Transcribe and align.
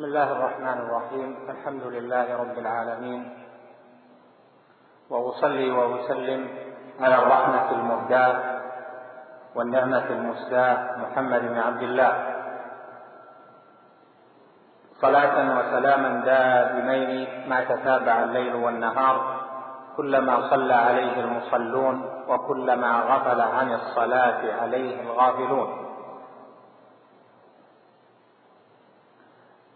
بسم 0.00 0.08
الله 0.08 0.32
الرحمن 0.32 0.78
الرحيم 0.88 1.28
الحمد 1.48 1.82
لله 1.82 2.26
رب 2.36 2.56
العالمين 2.58 3.20
وأصلي 5.10 5.70
وأسلم 5.70 6.48
على 7.00 7.16
الرحمة 7.22 7.70
المهداة 7.70 8.36
والنعمة 9.54 10.06
المسداة 10.08 10.96
محمد 11.04 11.40
بن 11.40 11.58
عبد 11.58 11.82
الله. 11.82 12.12
صلاة 15.04 15.36
وسلاما 15.58 16.10
دائمين 16.24 17.48
ما 17.48 17.64
تتابع 17.64 18.24
الليل 18.24 18.54
والنهار 18.54 19.16
كلما 19.96 20.50
صلى 20.50 20.74
عليه 20.74 21.20
المصلون 21.20 21.96
وكلما 22.28 22.92
غفل 23.00 23.40
عن 23.40 23.72
الصلاة 23.72 24.40
عليه 24.62 25.02
الغافلون. 25.02 25.89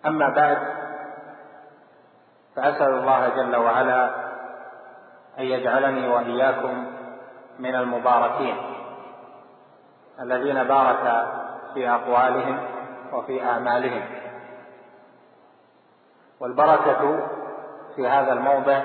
أما 0.07 0.29
بعد 0.29 0.59
فأسأل 2.57 2.95
الله 2.95 3.29
جل 3.29 3.57
وعلا 3.57 4.15
أن 5.39 5.45
يجعلني 5.45 6.09
وإياكم 6.09 6.87
من 7.59 7.75
المباركين 7.75 8.57
الذين 10.21 10.65
بارك 10.65 11.27
في 11.75 11.91
أقوالهم 11.91 12.59
وفي 13.13 13.45
أعمالهم. 13.45 14.03
والبركة 16.41 17.29
في 17.97 18.09
هذا 18.09 18.33
الموضع 18.33 18.83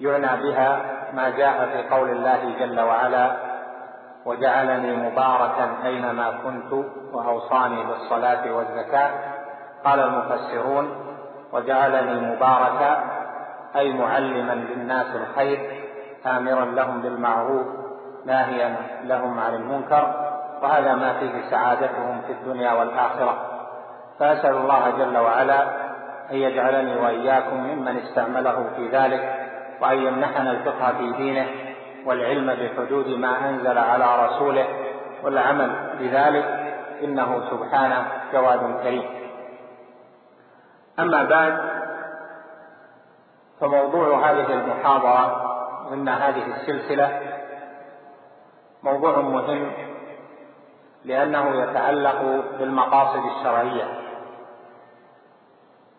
يعنى 0.00 0.42
بها 0.42 0.82
ما 1.12 1.30
جاء 1.30 1.66
في 1.66 1.88
قول 1.94 2.10
الله 2.10 2.58
جل 2.58 2.80
وعلا 2.80 3.36
وجعلني 4.26 4.96
مباركا 4.96 5.76
أينما 5.84 6.30
كنت 6.30 6.72
وأوصاني 7.12 7.84
بالصلاة 7.84 8.52
والزكاة 8.52 9.31
قال 9.84 10.00
المفسرون 10.00 10.90
وجعلني 11.52 12.20
مباركا 12.20 13.04
أي 13.76 13.92
معلما 13.92 14.52
للناس 14.52 15.06
الخير 15.16 15.82
آمرا 16.26 16.64
لهم 16.64 17.02
بالمعروف 17.02 17.66
ناهيا 18.26 18.76
لهم 19.04 19.40
عن 19.40 19.54
المنكر 19.54 20.32
وهذا 20.62 20.94
ما 20.94 21.12
فيه 21.12 21.50
سعادتهم 21.50 22.20
في 22.26 22.32
الدنيا 22.32 22.72
والآخرة. 22.72 23.48
فأسأل 24.18 24.56
الله 24.56 24.90
جل 24.90 25.18
وعلا 25.18 25.62
أن 26.30 26.36
يجعلني 26.36 26.96
وإياكم 26.96 27.56
ممن 27.56 27.96
استعمله 27.96 28.66
في 28.76 28.88
ذلك 28.88 29.48
وأن 29.80 29.98
يمنحنا 29.98 30.50
الفقه 30.50 30.92
في 30.98 31.12
دينه 31.12 31.46
والعلم 32.06 32.54
بحدود 32.54 33.08
ما 33.08 33.48
أنزل 33.48 33.78
على 33.78 34.26
رسوله 34.26 34.66
والعمل 35.24 35.76
بذلك 35.98 36.44
إنه 37.04 37.42
سبحانه 37.50 38.06
جواد 38.32 38.80
كريم. 38.82 39.21
أما 41.02 41.22
بعد 41.24 41.58
فموضوع 43.60 44.30
هذه 44.30 44.52
المحاضرة 44.52 45.52
ضمن 45.90 46.08
هذه 46.08 46.44
السلسلة 46.46 47.20
موضوع 48.82 49.20
مهم 49.20 49.72
لأنه 51.04 51.62
يتعلق 51.62 52.22
بالمقاصد 52.58 53.24
الشرعية. 53.24 53.84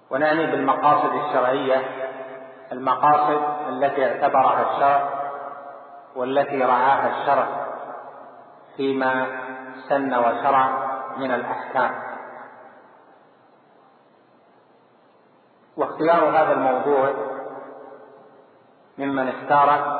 ونعني 0.09 0.45
بالمقاصد 0.45 1.13
الشرعية 1.13 1.81
المقاصد 2.71 3.41
التي 3.69 4.05
اعتبرها 4.05 4.61
الشرع 4.71 5.09
والتي 6.15 6.63
رعاها 6.63 7.09
الشرع 7.09 7.47
فيما 8.77 9.25
سن 9.89 10.13
وشرع 10.13 10.69
من 11.17 11.31
الأحكام. 11.31 12.12
واختيار 15.77 16.29
هذا 16.29 16.53
الموضوع 16.53 17.13
ممن 18.97 19.27
اختاره 19.27 19.99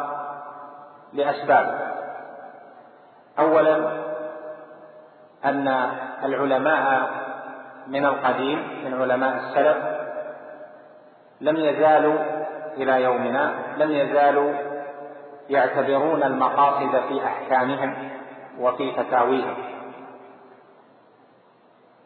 لأسباب. 1.13 1.93
أولا 3.39 4.03
أن 5.45 5.67
العلماء 6.23 7.09
من 7.87 8.05
القديم 8.05 8.85
من 8.85 9.01
علماء 9.01 9.37
السلف 9.37 9.77
لم 11.41 11.57
يزالوا 11.57 12.19
إلى 12.77 13.03
يومنا 13.03 13.53
لم 13.77 13.91
يزالوا 13.91 14.53
يعتبرون 15.49 16.23
المقاصد 16.23 16.99
في 17.07 17.25
أحكامهم 17.25 18.09
وفي 18.59 18.91
فتاويهم 18.91 19.55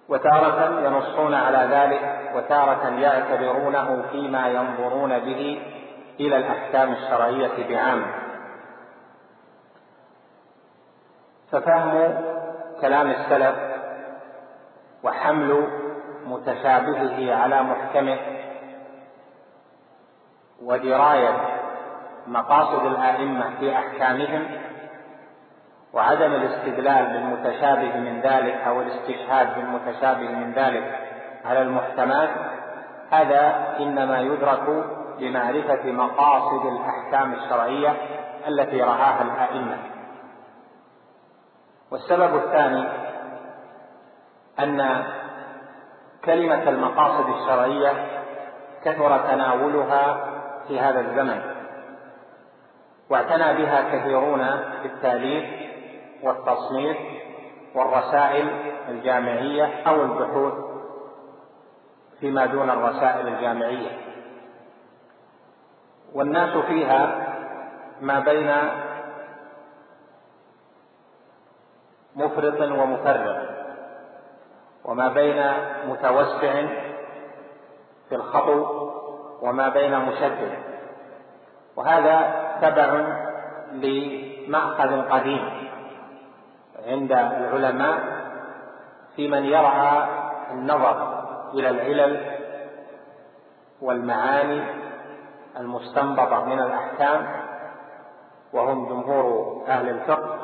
وتارة 0.09 0.79
ينصون 0.85 1.33
على 1.33 1.75
ذلك 1.75 2.31
وتارة 2.35 2.89
يعتبرونه 2.89 4.03
فيما 4.11 4.47
ينظرون 4.47 5.19
به 5.19 5.61
إلى 6.19 6.37
الأحكام 6.37 6.93
الشرعية 6.93 7.67
بعام. 7.69 8.05
ففهم 11.51 12.21
كلام 12.81 13.09
السلف 13.09 13.55
وحمل 15.03 15.67
متشابهه 16.25 17.35
على 17.35 17.63
محكمه 17.63 18.17
ودراية 20.63 21.57
مقاصد 22.27 22.85
الآئمة 22.85 23.59
في 23.59 23.75
أحكامهم 23.75 24.47
وعدم 25.97 26.33
الاستدلال 26.33 27.05
بالمتشابه 27.05 27.97
من 27.97 28.21
ذلك 28.21 28.55
أو 28.67 28.81
الاستشهاد 28.81 29.55
بالمتشابه 29.55 30.29
من 30.29 30.53
ذلك 30.53 30.99
على 31.45 31.61
المحكمات 31.61 32.29
هذا 33.11 33.75
إنما 33.79 34.19
يدرك 34.19 34.85
بمعرفه 35.19 35.91
مقاصد 35.91 36.65
الأحكام 36.65 37.33
الشرعية 37.33 37.93
التي 38.47 38.81
رعاها 38.81 39.21
الأئمة. 39.21 39.77
والسبب 41.91 42.35
الثاني 42.35 42.87
أن 44.59 45.03
كلمة 46.25 46.69
المقاصد 46.69 47.29
الشرعية 47.29 47.91
كثر 48.83 49.17
تناولها 49.17 50.17
في 50.67 50.79
هذا 50.79 50.99
الزمن 50.99 51.41
واعتنى 53.09 53.53
بها 53.53 53.81
كثيرون 53.81 54.47
في 54.81 54.87
التاليف 54.87 55.66
والتصنيف 56.23 56.97
والرسائل 57.75 58.47
الجامعية 58.89 59.83
أو 59.87 60.01
البحوث 60.01 60.53
فيما 62.19 62.45
دون 62.45 62.69
الرسائل 62.69 63.27
الجامعية. 63.27 63.91
والناس 66.13 66.57
فيها 66.57 67.27
ما 68.01 68.19
بين 68.19 68.51
مفرط 72.15 72.61
ومفرط 72.61 73.37
وما 74.85 75.07
بين 75.07 75.43
متوسع 75.87 76.65
في 78.09 78.15
الخطو 78.15 78.89
وما 79.41 79.69
بين 79.69 79.99
مشدد. 79.99 80.51
وهذا 81.75 82.47
تبع 82.61 83.17
لمأخذ 83.71 85.09
قديم. 85.09 85.67
عند 86.87 87.11
العلماء 87.11 87.99
في 89.15 89.27
من 89.27 89.43
يرعى 89.45 90.07
النظر 90.51 91.23
إلى 91.53 91.69
العلل 91.69 92.37
والمعاني 93.81 94.63
المستنبطة 95.59 96.45
من 96.45 96.59
الأحكام 96.59 97.27
وهم 98.53 98.89
جمهور 98.89 99.57
أهل 99.67 99.89
الفقه 99.89 100.37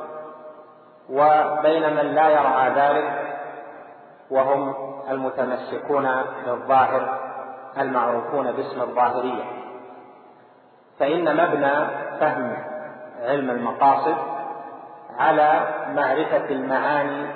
وبين 1.10 1.96
من 1.96 2.16
لا 2.16 2.30
يرعى 2.30 2.70
ذلك 2.70 3.36
وهم 4.30 4.76
المتمسكون 5.10 6.10
بالظاهر 6.46 7.20
المعروفون 7.78 8.52
باسم 8.52 8.82
الظاهرية. 8.82 9.44
فإن 11.00 11.38
مبنى 11.38 11.86
فهم 12.20 12.58
علم 13.22 13.50
المقاصد 13.50 14.33
على 15.20 15.68
معرفة 15.96 16.50
المعاني 16.50 17.28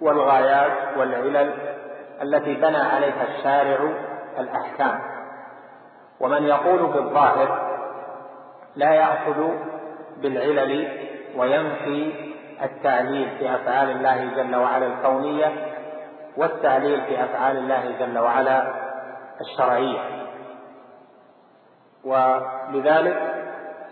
والغايات 0.00 0.96
والعلل 0.96 1.54
التي 2.22 2.54
بنى 2.54 2.76
عليها 2.76 3.24
الشارع 3.28 3.90
الأحكام. 4.38 5.00
ومن 6.20 6.42
يقول 6.42 6.92
بالظاهر 6.92 7.72
لا 8.76 8.90
يأخذ 8.94 9.48
بالعلل 10.16 10.88
وينفي 11.36 12.12
التعليل 12.62 13.38
في 13.38 13.54
أفعال 13.54 13.90
الله 13.90 14.30
جل 14.36 14.56
وعلا 14.56 14.86
الكونية 14.86 15.52
والتعليل 16.36 17.02
في 17.02 17.24
أفعال 17.24 17.56
الله 17.56 17.94
جل 18.00 18.18
وعلا 18.18 18.74
الشرعية. 19.40 19.98
ولذلك 22.04 23.16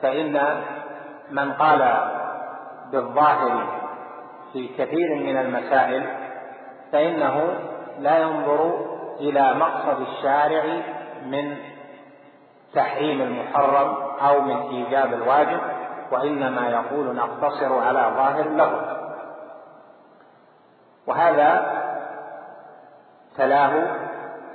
فإن 0.03 0.62
من 1.31 1.53
قال 1.53 2.11
بالظاهر 2.92 3.81
في 4.52 4.69
كثير 4.69 5.14
من 5.14 5.37
المسائل 5.37 6.06
فإنه 6.92 7.54
لا 7.98 8.19
ينظر 8.19 8.87
إلى 9.20 9.54
مقصد 9.54 10.00
الشارع 10.00 10.64
من 11.26 11.56
تحريم 12.75 13.20
المحرم 13.20 13.96
أو 14.20 14.40
من 14.40 14.56
إيجاب 14.56 15.14
الواجب 15.14 15.60
وإنما 16.12 16.69
يقول 16.69 17.16
نقتصر 17.16 17.78
على 17.78 18.12
ظاهر 18.16 18.46
اللفظ 18.46 19.00
وهذا 21.06 21.81
تلاه 23.37 23.96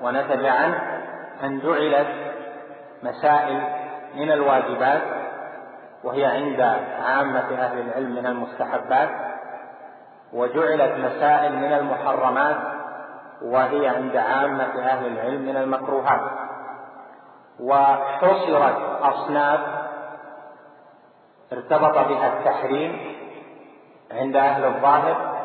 ونتج 0.02 0.46
عنه 0.46 1.02
أن 1.44 1.60
جعلت 1.60 2.08
مسائل 3.04 3.62
من 4.16 4.32
الواجبات 4.32 5.02
وهي 6.06 6.26
عند 6.26 6.62
عامة 7.06 7.56
أهل 7.66 7.80
العلم 7.80 8.16
من 8.16 8.26
المستحبات 8.26 9.10
وجعلت 10.34 10.92
مسائل 11.06 11.56
من 11.56 11.74
المحرمات 11.74 12.58
وهي 13.42 13.88
عند 13.88 14.16
عامة 14.16 14.80
أهل 14.80 15.08
العلم 15.08 15.42
من 15.42 15.58
المكروهات. 15.58 16.22
وحصرت 17.60 18.78
أصناف 19.02 19.60
ارتبط 21.54 21.98
بها 21.98 22.38
التحريم 22.38 23.16
عند 24.12 24.36
أهل 24.36 24.66
الظاهر 24.66 25.36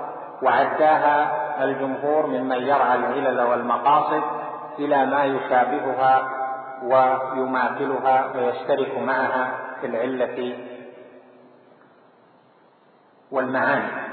وعداها 0.43 1.41
الجمهور 1.65 2.27
ممن 2.27 2.57
يرعى 2.57 2.95
العلل 2.97 3.41
والمقاصد 3.41 4.23
إلى 4.79 5.07
ما 5.07 5.25
يشابهها 5.25 6.29
ويماثلها 6.83 8.33
ويشترك 8.37 8.99
معها 8.99 9.69
في 9.81 9.87
العلة 9.87 10.59
والمعاني. 13.31 14.11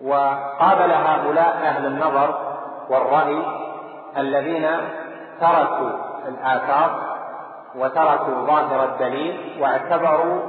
وقابل 0.00 0.92
هؤلاء 0.92 1.56
أهل 1.56 1.86
النظر 1.86 2.56
والرأي 2.90 3.42
الذين 4.16 4.66
تركوا 5.40 5.90
الآثار 6.28 7.10
وتركوا 7.74 8.46
ظاهر 8.46 8.84
الدليل 8.84 9.62
واعتبروا 9.62 10.40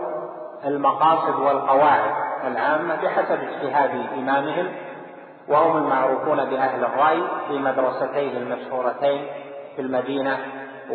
المقاصد 0.65 1.39
والقواعد 1.39 2.11
العامة 2.47 2.95
بحسب 2.95 3.39
اجتهاد 3.41 3.89
إمامهم 4.17 4.67
وهم 5.47 5.77
المعروفون 5.77 6.45
بأهل 6.45 6.83
الرأي 6.83 7.21
في 7.47 7.59
مدرستيه 7.59 8.37
المشهورتين 8.37 9.25
في 9.75 9.81
المدينة 9.81 10.37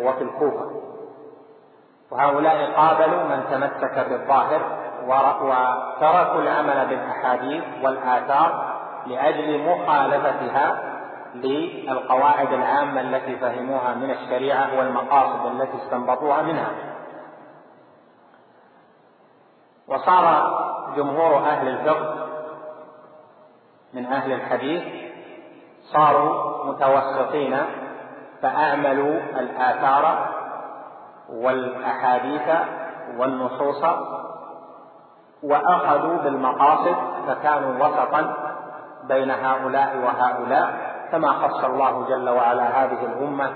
وفي 0.03 0.23
الكوفة 0.23 0.71
وهؤلاء 2.11 2.71
قابلوا 2.71 3.23
من 3.23 3.43
تمسك 3.51 4.07
بالظاهر 4.09 4.61
وتركوا 5.03 6.41
العمل 6.41 6.87
بالأحاديث 6.87 7.63
والآثار 7.83 8.77
لأجل 9.07 9.63
مخالفتها 9.63 10.93
للقواعد 11.35 12.53
العامة 12.53 13.01
التي 13.01 13.35
فهموها 13.35 13.93
من 13.93 14.11
الشريعة 14.11 14.77
والمقاصد 14.77 15.45
التي 15.45 15.77
استنبطوها 15.77 16.41
منها. 16.41 16.71
وصار 19.87 20.57
جمهور 20.95 21.37
أهل 21.37 21.67
الفقه 21.67 22.27
من 23.93 24.05
أهل 24.05 24.31
الحديث 24.31 24.83
صاروا 25.93 26.65
متوسطين 26.65 27.57
فأعملوا 28.41 29.19
الآثار 29.39 30.27
والأحاديث 31.29 32.49
والنصوص 33.17 33.83
وأخذوا 35.43 36.17
بالمقاصد 36.17 36.95
فكانوا 37.27 37.85
وسطا 37.85 38.33
بين 39.03 39.31
هؤلاء 39.31 39.97
وهؤلاء 39.97 40.97
كما 41.11 41.31
خص 41.31 41.63
الله 41.63 42.05
جل 42.09 42.29
وعلا 42.29 42.83
هذه 42.83 43.05
الأمة 43.05 43.51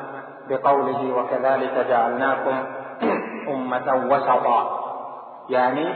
بقوله 0.50 1.13
وكذلك 1.13 1.86
جعلناكم 1.89 2.63
أمة 3.48 4.07
وسطا 4.10 4.80
يعني 5.50 5.94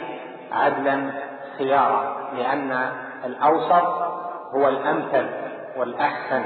عدلا 0.51 1.11
خيارا 1.57 2.15
لأن 2.37 2.89
الأوسط 3.25 3.85
هو 4.53 4.67
الأمثل 4.67 5.29
والأحسن 5.77 6.45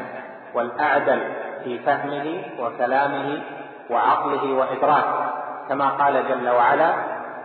والأعدل. 0.53 1.21
في 1.63 1.79
فهمه 1.79 2.43
وكلامه 2.59 3.41
وعقله 3.89 4.53
وإدراكه 4.53 5.33
كما 5.69 5.89
قال 5.89 6.27
جل 6.29 6.49
وعلا 6.49 6.93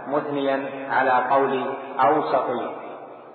مثنيا 0.08 0.88
على 0.90 1.11
قول 1.31 1.76
أوسط 2.00 2.46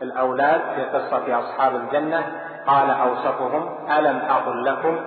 الأولاد 0.01 0.61
في 0.75 0.83
قصة 0.83 1.39
أصحاب 1.39 1.75
الجنة 1.75 2.23
قال 2.67 2.89
أوسطهم 2.89 3.69
ألم 3.97 4.17
أقل 4.17 4.65
لكم 4.65 4.97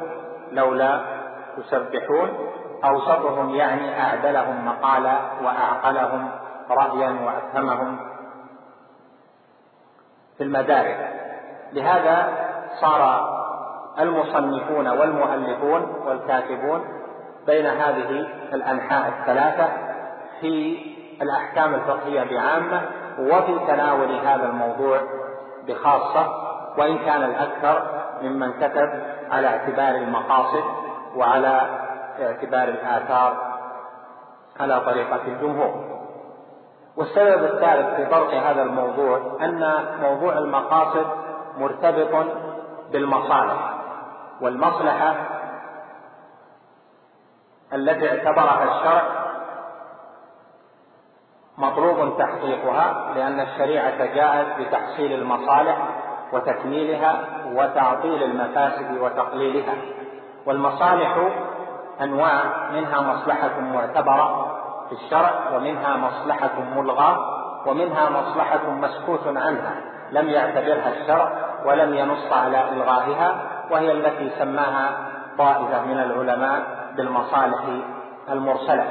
لولا 0.52 1.00
تسبحون؟ 1.56 2.30
أوسطهم 2.84 3.54
يعني 3.54 4.02
أعدلهم 4.02 4.66
مقالا 4.66 5.18
وأعقلهم 5.44 6.30
رأيا 6.70 7.16
وأفهمهم 7.24 7.98
في 10.38 10.44
المدارك. 10.44 11.12
لهذا 11.72 12.28
صار 12.80 13.32
المصنفون 14.00 14.88
والمؤلفون 14.88 15.94
والكاتبون 16.06 16.84
بين 17.46 17.66
هذه 17.66 18.26
الأنحاء 18.52 19.08
الثلاثة 19.08 19.68
في 20.40 20.78
الأحكام 21.22 21.74
الفقهية 21.74 22.24
بعامة 22.24 22.82
وفي 23.18 23.58
تناول 23.66 24.12
هذا 24.12 24.46
الموضوع 24.46 25.00
بخاصة 25.66 26.26
وإن 26.78 26.98
كان 26.98 27.24
الأكثر 27.24 27.82
ممن 28.22 28.52
كتب 28.52 29.02
على 29.30 29.46
اعتبار 29.46 29.94
المقاصد 29.94 30.64
وعلى 31.16 31.60
اعتبار 32.20 32.68
الآثار 32.68 33.52
على 34.60 34.80
طريقة 34.80 35.20
الجمهور. 35.26 35.92
والسبب 36.96 37.44
الثالث 37.44 37.94
في 37.96 38.06
طرح 38.06 38.48
هذا 38.48 38.62
الموضوع 38.62 39.38
أن 39.40 39.84
موضوع 40.02 40.38
المقاصد 40.38 41.06
مرتبط 41.58 42.26
بالمصالح. 42.92 43.71
والمصلحة 44.42 45.14
التي 47.72 48.08
اعتبرها 48.10 48.64
الشرع 48.64 49.02
مطلوب 51.58 52.18
تحقيقها 52.18 53.14
لأن 53.14 53.40
الشريعة 53.40 54.14
جاءت 54.14 54.60
بتحصيل 54.60 55.12
المصالح 55.12 55.78
وتكميلها 56.32 57.24
وتعطيل 57.54 58.22
المفاسد 58.22 58.98
وتقليلها. 59.00 59.74
والمصالح 60.46 61.28
أنواع 62.00 62.70
منها 62.72 63.00
مصلحة 63.00 63.60
معتبرة 63.60 64.58
في 64.88 64.92
الشرع 64.92 65.30
ومنها 65.54 65.96
مصلحة 65.96 66.60
ملغاة 66.76 67.16
ومنها 67.66 68.10
مصلحة 68.10 68.70
مسكوت 68.70 69.26
عنها. 69.26 69.74
لم 70.10 70.28
يعتبرها 70.28 70.88
الشرع 70.88 71.32
ولم 71.64 71.94
ينص 71.94 72.32
على 72.32 72.68
إلغائها 72.68 73.51
وهي 73.70 73.92
التي 73.92 74.30
سماها 74.38 74.90
طائفة 75.38 75.82
من 75.82 75.98
العلماء 75.98 76.62
بالمصالح 76.96 77.60
المرسلة. 78.28 78.84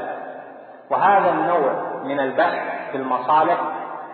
وهذا 0.89 1.29
النوع 1.29 1.73
من 2.03 2.19
البحث 2.19 2.59
في 2.91 2.97
المصالح 2.97 3.57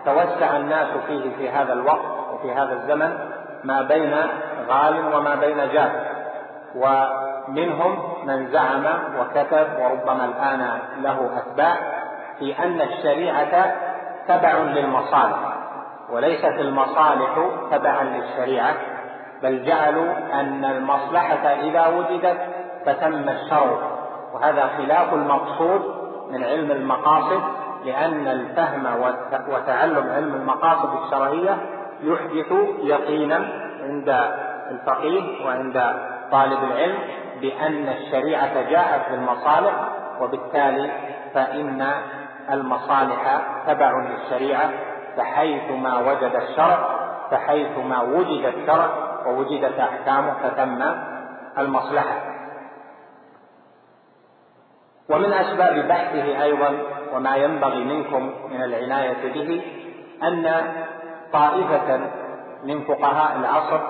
توسع 0.04 0.56
الناس 0.56 0.86
فيه 1.06 1.36
في 1.36 1.50
هذا 1.50 1.72
الوقت 1.72 2.18
في 2.42 2.52
هذا 2.52 2.72
الزمن 2.72 3.18
ما 3.64 3.82
بين 3.82 4.14
غال 4.68 5.14
وما 5.14 5.34
بين 5.34 5.56
جاد. 5.56 5.92
ومنهم 6.74 7.98
من 8.26 8.46
زعم 8.52 8.84
وكتب 9.18 9.66
وربما 9.80 10.24
الآن 10.24 10.78
له 11.02 11.30
أتباع 11.36 11.76
في 12.38 12.58
أن 12.58 12.80
الشريعة 12.80 13.74
تبع 14.28 14.52
للمصالح 14.58 15.38
وليست 16.10 16.44
المصالح 16.44 17.48
تبعا 17.70 18.04
للشريعة. 18.04 18.74
بل 19.42 19.64
جعلوا 19.64 20.12
أن 20.40 20.64
المصلحة 20.64 21.46
إذا 21.46 21.86
وجدت 21.86 22.38
فتم 22.86 23.28
الشر 23.28 23.78
وهذا 24.34 24.70
خلاف 24.78 25.14
المقصود 25.14 25.82
من 26.30 26.44
علم 26.44 26.70
المقاصد 26.70 27.42
لأن 27.84 28.28
الفهم 28.28 28.86
وتعلم 29.48 30.10
علم 30.10 30.34
المقاصد 30.34 30.88
الشرعية 31.04 31.56
يحدث 32.02 32.52
يقينا 32.82 33.48
عند 33.82 34.08
الفقيه 34.70 35.46
وعند 35.46 35.82
طالب 36.32 36.64
العلم 36.64 36.98
بأن 37.40 37.88
الشريعة 37.88 38.70
جاءت 38.70 39.10
بالمصالح 39.10 39.72
وبالتالي 40.20 40.90
فإن 41.34 41.90
المصالح 42.52 43.40
تبع 43.66 43.92
للشريعة 43.92 44.70
فحيثما 45.16 45.98
وجد 45.98 46.34
الشرع 46.34 46.88
فحيثما 47.30 48.02
وجد 48.02 48.44
الشرع 48.44 49.07
ووجدت 49.28 49.78
أحكامه 49.78 50.34
فتم 50.42 50.82
المصلحة. 51.58 52.38
ومن 55.10 55.32
أسباب 55.32 55.88
بحثه 55.88 56.42
أيضا 56.42 56.78
وما 57.14 57.36
ينبغي 57.36 57.84
منكم 57.84 58.32
من 58.50 58.62
العناية 58.62 59.32
به 59.32 59.62
أن 60.22 60.72
طائفة 61.32 62.00
من 62.64 62.84
فقهاء 62.84 63.36
العصر 63.36 63.80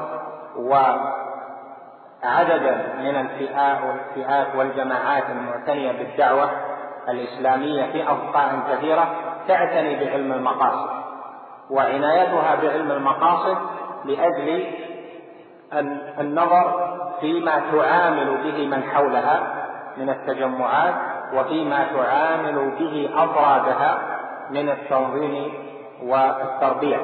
وعددا 0.56 1.14
من 2.98 3.16
الفئات 3.16 4.56
والجماعات 4.56 5.24
المعتنية 5.30 5.92
بالدعوة 5.92 6.50
الإسلامية 7.08 7.92
في 7.92 8.08
أوقاع 8.08 8.52
كثيرة 8.72 9.14
تعتني 9.48 10.04
بعلم 10.04 10.32
المقاصد 10.32 10.90
وعنايتها 11.70 12.54
بعلم 12.54 12.90
المقاصد 12.92 13.58
لأجل 14.04 14.66
النظر 16.20 16.96
فيما 17.20 17.62
تعامل 17.72 18.38
به 18.44 18.66
من 18.66 18.82
حولها 18.82 19.40
من 19.96 20.10
التجمعات 20.10 20.94
وفيما 21.34 21.86
تعامل 21.94 22.70
به 22.78 23.10
أفرادها 23.16 23.98
من 24.50 24.68
التنظيم 24.68 25.52
والتربية 26.02 27.00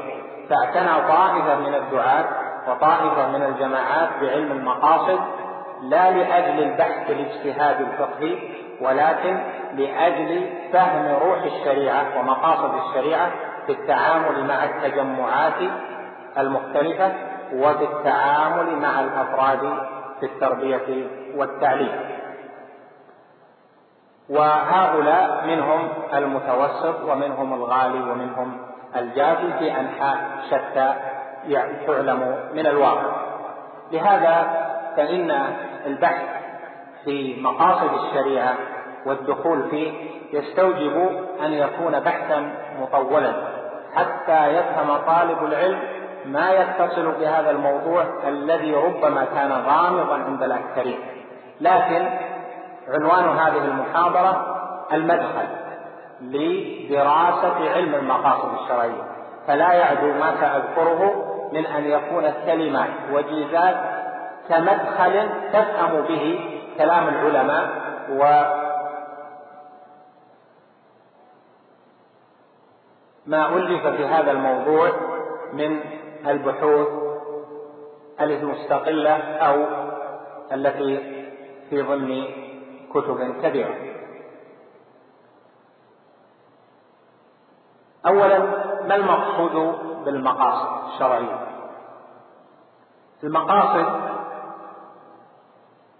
فاعتنى 0.50 1.08
طائفة 1.08 1.58
من 1.58 1.74
الدعاة 1.74 2.24
وطائفة 2.68 3.28
من 3.28 3.42
الجماعات 3.42 4.08
بعلم 4.20 4.52
المقاصد 4.52 5.20
لا 5.82 6.10
لأجل 6.10 6.62
البحث 6.62 7.10
الاجتهاد 7.10 7.80
الفقهي 7.80 8.38
ولكن 8.80 9.38
لأجل 9.74 10.50
فهم 10.72 11.14
روح 11.22 11.42
الشريعة 11.42 12.18
ومقاصد 12.18 12.74
الشريعة 12.74 13.30
في 13.66 13.72
التعامل 13.72 14.46
مع 14.46 14.64
التجمعات 14.64 15.70
المختلفة 16.38 17.12
وفي 17.54 17.84
التعامل 17.84 18.76
مع 18.76 19.00
الأفراد 19.00 19.60
في 20.20 20.26
التربية 20.26 21.06
والتعليم. 21.36 21.92
وهؤلاء 24.28 25.46
منهم 25.46 25.88
المتوسط 26.14 27.00
ومنهم 27.04 27.54
الغالي 27.54 28.10
ومنهم 28.10 28.58
الجافي 28.96 29.52
في 29.58 29.80
أنحاء 29.80 30.16
شتى 30.50 30.94
تعلم 31.86 32.48
من 32.54 32.66
الواقع. 32.66 33.12
لهذا 33.92 34.64
فإن 34.96 35.30
البحث 35.86 36.24
في 37.04 37.40
مقاصد 37.42 37.90
الشريعة 37.94 38.54
والدخول 39.06 39.70
فيه 39.70 40.10
يستوجب 40.32 41.10
أن 41.44 41.52
يكون 41.52 42.00
بحثا 42.00 42.50
مطولا 42.80 43.32
حتى 43.94 44.46
يفهم 44.48 44.96
طالب 44.96 45.44
العلم 45.44 45.78
ما 46.26 46.50
يتصل 46.50 47.12
بهذا 47.12 47.50
الموضوع 47.50 48.04
الذي 48.28 48.74
ربما 48.74 49.24
كان 49.24 49.52
غامضا 49.52 50.14
عند 50.14 50.42
الأكثرين. 50.42 50.98
لكن 51.60 52.08
عنوان 52.88 53.38
هذه 53.38 53.64
المحاضرة 53.64 54.56
المدخل 54.92 55.46
لدراسة 56.20 57.70
علم 57.74 57.94
المقاصد 57.94 58.54
الشرعية. 58.62 59.02
فلا 59.46 59.72
يعدو 59.72 60.12
ما 60.12 60.34
سأذكره 60.40 61.30
من 61.52 61.66
أن 61.66 61.84
يكون 61.84 62.24
الكلمات 62.24 62.90
وجيزات 63.12 63.76
كمدخل 64.48 65.28
تفهم 65.52 66.00
به 66.00 66.40
كلام 66.78 67.08
العلماء 67.08 67.68
و 68.10 68.42
ما 73.26 73.48
ألف 73.56 73.86
في 73.86 74.04
هذا 74.04 74.30
الموضوع 74.30 74.90
من 75.52 75.80
البحوث 76.26 76.88
المستقلة 78.20 79.36
أو 79.36 79.66
التي 80.52 80.98
في 81.70 81.82
ضمن 81.82 82.24
كتب 82.94 83.42
كبيرة. 83.42 83.74
أولا 88.06 88.38
ما 88.88 88.94
المقصود 88.94 89.78
بالمقاصد 90.04 90.92
الشرعية؟ 90.92 91.54
المقاصد 93.24 93.86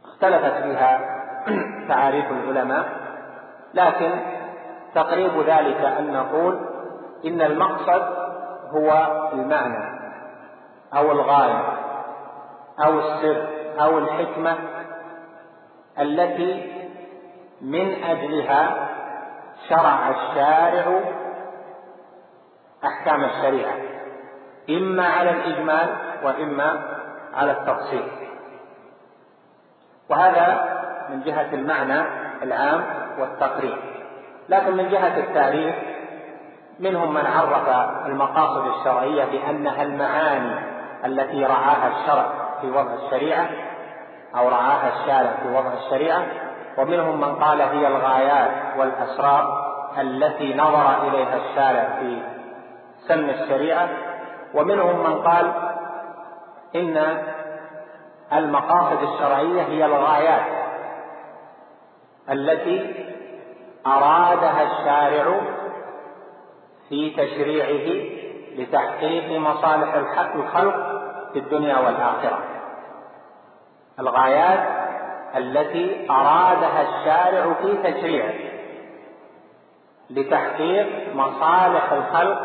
اختلفت 0.05 0.63
فيها 0.63 1.01
تعاريف 1.89 2.31
العلماء 2.31 3.05
لكن 3.75 4.11
تقريب 4.95 5.39
ذلك 5.39 5.77
أن 5.77 6.13
نقول 6.13 6.59
إن 7.25 7.41
المقصد 7.41 8.03
هو 8.71 8.91
المعنى. 9.33 10.04
أو 10.97 11.13
الغاية 11.13 11.63
أو 12.85 12.99
السر 12.99 13.47
أو 13.81 13.99
الحكمة 13.99 14.59
التي 15.99 16.73
من 17.61 18.05
أجلها 18.05 18.89
شرع 19.69 20.09
الشارع 20.11 21.01
أحكام 22.85 23.25
الشريعة 23.25 23.75
إما 24.71 25.07
على 25.07 25.31
الإجمال 25.31 25.97
وإما 26.25 26.83
على 27.35 27.53
التفصيل. 27.53 28.09
وهذا 30.09 30.75
من 31.11 31.23
جهة 31.23 31.55
المعنى 31.55 32.05
العام 32.43 32.85
والتقرير 33.19 33.79
لكن 34.49 34.77
من 34.77 34.89
جهة 34.89 35.19
التعريف 35.19 35.75
منهم 36.81 37.15
من 37.15 37.27
عرف 37.27 37.69
المقاصد 38.07 38.67
الشرعية 38.67 39.25
بأنها 39.25 39.83
المعاني 39.83 40.74
التي 41.05 41.45
رعاها 41.45 41.89
الشرع 41.89 42.27
في 42.61 42.71
وضع 42.71 42.95
الشريعة 42.95 43.49
أو 44.37 44.49
رعاها 44.49 44.89
الشارع 44.89 45.31
في 45.43 45.49
وضع 45.49 45.73
الشريعة. 45.85 46.27
ومنهم 46.79 47.21
من 47.21 47.35
قال 47.35 47.61
هي 47.61 47.87
الغايات 47.87 48.79
والأسرار 48.79 49.65
التي 50.01 50.55
نظر 50.55 51.09
إليها 51.09 51.37
الشارع 51.37 51.99
في 52.01 52.23
سن 53.09 53.31
الشريعة. 53.31 53.89
ومنهم 54.55 54.99
من 55.11 55.23
قال 55.23 55.53
إن 56.77 57.23
المقاصد 58.33 59.03
الشرعية 59.03 59.63
هي 59.63 59.85
الغايات 59.85 60.65
التي 62.31 63.05
أرادها 63.87 64.63
الشارع 64.63 65.41
في 66.89 67.11
تشريعه 67.11 68.05
لتحقيق 68.59 69.41
مصالح 69.41 69.95
الخلق 70.35 70.94
في 71.35 71.41
الدنيا 71.41 71.79
والآخرة. 71.79 72.39
الغايات 74.01 74.69
التي 75.37 76.07
أرادها 76.11 76.83
الشارع 76.83 77.53
في 77.53 77.77
تشريعه 77.77 78.35
لتحقيق 80.11 81.15
مصالح 81.15 81.93
الخلق 81.93 82.39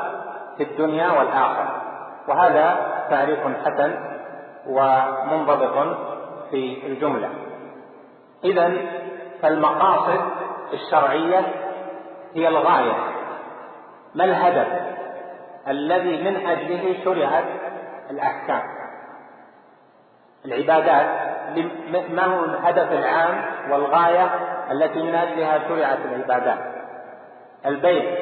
في 0.58 0.64
الدنيا 0.64 1.12
والآخرة. 1.12 1.82
وهذا 2.28 2.96
تعريف 3.10 3.40
حسن 3.40 3.96
ومنضبط 4.68 5.98
في 6.52 6.88
الجملة. 6.88 7.30
إذا 8.44 8.72
فالمقاصد 9.42 10.22
الشرعية 10.74 11.42
هي 12.34 12.48
الغاية. 12.48 12.94
ما 14.16 14.26
الهدف 14.26 14.68
الذي 15.68 16.24
من 16.24 16.48
أجله 16.48 17.04
شرعت 17.04 17.46
الأحكام؟ 18.10 18.79
العبادات 20.46 21.30
ما 22.10 22.26
هو 22.26 22.46
الهدف 22.46 22.92
العام 22.92 23.42
والغاية 23.72 24.30
التي 24.72 25.04
من 25.04 25.16
أجلها 25.16 25.60
شرعت 25.68 25.98
العبادات. 26.06 26.60
البيت 27.66 28.20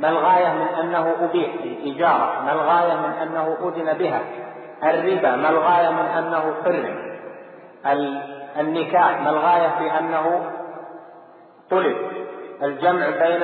ما 0.00 0.08
الغاية 0.08 0.52
من 0.52 0.66
أنه 0.80 1.16
أبيح؟ 1.20 1.50
الإجارة 1.64 2.42
ما 2.44 2.52
الغاية 2.52 2.94
من 2.94 3.12
أنه 3.22 3.56
أذن 3.62 3.98
بها؟ 3.98 4.20
الربا. 4.82 5.36
ما 5.36 5.50
الغاية 5.50 5.90
من 5.90 6.06
أنه 6.18 6.54
حرم؟ 6.64 7.18
النكاح. 8.60 9.20
ما 9.20 9.30
الغاية 9.30 9.68
في 9.78 9.98
أنه 9.98 10.50
طلب؟ 11.70 11.96
الجمع 12.62 13.10
بين 13.10 13.42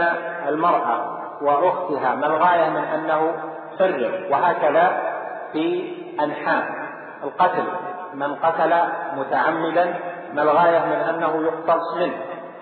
المرأة 0.49 1.19
وأختها. 1.43 2.15
ما 2.15 2.27
الغاية 2.27 2.69
من 2.69 2.85
أنه 2.85 3.33
حرم؟ 3.79 4.31
وهكذا 4.31 5.03
في 5.53 5.95
أنحاء 6.21 6.65
القتل. 7.25 7.65
من 8.15 8.35
قتل 8.35 8.75
متعمدا 9.17 9.95
ما 10.35 10.43
الغاية 10.43 10.79
من 10.79 10.93
أنه 10.93 11.43
يقتص 11.43 11.97
منه 11.97 12.17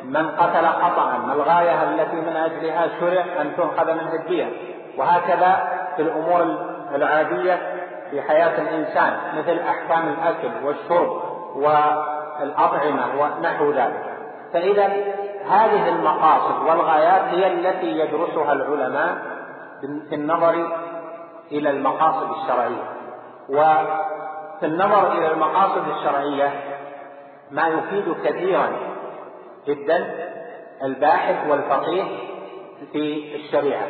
من 0.05 0.31
قتل 0.31 0.67
خطأ 0.67 1.19
ما 1.27 1.33
الغاية 1.33 1.83
التي 1.83 2.17
من 2.17 2.37
أجلها 2.37 2.89
شرع 3.01 3.25
أن 3.41 3.57
تؤخذ 3.57 3.93
منه 3.93 4.13
الدية 4.15 4.49
وهكذا 4.99 5.69
في 5.97 6.03
الأمور 6.03 6.43
العادية 6.95 7.59
في 8.11 8.23
حياة 8.23 8.61
الإنسان 8.61 9.17
مثل 9.39 9.59
أحكام 9.59 10.09
الأكل 10.09 10.67
والشرب 10.67 11.23
والأطعمة 11.57 13.21
ونحو 13.21 13.71
ذلك. 13.71 14.03
فإذا 14.53 14.87
هذه 15.49 15.89
المقاصد 15.89 16.63
والغايات 16.67 17.23
هي 17.23 17.47
التي 17.47 17.87
يدرسها 17.87 18.53
العلماء 18.53 19.19
في 19.81 20.15
النظر 20.15 20.69
إلى 21.53 21.71
المقاصد 21.71 22.31
الشرعية. 22.31 22.83
وفي 24.57 24.67
النظر 24.67 25.13
إلى 25.13 25.33
المقاصد 25.33 25.89
الشرعية 25.89 26.51
ما 27.51 27.69
يفيد 27.69 28.15
كثيرا 28.25 28.69
جدا 29.67 30.07
الباحث 30.83 31.51
والفقيه 31.51 32.05
في 32.93 33.37
الشريعة. 33.37 33.87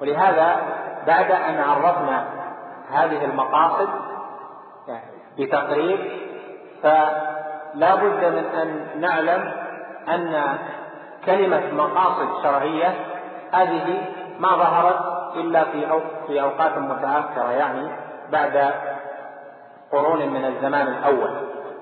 ولهذا 0.00 0.56
بعد 1.06 1.30
أن 1.30 1.60
عرفنا 1.60 2.26
هذه 2.90 3.24
المقاصد 3.24 3.88
بتقريب 5.38 5.98
فلا 6.82 7.94
بد 7.94 8.24
من 8.24 8.44
أن 8.44 9.00
نعلم 9.00 9.52
أن 10.08 10.58
كلمة 11.26 11.62
مقاصد 11.72 12.42
شرعية 12.42 12.94
هذه 13.52 14.02
ما 14.38 14.48
ظهرت 14.48 15.14
إلا 15.36 15.64
في 15.64 15.86
في 16.26 16.42
أوقات 16.42 16.78
متأخرة 16.78 17.50
يعني 17.50 17.88
بعد 18.32 18.72
قرون 19.94 20.28
من 20.28 20.44
الزمان 20.44 20.88
الأول. 20.88 21.30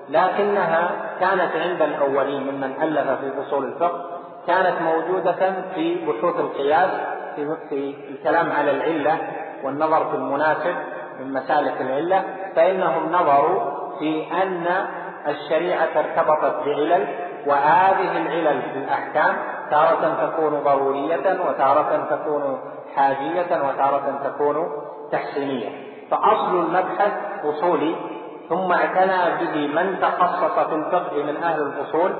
لكنها 0.09 0.91
كانت 1.19 1.51
عند 1.55 1.81
الأولين 1.81 2.43
ممن 2.43 2.81
ألف 2.81 3.11
في 3.11 3.41
أصول 3.41 3.63
الفقه 3.63 4.13
كانت 4.47 4.81
موجودة 4.81 5.53
في 5.75 6.05
بحوث 6.05 6.39
القياس 6.39 6.89
في 7.69 7.95
الكلام 8.09 8.51
على 8.51 8.71
العلة 8.71 9.17
والنظر 9.63 10.09
في 10.09 10.15
المناسب 10.15 10.75
من 11.19 11.33
مسالك 11.33 11.81
العلة 11.81 12.23
فإنهم 12.55 13.11
نظروا 13.11 13.61
في 13.99 14.25
أن 14.43 14.67
الشريعة 15.27 15.89
ارتبطت 15.95 16.65
بعلل 16.65 17.07
وهذه 17.47 18.17
العلل 18.17 18.61
في 18.61 18.77
الأحكام 18.77 19.35
تارة 19.71 20.27
تكون 20.27 20.59
ضرورية 20.59 21.41
وتارة 21.49 22.07
تكون 22.09 22.59
حاجية 22.95 23.67
وتارة 23.67 24.21
تكون 24.23 24.67
تحسينية. 25.11 25.92
فأصل 26.13 26.55
المبحث 26.55 27.13
أصولي 27.45 27.95
ثم 28.49 28.71
اعتنى 28.71 29.45
به 29.45 29.67
من 29.67 29.99
تخصص 30.01 30.59
في 30.59 30.75
الفقه 30.75 31.23
من 31.23 31.43
أهل 31.43 31.61
الأصول 31.61 32.15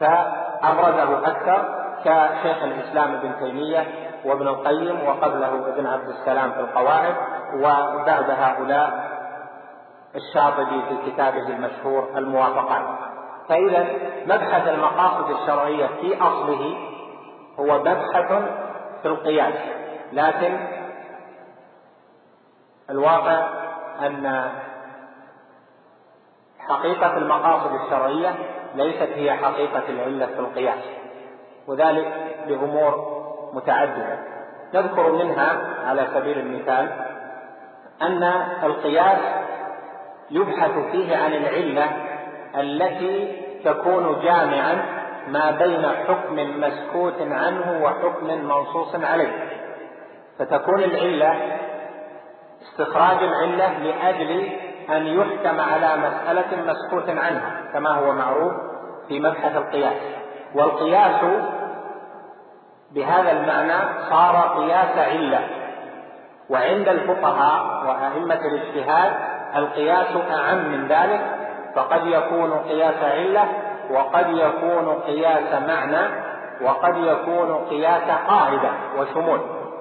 فأبرزه 0.00 1.18
أكثر 1.18 1.80
كشيخ 2.04 2.62
الإسلام 2.62 3.14
ابن 3.14 3.32
تيمية 3.38 3.86
وابن 4.24 4.48
القيم 4.48 5.08
وقبله 5.08 5.68
ابن 5.68 5.86
عبد 5.86 6.08
السلام 6.08 6.52
في 6.52 6.60
القواعد 6.60 7.14
وبعد 7.54 8.30
هؤلاء 8.30 9.10
الشاطبي 10.14 10.82
في 10.88 11.10
كتابه 11.10 11.48
المشهور 11.48 12.08
الموافقات. 12.16 12.84
فإذا 13.48 13.86
مبحث 14.26 14.68
المقاصد 14.68 15.30
الشرعية 15.30 15.86
في 15.86 16.22
أصله 16.22 16.76
هو 17.60 17.78
مبحث 17.78 18.32
في 19.02 19.08
القياس 19.08 19.54
لكن 20.12 20.79
الواقع 22.90 23.48
أن 24.06 24.50
حقيقة 26.68 27.16
المقاصد 27.16 27.74
الشرعية 27.74 28.34
ليست 28.74 29.08
هي 29.14 29.32
حقيقة 29.32 29.82
العلة 29.88 30.26
في 30.26 30.38
القياس 30.38 30.84
وذلك 31.66 32.36
بأمور 32.48 33.20
متعددة. 33.52 34.18
نذكر 34.74 35.12
منها 35.12 35.58
على 35.86 36.08
سبيل 36.14 36.38
المثال 36.38 36.88
أن 38.02 38.22
القياس 38.62 39.18
يبحث 40.30 40.70
فيه 40.92 41.16
عن 41.16 41.32
العلة 41.32 41.90
التي 42.56 43.42
تكون 43.64 44.20
جامعا 44.22 45.00
ما 45.28 45.50
بين 45.50 45.86
حكم 45.86 46.60
مسكوت 46.60 47.20
عنه 47.20 47.80
وحكم 47.82 48.26
منصوص 48.26 48.94
عليه. 48.94 49.48
فتكون 50.38 50.82
العلة 50.82 51.60
استخراج 52.62 53.22
العلة 53.22 53.78
لأجل 53.78 54.52
أن 54.90 55.06
يحكم 55.06 55.60
على 55.60 55.96
مسألة 55.96 56.72
مسكوت 56.72 57.08
عنها 57.08 57.60
كما 57.72 57.90
هو 57.90 58.12
معروف 58.12 58.52
في 59.08 59.20
مبحث 59.20 59.56
القياس. 59.56 60.02
والقياس 60.54 61.20
بهذا 62.94 63.32
المعنى 63.32 63.78
صار 64.10 64.36
قياس 64.58 64.98
علة. 64.98 65.40
وعند 66.50 66.88
الفقهاء 66.88 67.86
وأئمة 67.86 68.40
الاجتهاد 68.44 69.12
القياس 69.56 70.16
أعم 70.30 70.58
من 70.58 70.88
ذلك 70.88 71.20
فقد 71.74 72.06
يكون 72.06 72.52
قياس 72.52 73.02
علة 73.02 73.48
وقد 73.90 74.26
يكون 74.28 74.94
قياس 75.06 75.62
معنى 75.68 76.30
وقد 76.62 76.96
يكون 76.96 77.54
قياس 77.54 78.10
قاعدة 78.28 78.70
وشمول. 78.98 79.40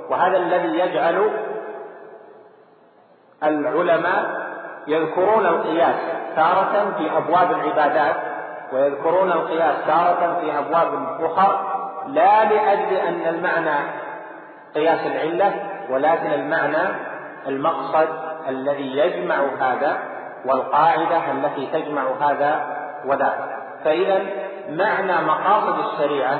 وهذا 0.09 0.37
الذي 0.37 0.79
يجعل 0.79 1.29
العلماء 3.43 4.49
يذكرون 4.87 5.45
القياس 5.45 5.95
تارة 6.35 6.93
في 6.97 7.17
أبواب 7.17 7.51
العبادات 7.51 8.15
ويذكرون 8.73 9.31
القياس 9.31 9.75
تارة 9.87 10.39
في 10.41 10.57
أبواب 10.57 11.17
أخرى 11.19 11.59
لا 12.07 12.43
لأجل 12.43 12.93
أن 12.93 13.35
المعنى 13.35 13.77
قياس 14.75 14.99
العلة 15.05 15.53
ولكن 15.89 16.33
المعنى 16.33 16.95
المقصد 17.47 18.07
الذي 18.49 18.97
يجمع 18.97 19.35
هذا 19.59 19.97
والقاعدة 20.45 21.31
التي 21.31 21.67
تجمع 21.67 22.03
هذا 22.21 22.65
وذاك. 23.05 23.59
فإذا 23.83 24.25
معنى 24.69 25.25
مقاصد 25.27 25.79
الشريعة 25.79 26.39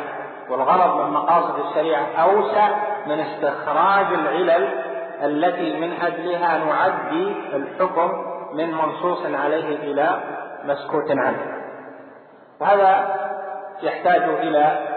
والغرض 0.49 1.01
من 1.01 1.13
مقاصد 1.13 1.59
الشريعة 1.59 2.05
أوسع 2.21 2.69
من 3.07 3.19
استخراج 3.19 4.05
العلل 4.13 4.88
التي 5.23 5.79
من 5.79 5.91
أجلها 5.91 6.58
نعدي 6.58 7.36
الحكم 7.53 8.25
من 8.53 8.71
منصوص 8.71 9.25
عليه 9.25 9.75
إلى 9.75 10.19
مسكوت 10.65 11.12
عنه. 11.12 11.60
وهذا 12.60 13.15
يحتاج 13.82 14.21
إلى 14.21 14.89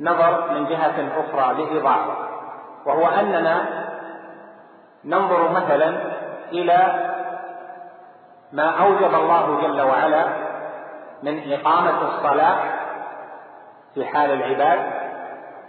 نظر 0.00 0.50
من 0.50 0.66
جهة 0.66 1.20
أخرى 1.20 1.64
لإيضاح 1.64 2.06
وهو 2.86 3.06
أننا 3.06 3.84
ننظر 5.04 5.50
مثلا 5.50 5.96
إلى 6.52 7.10
ما 8.52 8.70
أوجب 8.70 9.14
الله 9.14 9.60
جل 9.62 9.80
وعلا 9.80 10.24
من 11.22 11.52
إقامة 11.52 12.02
الصلاة 12.08 12.56
في 13.94 14.04
حال 14.04 14.30
العباد 14.30 14.80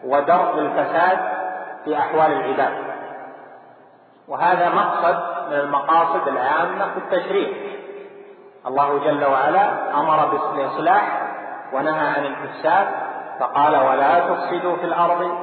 ودرء 0.04 0.60
الفساد 0.60 1.20
في 1.86 1.98
أحوال 1.98 2.32
العباد. 2.32 2.74
وهذا 4.28 4.70
مقصد 4.70 5.18
من 5.50 5.54
المقاصد 5.54 6.28
العامة 6.28 6.86
في 6.94 6.98
التشريع. 6.98 7.50
الله 8.68 9.00
جل 9.00 9.26
وعلا 9.26 10.00
أمر 10.00 10.26
بالإصلاح 10.26 11.22
ونهى 11.74 12.08
عن 12.08 12.26
الإفساد 12.26 12.88
فقال 13.40 13.76
ولا 13.76 14.20
تفسدوا 14.20 14.76
في 14.76 14.86
الأرض 14.86 15.38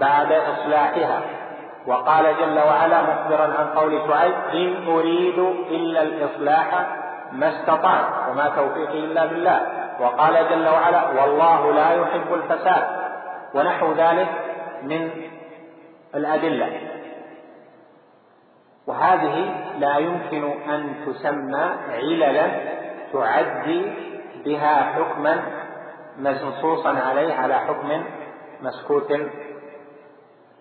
بعد 0.00 0.32
إصلاحها 0.32 1.20
وقال 1.86 2.24
جل 2.40 2.58
وعلا 2.58 3.02
مخبرا 3.02 3.42
عن 3.42 3.66
قول 3.76 4.00
شعيب 4.08 4.34
إن 4.52 4.86
أريد 4.88 5.38
إلا 5.70 6.02
الإصلاح 6.02 6.86
ما 7.32 7.48
استطعت 7.48 8.04
وما 8.30 8.48
توفيقي 8.56 8.98
إلا 8.98 9.26
بالله 9.26 9.60
وقال 10.00 10.34
جل 10.50 10.68
وعلا 10.68 11.02
والله 11.08 11.72
لا 11.72 11.94
يحب 11.94 12.34
الفساد 12.34 12.84
ونحو 13.54 13.92
ذلك 13.92 14.28
من 14.82 15.10
الأدلة. 16.14 16.80
وهذه 18.86 19.54
لا 19.78 19.96
يمكن 19.96 20.44
أن 20.70 20.94
تسمى 21.06 21.74
عللا 21.88 22.46
تعدي 23.12 23.92
بها 24.44 24.82
حكما 24.82 25.42
منصوصا 26.18 26.88
عليه 26.88 27.34
على 27.34 27.54
حكم 27.54 28.04
مسكوت. 28.62 29.12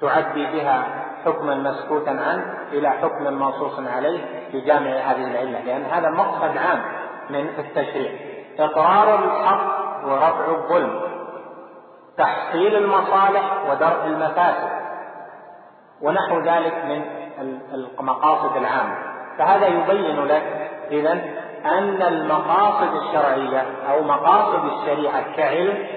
تعدي 0.02 0.46
بها 0.46 0.84
حكما 1.26 1.56
مسكوتا 1.56 2.10
عنه 2.10 2.58
إلى 2.72 2.90
حكم 2.90 3.24
منصوص 3.24 3.80
عليه 3.80 4.20
في 4.52 4.62
جامع 4.62 4.90
هذه 4.90 5.32
العلة 5.32 5.60
لأن 5.60 5.84
هذا 5.84 6.10
مقصد 6.10 6.58
عام 6.58 6.82
من 7.30 7.50
التشريع. 7.60 8.12
إقرار 8.60 9.24
الحق 9.24 9.84
ورفع 10.06 10.48
الظلم 10.48 11.02
تحصيل 12.18 12.76
المصالح 12.76 13.70
ودرء 13.70 14.06
المفاسد. 14.06 14.83
ونحو 16.04 16.40
ذلك 16.40 16.74
من 16.86 17.02
المقاصد 17.74 18.58
العامة. 18.58 18.96
فهذا 19.38 19.68
يبين 19.68 20.26
لك 20.26 20.44
إذا 20.92 21.12
أن 21.66 22.02
المقاصد 22.02 22.96
الشرعية 22.96 23.66
أو 23.92 24.04
مقاصد 24.04 24.66
الشريعة 24.66 25.36
كعلم 25.36 25.88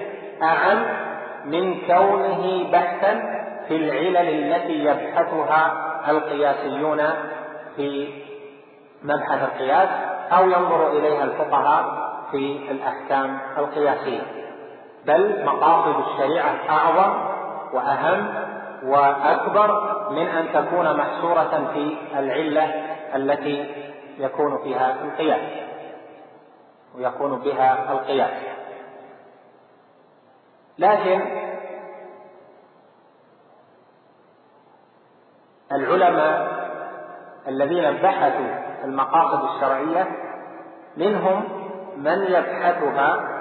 أعم 0.43 0.83
من 1.45 1.87
كونه 1.87 2.71
بحثا 2.71 3.13
في 3.67 3.75
العلل 3.75 4.17
التي 4.17 4.85
يبحثها 4.85 5.73
القياسيون 6.09 7.01
في 7.75 8.09
مبحث 9.03 9.43
القياس 9.43 9.89
أو 10.31 10.45
ينظر 10.45 10.91
إليها 10.91 11.23
الفقهاء 11.23 11.85
في 12.31 12.71
الأحكام 12.71 13.39
القياسية. 13.57 14.21
بل 15.05 15.45
مقاصد 15.45 15.95
الشريعة 16.07 16.55
أعظم 16.69 17.13
وأهم 17.73 18.27
وأكبر 18.83 19.96
من 20.11 20.27
أن 20.27 20.53
تكون 20.53 20.97
محصورة 20.97 21.71
في 21.73 21.97
العلة 22.19 22.63
التي 23.15 23.75
يكون 24.17 24.63
فيها 24.63 24.95
القياس 25.03 25.67
ويكون 26.95 27.39
بها 27.39 27.91
القياس 27.91 28.31
لكن 30.77 31.21
العلماء 35.71 36.57
الذين 37.47 37.91
بحثوا 37.91 38.67
المقاصد 38.83 39.43
الشرعية 39.43 40.07
منهم 40.97 41.43
من 41.97 42.23
يبحثها 42.23 43.37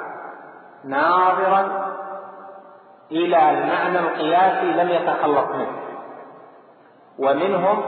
ناظرا 0.85 1.87
إلى 3.11 3.51
المعنى 3.51 3.99
القياسي 3.99 4.67
لم 4.67 4.89
يتخلص 4.89 5.49
منه. 5.49 5.86
ومنهم 7.19 7.83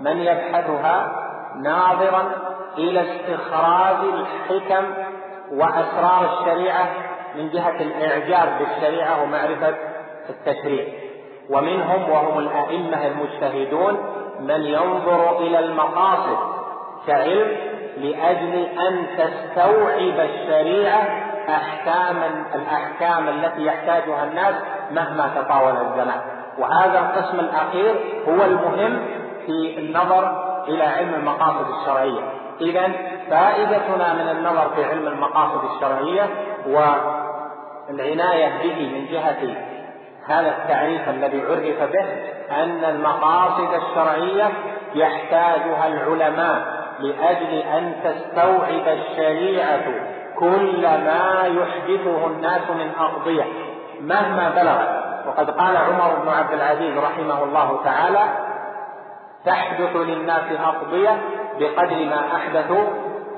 من 0.00 0.18
يبحثها 0.18 1.22
ناظرا 1.62 2.32
إلى 2.78 3.00
استخراج 3.00 3.96
الحكم 4.04 4.84
وأسرار 5.52 6.28
الشريعة 6.32 6.88
من 7.36 7.50
جهة 7.50 7.80
الإعجاب 7.80 8.48
بالشريعة 8.58 9.22
ومعرفة 9.22 9.74
التشريع. 10.28 10.86
ومنهم 11.50 12.10
وهم 12.10 12.38
الأئمة 12.38 13.06
المجتهدون 13.06 13.96
من 14.40 14.62
ينظر 14.62 15.38
إلى 15.38 15.58
المقاصد 15.58 16.38
كعلم 17.06 17.56
لأجل 17.96 18.54
أن 18.88 19.06
تستوعب 19.18 20.20
الشريعة 20.20 21.02
أحكاما 21.48 22.44
الأحكام 22.54 23.28
التي 23.28 23.64
يحتاجها 23.64 24.24
الناس 24.24 24.54
مهما 24.90 25.30
تطاول 25.36 25.76
الزمان. 25.76 26.35
وهذا 26.58 26.98
القسم 26.98 27.40
الأخير 27.40 27.94
هو 28.28 28.44
المهم 28.44 29.00
في 29.46 29.78
النظر 29.78 30.46
إلى 30.68 30.84
علم 30.84 31.14
المقاصد 31.14 31.66
الشرعية. 31.80 32.20
إذا 32.60 32.92
فائدتنا 33.30 34.14
من 34.14 34.28
النظر 34.28 34.70
في 34.74 34.84
علم 34.84 35.06
المقاصد 35.06 35.60
الشرعية 35.64 36.28
والعناية 37.88 38.48
به 38.62 38.90
من 38.94 39.06
جهة 39.10 39.56
هذا 40.26 40.48
التعريف 40.48 41.08
الذي 41.08 41.40
عرف 41.40 41.90
به 41.92 42.06
أن 42.62 42.84
المقاصد 42.84 43.74
الشرعية 43.74 44.48
يحتاجها 44.94 45.86
العلماء 45.86 46.86
لأجل 47.00 47.54
أن 47.54 47.94
تستوعب 48.04 48.88
الشريعة 48.88 49.84
كل 50.38 50.82
ما 50.82 51.42
يحدثه 51.46 52.26
الناس 52.26 52.70
من 52.70 52.90
أقضية 52.98 53.44
مهما 54.00 54.50
بلغت. 54.50 55.15
وقد 55.26 55.50
قال 55.50 55.76
عمر 55.76 56.14
بن 56.22 56.28
عبد 56.28 56.52
العزيز 56.52 56.98
رحمه 56.98 57.44
الله 57.44 57.80
تعالى 57.84 58.24
تحدث 59.46 59.96
للناس 59.96 60.44
أقضية 60.64 61.18
بقدر 61.60 62.04
ما 62.04 62.36
أحدثوا 62.36 62.84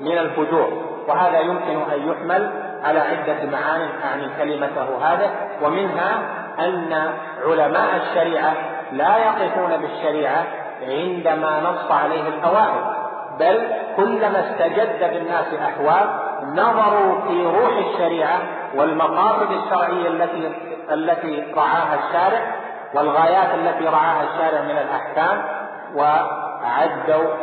من 0.01 0.17
الفجور 0.17 0.69
وهذا 1.07 1.39
يمكن 1.39 1.91
أن 1.91 2.09
يحمل 2.09 2.51
على 2.83 2.99
عدة 2.99 3.51
معان 3.51 3.89
أعني 4.03 4.27
كلمته 4.37 4.97
هذه 5.01 5.29
ومنها 5.61 6.21
أن 6.59 7.13
علماء 7.45 7.89
الشريعة 7.95 8.53
لا 8.91 9.17
يقفون 9.17 9.77
بالشريعة 9.77 10.43
عندما 10.87 11.59
نص 11.59 11.91
عليه 11.91 12.27
الأوائل 12.27 12.99
بل 13.39 13.67
كلما 13.95 14.39
استجد 14.39 15.13
بالناس 15.13 15.45
أحوال 15.53 16.09
نظروا 16.55 17.21
في 17.27 17.45
روح 17.45 17.87
الشريعة 17.87 18.39
والمقاصد 18.75 19.51
الشرعية 19.51 20.07
التي 20.07 20.51
التي 20.93 21.53
رعاها 21.53 21.95
الشارع 21.95 22.39
والغايات 22.93 23.53
التي 23.53 23.85
رعاها 23.85 24.23
الشارع 24.23 24.61
من 24.61 24.77
الأحكام 24.77 25.43
وعدوا 25.95 27.33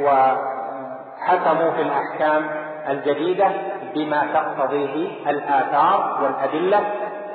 وحكموا 0.00 1.70
في 1.70 1.82
الأحكام 1.82 2.50
الجديدة 2.88 3.50
بما 3.94 4.26
تقتضيه 4.34 5.30
الآثار 5.30 6.22
والأدلة 6.22 6.80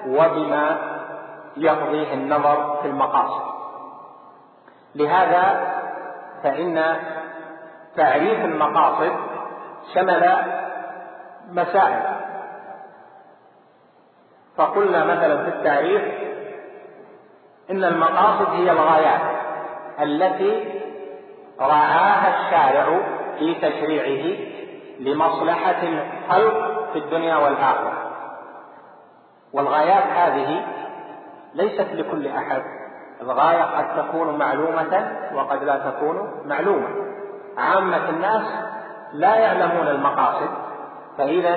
وبما 0.07 0.77
يقضيه 1.57 2.13
النظر 2.13 2.79
في 2.81 2.87
المقاصد. 2.87 3.51
لهذا 4.95 5.73
فإن 6.43 6.95
تعريف 7.95 8.45
المقاصد 8.45 9.11
شمل 9.93 10.35
مسائل 11.51 12.20
فقلنا 14.57 15.03
مثلا 15.03 15.43
في 15.43 15.49
التعريف 15.49 16.01
إن 17.71 17.83
المقاصد 17.83 18.49
هي 18.49 18.71
الغايات 18.71 19.21
التي 20.01 20.81
رعاها 21.59 22.27
الشارع 22.39 22.99
في 23.39 23.55
تشريعه 23.55 24.37
لمصلحة 24.99 25.83
الخلق 25.83 26.89
في 26.93 26.99
الدنيا 26.99 27.35
والآخرة. 27.35 27.93
والغايات 29.53 30.03
هذه 30.03 30.63
ليست 31.53 31.87
لكل 31.93 32.27
أحد. 32.27 32.61
الغاية 33.21 33.63
قد 33.63 34.03
تكون 34.03 34.37
معلومة 34.37 35.11
وقد 35.33 35.63
لا 35.63 35.77
تكون 35.77 36.41
معلومة. 36.45 36.87
عامة 37.57 38.09
الناس 38.09 38.43
لا 39.13 39.35
يعلمون 39.35 39.87
المقاصد 39.87 40.49
فإذا 41.17 41.55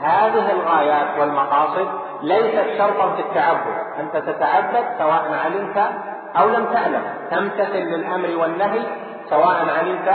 هذه 0.00 0.52
الغايات 0.52 1.18
والمقاصد 1.18 1.88
ليست 2.22 2.78
شرطا 2.78 3.14
في 3.14 3.22
التعبد. 3.22 3.76
أنت 4.00 4.16
تتعبد 4.16 4.84
سواء 4.98 5.32
علمت 5.44 5.90
أو 6.36 6.48
لم 6.48 6.66
تعلم. 6.72 7.02
تمتثل 7.30 7.78
للأمر 7.78 8.36
والنهي 8.36 8.82
سواء 9.30 9.56
علمت 9.78 10.08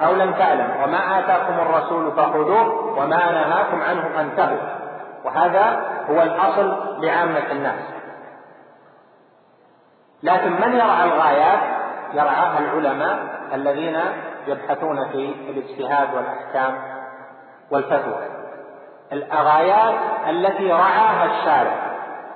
أو 0.00 0.14
لم 0.14 0.32
تعلم. 0.32 0.70
وما 0.82 1.18
آتاكم 1.18 1.54
الرسول 1.54 2.12
فخذوه 2.12 2.98
وما 2.98 3.32
نهاكم 3.32 3.82
عنه 3.82 4.08
فانتهوا. 4.14 4.58
وهذا 5.24 5.80
هو 6.10 6.22
الأصل 6.22 6.76
لعامة 7.04 7.52
الناس. 7.52 7.80
لكن 10.22 10.52
من 10.52 10.72
يرعى 10.72 11.04
الغايات؟ 11.04 11.60
يرعاها 12.14 12.58
العلماء 12.58 13.18
الذين 13.54 14.00
يبحثون 14.46 15.08
في 15.08 15.34
الاجتهاد 15.50 16.14
والأحكام 16.14 16.78
والفتوى. 17.70 18.37
الغايات 19.12 19.94
التي 20.28 20.72
رعاها 20.72 21.24
الشارع. 21.24 21.88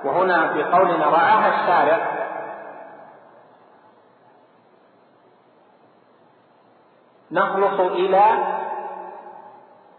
وهنا 0.03 0.53
في 0.53 0.63
قولنا 0.63 1.05
رعاها 1.05 1.47
الشارع 1.47 2.13
نخلص 7.31 7.79
إلى 7.79 8.23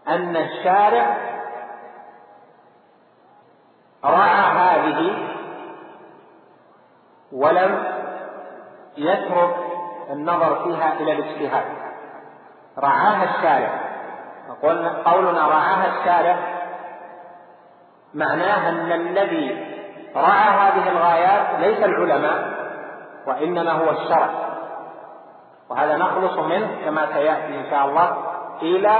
أن 0.07 0.35
الشارع 0.35 1.17
رعى 4.05 4.41
هذه 4.41 5.27
ولم 7.31 7.83
يترك 8.97 9.55
النظر 10.09 10.63
فيها 10.63 10.93
إلى 10.93 11.11
الاجتهاد. 11.11 11.65
رعاها 12.77 13.23
الشارع. 13.23 13.85
قولنا 15.05 15.47
رعاها 15.47 15.99
الشارع 15.99 16.54
معناه 18.15 18.69
أن 18.69 18.91
الذي 18.91 19.75
رعى 20.15 20.49
هذه 20.49 20.89
الغايات 20.89 21.59
ليس 21.59 21.83
العلماء 21.83 22.55
وإنما 23.27 23.71
هو 23.71 23.89
الشرع. 23.89 24.29
وهذا 25.69 25.97
نخلص 25.97 26.37
منه 26.37 26.67
كما 26.85 27.05
سيأتي 27.13 27.59
إن 27.59 27.65
شاء 27.69 27.85
الله 27.85 28.17
إلى 28.61 28.97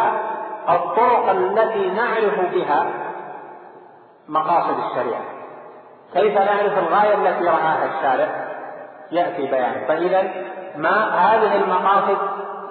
الطرق 0.69 1.29
التي 1.29 1.89
نعرف 1.89 2.53
بها 2.53 2.85
مقاصد 4.27 4.75
الشريعة. 4.89 5.21
كيف 6.13 6.37
نعرف 6.37 6.77
الغاية 6.77 7.13
التي 7.13 7.45
رعاها 7.45 7.85
الشارع؟ 7.85 8.27
يأتي 9.11 9.47
بيان. 9.47 9.85
فإذا 9.87 10.23
ما 10.77 11.15
هذه 11.15 11.55
المقاصد 11.55 12.17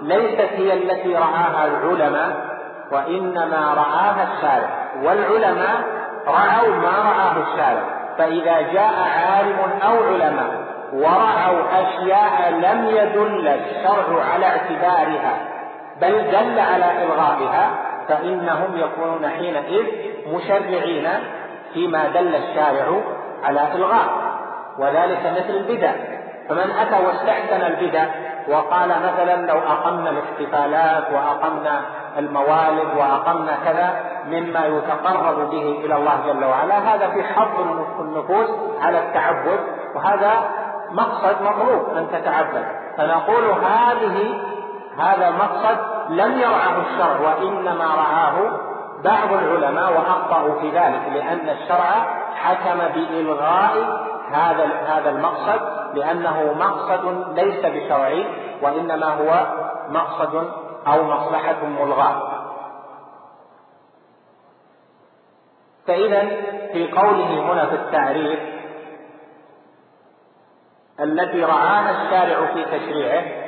ليست 0.02 0.52
هي 0.52 0.72
التي 0.72 1.14
رعاها 1.16 1.66
العلماء 1.66 2.54
وإنما 2.92 3.74
رعاها 3.74 4.28
الشارع. 4.32 4.84
والعلماء 5.02 5.93
رعوا 6.26 6.76
ما 6.76 7.10
رعاه 7.10 7.36
الشارع 7.42 7.82
فإذا 8.18 8.60
جاء 8.60 8.94
عالم 9.26 9.58
أو 9.82 10.04
علماء 10.04 10.64
ورعوا 10.92 11.62
أشياء 11.72 12.50
لم 12.50 12.86
يدل 12.86 13.48
الشرع 13.48 14.24
على 14.34 14.46
اعتبارها 14.46 15.36
بل 16.00 16.30
دل 16.30 16.58
على 16.58 17.04
إلغائها 17.04 17.70
فإنهم 18.08 18.76
يكونون 18.76 19.28
حينئذ 19.28 19.86
مشرعين 20.34 21.08
فيما 21.74 22.08
دل 22.08 22.34
الشارع 22.34 23.00
على 23.44 23.60
إلغاء. 23.74 24.06
وذلك 24.78 25.20
مثل 25.36 25.56
البدع. 25.56 25.92
فمن 26.48 26.70
أتى 26.70 27.06
واستحسن 27.06 27.62
البدع 27.62 28.04
وقال 28.48 28.88
مثلا 28.88 29.46
لو 29.46 29.58
أقمنا 29.58 30.10
الاحتفالات 30.10 31.04
وأقمنا 31.12 31.80
الموالد 32.18 32.96
وأقمنا 32.96 33.58
كذا 33.64 34.00
مما 34.26 34.66
يتقرب 34.66 35.50
به 35.50 35.80
إلى 35.84 35.96
الله 35.96 36.20
جل 36.26 36.44
وعلا. 36.44 36.94
هذا 36.94 37.08
في 37.08 37.22
حظ 37.22 37.60
النفوس 38.00 38.50
على 38.82 38.98
التعبد 38.98 39.60
وهذا 39.94 40.32
مقصد 40.90 41.42
مطلوب 41.42 41.96
أن 41.96 42.08
تتعبد. 42.12 42.64
فنقول 42.96 43.44
هذه 43.44 44.40
هذا 44.98 45.30
مقصد 45.30 45.78
لم 46.08 46.38
يرعه 46.38 46.80
الشرع 46.80 47.20
وإنما 47.20 47.84
رعاه 47.84 48.34
بعض 49.04 49.32
العلماء 49.32 49.92
وأخطأوا 49.92 50.60
في 50.60 50.70
ذلك 50.70 51.02
لأن 51.14 51.48
الشرع 51.48 52.06
حكم 52.34 52.78
بإلغاء 52.94 54.04
هذا 54.32 54.66
هذا 54.86 55.10
المقصد 55.10 55.60
لأنه 55.94 56.54
مقصد 56.58 57.24
ليس 57.34 57.66
بشرعي 57.66 58.26
وإنما 58.62 59.06
هو 59.06 59.46
مقصد 59.88 60.50
أو 60.86 61.04
مصلحة 61.04 61.64
ملغاة. 61.64 62.44
فإذا 65.86 66.20
في 66.72 66.92
قوله 66.92 67.52
هنا 67.52 67.66
في 67.66 67.74
التعريف 67.74 68.40
التي 71.00 71.44
رعاها 71.44 71.90
الشارع 71.90 72.46
في 72.46 72.64
تشريعه 72.64 73.44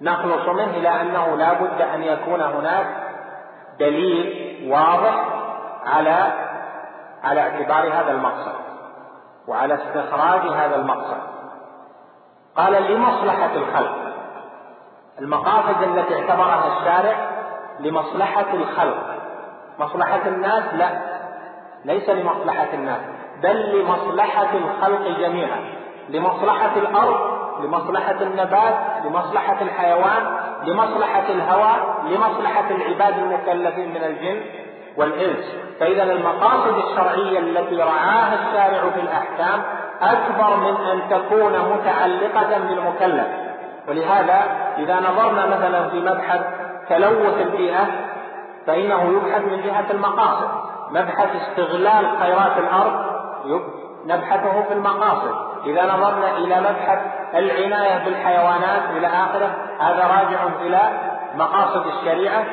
نخلص 0.00 0.48
منه 0.48 0.76
إلى 0.76 0.88
أنه 1.00 1.36
لا 1.36 1.52
بد 1.52 1.82
أن 1.82 2.02
يكون 2.02 2.40
هناك 2.40 2.86
دليل 3.78 4.70
واضح 4.72 5.24
على 5.84 6.32
على 7.22 7.40
اعتبار 7.40 7.88
هذا 7.88 8.10
المقصد 8.10 8.54
وعلى 9.48 9.74
استخراج 9.74 10.40
هذا 10.40 10.76
المقصد. 10.76 11.20
قال 12.56 12.92
لمصلحة 12.92 13.54
الخلق. 13.54 14.01
المقاصد 15.22 15.82
التي 15.82 16.14
اعتبرها 16.14 16.78
الشارع 16.78 17.16
لمصلحة 17.80 18.46
الخلق. 18.54 18.96
مصلحة 19.78 20.20
الناس 20.26 20.64
لا 20.74 20.88
ليس 21.84 22.10
لمصلحة 22.10 22.68
الناس 22.74 23.00
بل 23.42 23.80
لمصلحة 23.80 24.48
الخلق 24.54 25.18
جميعا 25.18 25.60
لمصلحة 26.08 26.76
الأرض 26.76 27.16
لمصلحة 27.64 28.22
النبات 28.22 28.74
لمصلحة 29.04 29.56
الحيوان 29.62 30.36
لمصلحة 30.66 31.24
الهواء 31.28 32.04
لمصلحة 32.06 32.70
العباد 32.70 33.18
المكلفين 33.18 33.88
من 33.88 34.04
الجن 34.04 34.40
والإنس. 34.96 35.44
فإذا 35.80 36.02
المقاصد 36.02 36.76
الشرعية 36.76 37.38
التي 37.38 37.76
رعاها 37.76 38.34
الشارع 38.34 38.90
في 38.90 39.00
الأحكام 39.00 39.62
أكبر 40.02 40.56
من 40.56 40.76
أن 40.86 41.00
تكون 41.10 41.52
متعلقة 41.52 42.58
بالمكلف. 42.58 43.26
ولهذا 43.88 44.42
إذا 44.78 45.00
نظرنا 45.00 45.46
مثلا 45.46 45.88
في 45.88 46.00
مبحث 46.00 46.40
تلوث 46.88 47.40
البيئة 47.40 47.86
فإنه 48.66 49.02
يبحث 49.02 49.42
من 49.42 49.62
جهة 49.62 49.90
المقاصد. 49.90 50.48
مبحث 50.90 51.28
استغلال 51.36 52.18
خيرات 52.20 52.58
الأرض 52.58 53.06
نبحثه 54.06 54.62
في 54.62 54.72
المقاصد. 54.72 55.34
إذا 55.66 55.82
نظرنا 55.82 56.36
إلى 56.36 56.60
مبحث 56.60 56.98
العناية 57.34 58.04
بالحيوانات 58.04 58.82
إلى 58.90 59.06
آخره 59.06 59.54
هذا 59.80 60.06
راجع 60.06 60.46
إلى 60.60 60.80
مقاصد 61.34 61.86
الشريعة 61.86 62.44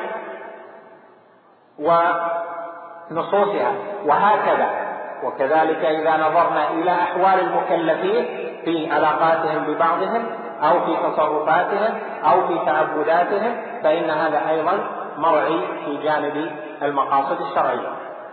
ونصوصها. 3.10 3.72
وهكذا. 4.06 4.90
وكذلك 5.24 5.84
إذا 5.84 6.16
نظرنا 6.16 6.70
إلى 6.70 6.90
أحوال 6.90 7.40
المكلفين 7.40 8.26
في 8.64 8.92
علاقاتهم 8.92 9.64
ببعضهم 9.64 10.26
أو 10.62 10.80
في 10.80 10.96
تصرفاتهم 10.96 11.98
أو 12.24 12.46
في 12.48 12.58
تعبداتهم 12.66 13.56
فإن 13.82 14.10
هذا 14.10 14.48
أيضا 14.50 14.78
مرعي 15.18 15.60
في 15.84 15.96
جانب 15.96 16.50
المقاصد 16.82 17.40
الشرعية. 17.40 17.88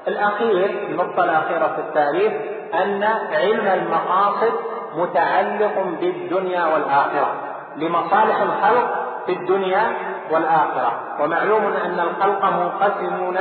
الأخير 0.08 0.66
النقطة 0.90 1.24
الأخيرة 1.24 1.68
في 1.68 1.80
التاريخ 1.80 2.34
أن 2.74 3.04
علم 3.32 3.68
المقاصد 3.68 4.54
متعلق 4.96 5.86
بالدنيا 6.02 6.66
والآخرة. 6.66 7.34
لمصالح 7.76 8.42
الخلق 8.42 9.06
في 9.26 9.34
الدنيا 9.34 9.94
والآخرة. 10.32 10.92
ومعلوم 11.20 11.64
أن 11.86 12.00
الخلق 12.00 12.46
منقسمون 12.46 13.38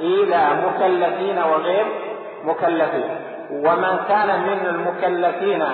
إلى 0.00 0.48
مكلفين 0.66 1.38
وغير 1.38 1.86
مكلفين. 2.44 3.10
ومن 3.50 3.98
كان 4.08 4.42
من 4.42 4.66
المكلفين 4.66 5.64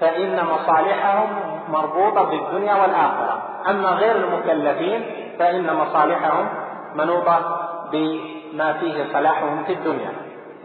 فإن 0.00 0.44
مصالحهم 0.44 1.55
مربوطة 1.68 2.22
بالدنيا 2.22 2.74
والآخرة. 2.74 3.42
أما 3.70 3.88
غير 3.88 4.16
المكلفين 4.16 5.04
فإن 5.38 5.76
مصالحهم 5.76 6.48
منوطة 6.94 7.38
بما 7.92 8.72
فيه 8.72 9.12
صلاحهم 9.12 9.64
في 9.64 9.72
الدنيا. 9.72 10.12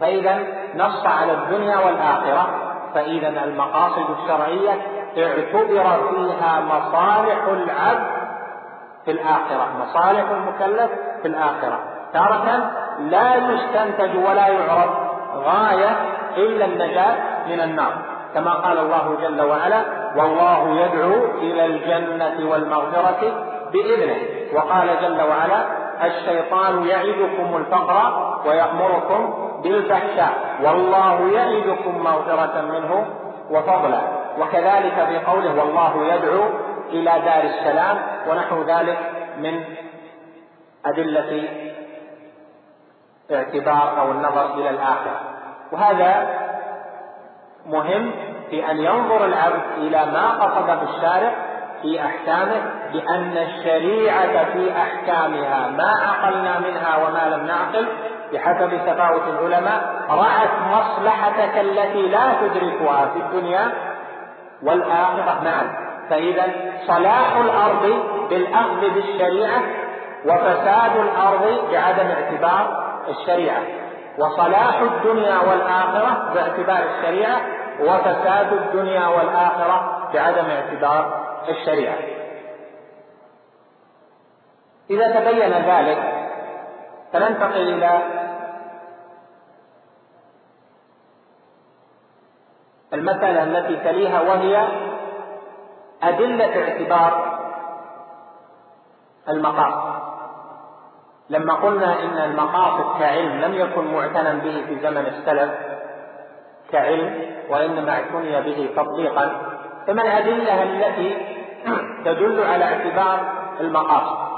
فإذا 0.00 0.38
نص 0.74 1.06
على 1.06 1.32
الدنيا 1.32 1.78
والآخرة 1.78 2.46
فإذا 2.94 3.44
المقاصد 3.44 4.06
الشرعية 4.18 4.70
اعتبر 5.18 6.10
فيها 6.10 6.60
مصالح 6.60 7.44
العبد 7.48 8.06
في 9.04 9.10
الآخرة. 9.10 9.68
مصالح 9.80 10.24
المكلف 10.30 10.90
في 11.22 11.28
الآخرة. 11.28 11.78
تارة 12.12 12.70
لا 12.98 13.34
يستنتج 13.34 14.16
ولا 14.16 14.48
يعرف 14.48 14.90
غاية 15.34 15.96
إلا 16.36 16.64
النجاة 16.64 17.16
من 17.48 17.60
النار. 17.60 18.11
كما 18.34 18.54
قال 18.54 18.78
الله 18.78 19.16
جل 19.22 19.42
وعلا 19.42 19.82
والله 20.16 20.80
يدعو 20.80 21.14
إلى 21.38 21.64
الجنة 21.66 22.50
والمغفرة 22.50 23.20
بإذنه. 23.72 24.16
وقال 24.54 24.88
جل 25.02 25.22
وعلا 25.22 25.64
الشيطان 26.06 26.86
يعدكم 26.86 27.56
الفقر 27.56 27.96
ويأمركم 28.46 29.34
بالفحشاء 29.62 30.32
والله 30.62 31.32
يعدكم 31.32 32.04
مغفرة 32.04 32.60
منه 32.60 33.06
وفضلا 33.50 34.00
وكذلك 34.38 35.06
في 35.08 35.18
قوله 35.18 35.58
والله 35.58 36.14
يدعو 36.14 36.44
إلى 36.88 37.12
دار 37.24 37.44
السلام 37.44 37.98
ونحو 38.28 38.62
ذلك 38.62 38.98
من 39.38 39.64
أدلة 40.86 41.48
اعتبار 43.32 44.00
أو 44.00 44.10
النظر 44.10 44.54
إلى 44.54 44.70
الآخرة. 44.70 45.20
وهذا 45.72 46.28
مهم 47.66 48.10
في 48.50 48.70
أن 48.70 48.76
ينظر 48.80 49.24
العبد 49.24 49.62
إلى 49.76 50.06
ما 50.12 50.28
قصد 50.28 50.88
الشارع 50.88 51.32
في 51.82 52.00
أحكامه 52.00 52.62
بأن 52.92 53.36
الشريعة 53.36 54.52
في 54.52 54.72
أحكامها 54.72 55.68
ما 55.68 55.92
عقلنا 56.06 56.58
منها 56.58 56.96
وما 56.96 57.36
لم 57.36 57.46
نعقل. 57.46 57.86
بحسب 58.32 58.70
تفاوت 58.86 59.22
العلماء 59.28 60.06
رعت 60.10 60.50
مصلحتك 60.72 61.58
التي 61.58 62.02
لا 62.02 62.32
تدركها 62.40 63.06
في 63.06 63.18
الدنيا 63.18 63.72
والآخرة 64.62 65.40
معا. 65.44 65.76
فإذا 66.10 66.44
صلاح 66.86 67.36
الأرض 67.36 68.02
بالأخذ 68.30 68.80
بالشريعة 68.94 69.62
وفساد 70.24 70.96
الأرض 70.96 71.70
بعدم 71.72 72.06
اعتبار 72.06 72.84
الشريعة. 73.08 73.81
وصلاح 74.18 74.80
الدنيا 74.80 75.38
والآخرة 75.38 76.32
باعتبار 76.34 76.84
الشريعة 76.90 77.40
وفساد 77.80 78.52
الدنيا 78.52 79.06
والآخرة 79.06 80.08
بعدم 80.14 80.44
اعتبار 80.44 81.24
الشريعة. 81.48 81.96
إذا 84.90 85.20
تبين 85.20 85.52
ذلك 85.52 86.28
فننتقل 87.12 87.68
إلى 87.68 88.02
المسألة 92.92 93.42
التي 93.42 93.76
تليها 93.76 94.20
وهي 94.20 94.68
أدلة 96.02 96.62
اعتبار 96.62 97.38
المقاصد 99.28 99.81
لما 101.30 101.54
قلنا 101.54 102.02
إن 102.02 102.30
المقاصد 102.30 102.98
كعلم 102.98 103.40
لم 103.40 103.54
يكن 103.54 103.94
معتنا 103.94 104.32
به 104.32 104.64
في 104.68 104.80
زمن 104.82 105.06
السلف 105.06 105.50
كعلم 106.72 107.32
وإنما 107.50 107.92
اعتني 107.92 108.40
به 108.40 108.70
تطبيقا 108.76 109.52
فما 109.86 110.02
الأدلة 110.02 110.62
التي 110.62 111.16
تدل 112.04 112.44
على 112.44 112.64
اعتبار 112.64 113.20
المقاصد. 113.60 114.32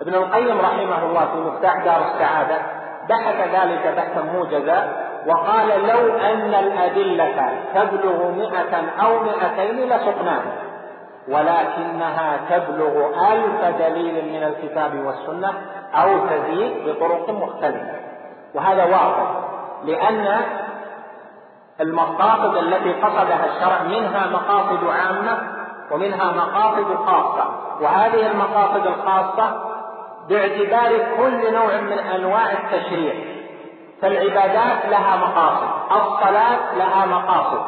ابن 0.00 0.14
القيم 0.14 0.60
رحمه 0.60 1.04
الله 1.04 1.26
في 1.26 1.36
مفتاح 1.36 1.84
دار 1.84 2.04
السعادة 2.14 2.58
بحث 3.08 3.36
ذلك 3.54 3.94
بحثا 3.96 4.22
موجزا 4.22 5.08
وقال 5.26 5.68
لو 5.68 6.16
أن 6.16 6.54
الأدلة 6.54 7.58
تبلغ 7.74 8.30
مئة 8.30 9.02
أو 9.02 9.22
مئتين 9.22 9.88
لسقناها 9.88 10.52
ولكنها 11.28 12.40
تبلغ 12.50 13.06
ألف 13.32 13.76
دليل 13.78 14.32
من 14.32 14.42
الكتاب 14.42 15.04
والسنة 15.04 15.52
أو 15.94 16.26
تزيد 16.26 16.88
بطرق 16.88 17.30
مختلفة. 17.30 18.00
وهذا 18.54 18.84
واضح 18.84 19.30
لأن 19.84 20.40
المقاصد 21.80 22.56
التي 22.56 22.92
قصدها 22.92 23.46
الشرع 23.46 23.82
منها 23.82 24.26
مقاصد 24.26 24.86
عامة 24.86 25.38
ومنها 25.90 26.32
مقاصد 26.32 26.96
خاصة. 27.06 27.44
وهذه 27.80 28.26
المقاصد 28.26 28.86
الخاصة 28.86 29.72
باعتبار 30.28 30.98
كل 31.16 31.52
نوع 31.52 31.80
من 31.80 31.98
أنواع 31.98 32.52
التشريع. 32.52 33.14
فالعبادات 34.02 34.86
لها 34.90 35.16
مقاصد 35.16 35.68
الصلاة 35.92 36.74
لها 36.76 37.06
مقاصد. 37.06 37.62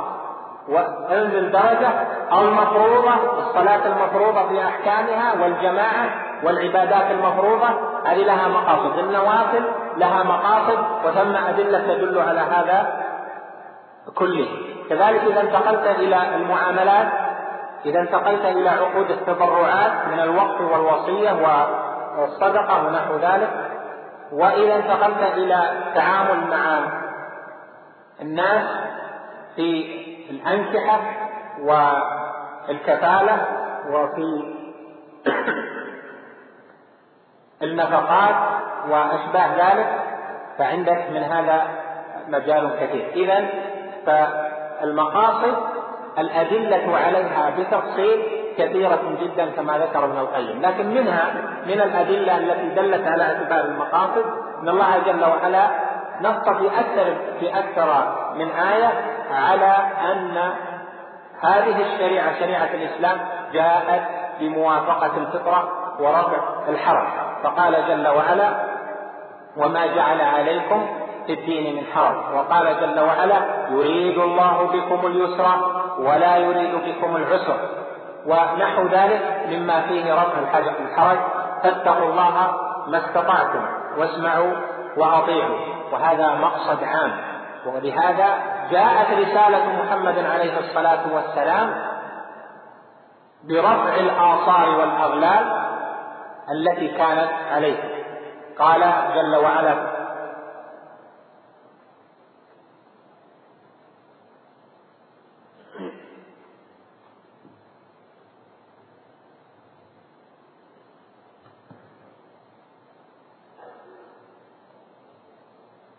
وعلم 0.69 1.31
الدرجة 1.31 1.91
المفروضة 2.33 3.15
الصلاة 3.39 3.87
المفروضة 3.87 4.49
في 4.49 4.65
أحكامها 4.65 5.43
والجماعة 5.43 6.09
والعبادات 6.45 7.11
المفروضة 7.11 7.69
هذه 8.07 8.25
لها 8.25 8.49
مقاصد. 8.49 8.99
النوافل 8.99 9.65
لها 9.97 10.23
مقاصد 10.23 10.79
وثم 11.05 11.37
أدلة 11.37 11.79
تدل 11.79 12.21
على 12.21 12.41
هذا 12.41 13.05
كله. 14.15 14.49
كذلك 14.89 15.23
إذا 15.25 15.41
انتقلت 15.41 15.87
إلى 15.87 16.37
المعاملات 16.37 17.07
إذا 17.87 18.01
انتقلت 18.01 18.45
إلى 18.45 18.69
عقود 18.69 19.11
التبرعات 19.11 19.93
من 20.13 20.21
الوقف 20.21 20.61
والوصية 20.61 21.33
والصدقة 22.19 22.87
ونحو 22.87 23.17
ذلك. 23.17 23.51
وإذا 24.33 24.77
انتقلت 24.77 25.23
إلى 25.37 25.71
التعامل 25.73 26.51
مع 26.51 26.79
الناس 28.23 28.67
في 29.57 29.87
الأنكحة 30.31 31.01
والكفالة 32.69 33.47
وفي 33.91 34.55
النفقات 37.65 38.35
وأشباه 38.89 39.47
ذلك 39.57 39.87
فعندك 40.59 41.05
من 41.11 41.23
هذا 41.23 41.63
مجال 42.29 42.71
كثير. 42.81 43.11
إذا 43.15 43.45
فالمقاصد 44.07 45.57
الأدلة 46.19 46.97
عليها 46.97 47.51
بتفصيل 47.59 48.23
كثيرة 48.59 49.01
جدا 49.21 49.51
كما 49.51 49.79
ذكر 49.79 50.05
ابن 50.05 50.19
القيم، 50.19 50.63
لكن 50.63 50.87
منها 50.87 51.33
من 51.67 51.81
الأدلة 51.81 52.39
التي 52.39 52.69
دلت 52.69 53.09
على 53.09 53.23
اعتبار 53.23 53.65
المقاصد 53.65 54.25
أن 54.63 54.69
الله 54.69 54.99
جل 55.07 55.25
وعلا 55.25 55.67
نص 56.21 56.49
في 56.49 56.67
أكثر 56.81 57.17
في 57.41 57.59
أكثر 57.59 58.17
من 58.35 58.51
آية 58.51 58.93
على 59.31 59.77
أن 60.13 60.53
هذه 61.41 61.83
الشريعة 61.83 62.39
شريعة 62.41 62.69
الإسلام 62.75 63.19
جاءت 63.53 64.03
بموافقة 64.41 65.17
الفطرة 65.17 65.73
ورفع 66.01 66.39
الحرج، 66.69 67.09
فقال 67.45 67.89
جل 67.89 68.09
وعلا: 68.09 68.49
وما 69.57 69.87
جعل 69.87 70.21
عليكم 70.21 70.87
في 71.27 71.33
الدين 71.33 71.77
من 71.77 71.85
حرج. 71.95 72.17
وقال 72.35 72.81
جل 72.81 73.01
وعلا 73.01 73.37
يريد 73.71 74.19
الله 74.19 74.67
بكم 74.73 75.07
اليسر 75.07 75.47
ولا 75.99 76.37
يريد 76.37 76.75
بكم 76.75 77.17
العسر. 77.17 77.57
ونحو 78.27 78.83
ذلك 78.83 79.47
مما 79.49 79.81
فيه 79.81 80.15
رفع 80.15 80.39
الحرج 80.81 81.19
فاتقوا 81.63 82.09
الله 82.11 82.57
ما 82.87 82.99
استطعتم 82.99 83.67
واسمعوا 83.99 84.53
وأطيعوا. 84.97 85.59
وهذا 85.93 86.35
مقصد 86.35 86.85
عام. 86.85 87.13
ولهذا 87.67 88.29
جاءت 88.71 89.11
رسالة 89.11 89.83
محمد 89.83 90.19
عليه 90.19 90.59
الصلاة 90.59 91.01
والسلام 91.15 91.75
برفع 93.49 93.95
الآثار 93.95 94.69
والأغلال 94.79 95.54
التي 96.51 96.89
كانت 96.89 97.31
عليه. 97.53 98.05
قال 98.59 98.81
جل 99.15 99.37
وعلا 99.37 99.95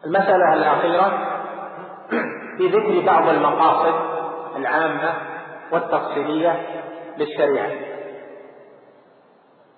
المسألة 0.06 0.54
الأخيرة 0.54 1.36
في 2.58 2.68
ذكر 2.68 3.06
بعض 3.06 3.30
المقاصد 3.30 3.96
العامة 4.56 5.14
والتفصيلية 5.72 6.66
للشريعة. 7.18 7.95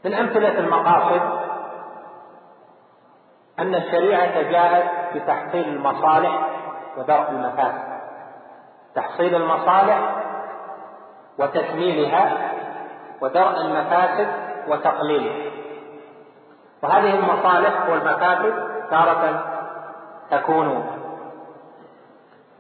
من 0.06 0.14
أمثلة 0.14 0.60
المقاصد 0.60 1.22
أن 3.60 3.76
الشريعة 3.76 4.42
جاءت 4.42 5.16
بتحصيل 5.16 5.68
المصالح 5.68 6.48
ودرء 6.98 7.30
المفاسد. 7.30 7.98
تحصيل 8.96 9.36
المصالح 9.36 10.16
وتكميلها 11.40 12.52
ودرء 13.22 13.62
المفاسد 13.62 14.28
وتقليلها. 14.68 15.52
وهذه 16.84 17.16
المصالح 17.16 17.90
والمفاسد 17.90 18.54
تارة 18.90 19.44
تكون 20.32 20.86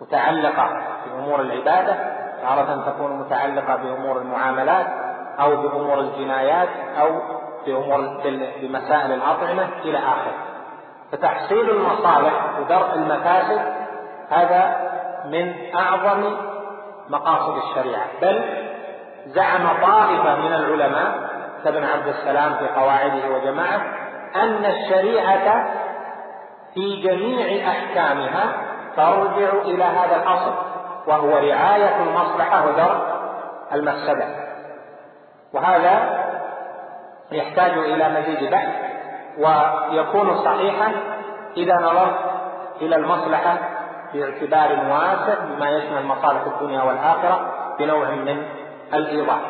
متعلقة 0.01 0.69
بأمور 1.05 1.41
العبادة 1.41 1.95
تارة 2.41 2.91
تكون 2.91 3.19
متعلقة 3.19 3.75
بأمور 3.75 4.17
المعاملات 4.17 5.06
أو 5.39 5.55
بأمور 5.55 5.99
الجنايات 5.99 6.69
أو 6.99 7.21
بأمور 7.65 8.21
بمسائل 8.61 9.11
الأطعمة 9.11 9.69
إلى 9.85 9.97
آخره. 9.97 10.33
فتحصيل 11.11 11.69
المصالح 11.69 12.59
ودرء 12.59 12.93
المفاسد 12.95 13.61
هذا 14.29 14.87
من 15.25 15.53
أعظم 15.75 16.37
مقاصد 17.09 17.57
الشريعة. 17.57 18.05
بل 18.21 18.43
زعم 19.25 19.67
طائفة 19.81 20.35
من 20.35 20.53
العلماء 20.53 21.29
كابن 21.63 21.83
عبد 21.83 22.07
السلام 22.07 22.53
في 22.53 22.67
قواعده 22.67 23.29
وجماعة 23.35 23.81
أن 24.35 24.65
الشريعة 24.65 25.65
في 26.73 27.01
جميع 27.01 27.69
أحكامها 27.69 28.43
ترجع 28.95 29.49
إلى 29.65 29.83
هذا 29.83 30.15
الأصل 30.15 30.53
وهو 31.07 31.29
رعاية 31.29 32.01
المصلحة 32.01 32.67
ودرء 32.67 33.17
المفسدة. 33.73 34.27
وهذا 35.53 36.23
يحتاج 37.31 37.71
إلى 37.71 38.09
مزيد 38.09 38.51
بحث 38.51 38.73
ويكون 39.37 40.43
صحيحا 40.43 40.91
إذا 41.57 41.75
نظرت 41.75 42.15
إلى 42.81 42.95
المصلحة 42.95 43.57
باعتبار 44.13 44.71
واسع 44.91 45.43
بما 45.43 45.69
يشمل 45.69 46.05
مصالح 46.05 46.41
الدنيا 46.41 46.83
والآخرة 46.83 47.53
بنوع 47.79 48.09
من 48.09 48.43
الإيضاح. 48.93 49.41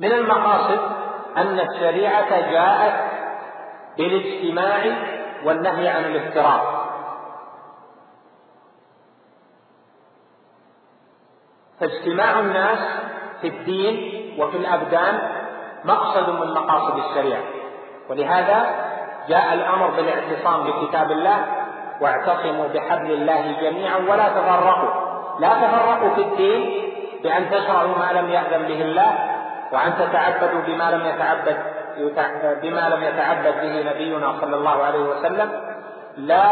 من 0.00 0.12
المقاصد 0.12 0.80
أن 1.36 1.60
الشريعة 1.60 2.50
جاءت 2.50 2.94
بالاجتماع 3.98 4.82
والنهي 5.44 5.88
عن 5.88 6.04
الافتراق 6.04 6.71
فاجتماع 11.82 12.40
الناس 12.40 12.78
في 13.40 13.48
الدين 13.48 13.94
وفي 14.38 14.56
الأبدان 14.56 15.18
مقصد 15.84 16.30
من 16.30 16.54
مقاصد 16.54 16.98
الشريعة. 16.98 17.42
ولهذا 18.10 18.66
جاء 19.28 19.54
الأمر 19.54 19.86
بالاعتصام 19.86 20.62
بكتاب 20.62 21.10
الله 21.10 21.46
واعتصموا 22.00 22.68
بحبل 22.74 23.10
الله 23.10 23.56
جميعا 23.60 23.96
ولا 23.96 24.28
تفرقوا. 24.28 24.90
لا 25.40 25.48
تفرقوا 25.48 26.14
في 26.14 26.20
الدين 26.20 26.92
بأن 27.22 27.50
تشرعوا 27.50 27.98
ما 27.98 28.12
لم 28.12 28.30
يأذن 28.30 28.62
به 28.68 28.82
الله 28.82 29.12
وأن 29.72 29.94
تتعبدوا 29.94 30.60
بما 30.60 30.90
لم 30.90 31.06
يتعبد 31.06 31.56
بما 32.62 32.88
لم 32.88 33.02
يتعبد 33.02 33.54
به 33.62 33.90
نبينا 33.90 34.32
صلى 34.40 34.56
الله 34.56 34.84
عليه 34.84 35.00
وسلم. 35.00 35.50
لا 36.16 36.46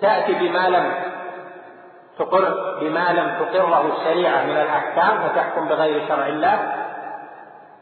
تأتي 0.00 0.32
بما 0.32 0.68
لم 0.68 0.92
تقر 2.20 2.76
بما 2.80 3.12
لم 3.12 3.44
تقره 3.44 3.92
الشريعة 3.96 4.44
من 4.44 4.56
الأحكام 4.56 5.28
فتحكم 5.28 5.68
بغير 5.68 6.08
شرع 6.08 6.26
الله 6.26 6.72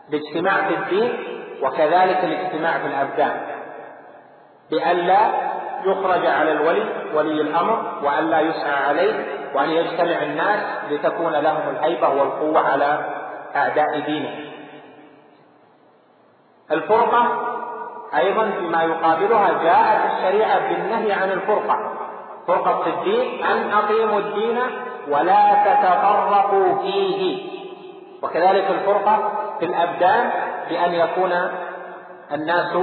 الاجتماع 0.09 0.69
في 0.69 0.75
الدين 0.75 1.13
وكذلك 1.63 2.25
الاجتماع 2.25 2.79
في 2.79 2.87
الأبدان 2.87 3.41
بألا 4.71 5.19
يخرج 5.85 6.27
على 6.27 6.53
الولي 6.53 6.85
ولي 7.15 7.41
الأمر 7.41 8.01
وألا 8.03 8.41
يسعى 8.41 8.85
عليه 8.85 9.25
وأن 9.55 9.71
يجتمع 9.71 10.23
الناس 10.23 10.61
لتكون 10.91 11.33
لهم 11.33 11.69
الهيبة 11.71 12.09
والقوة 12.09 12.69
على 12.69 12.99
أعداء 13.57 14.01
دينه. 14.01 14.31
الفرقة 16.71 17.27
أيضا 18.17 18.51
فيما 18.51 18.83
يقابلها 18.83 19.63
جاءت 19.63 20.13
الشريعة 20.13 20.69
بالنهي 20.69 21.13
عن 21.13 21.31
الفرقة. 21.31 21.98
فرقة 22.49 22.87
الدين 22.87 23.45
أن 23.45 23.71
أقيموا 23.73 24.19
الدين 24.19 24.59
ولا 25.09 25.55
تتفرقوا 25.65 26.83
فيه. 26.83 27.49
وكذلك 28.23 28.71
الفرقة 28.71 29.33
في 29.59 29.65
الأبدان 29.65 30.31
بأن 30.69 30.93
يكون 30.95 31.33
الناس 32.33 32.79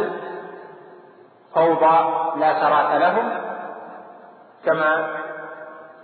فوضى 1.56 1.98
لا 2.40 2.60
سرات 2.62 3.02
لهم 3.02 3.32
كما 4.66 5.08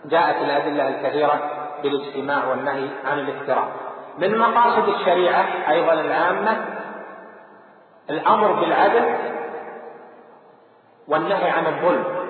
جاءت 0.05 0.41
الأدلة 0.41 0.87
الكثيرة 0.87 1.39
بالاجتماع 1.83 2.47
والنهي 2.49 2.87
عن 3.05 3.19
الافتراء. 3.19 3.67
من 4.17 4.37
مقاصد 4.37 4.89
الشريعة 4.89 5.45
أيضا 5.69 5.93
العامة 5.93 6.65
الأمر 8.09 8.51
بالعدل 8.51 9.15
والنهي 11.07 11.49
عن 11.49 11.65
الظلم. 11.65 12.20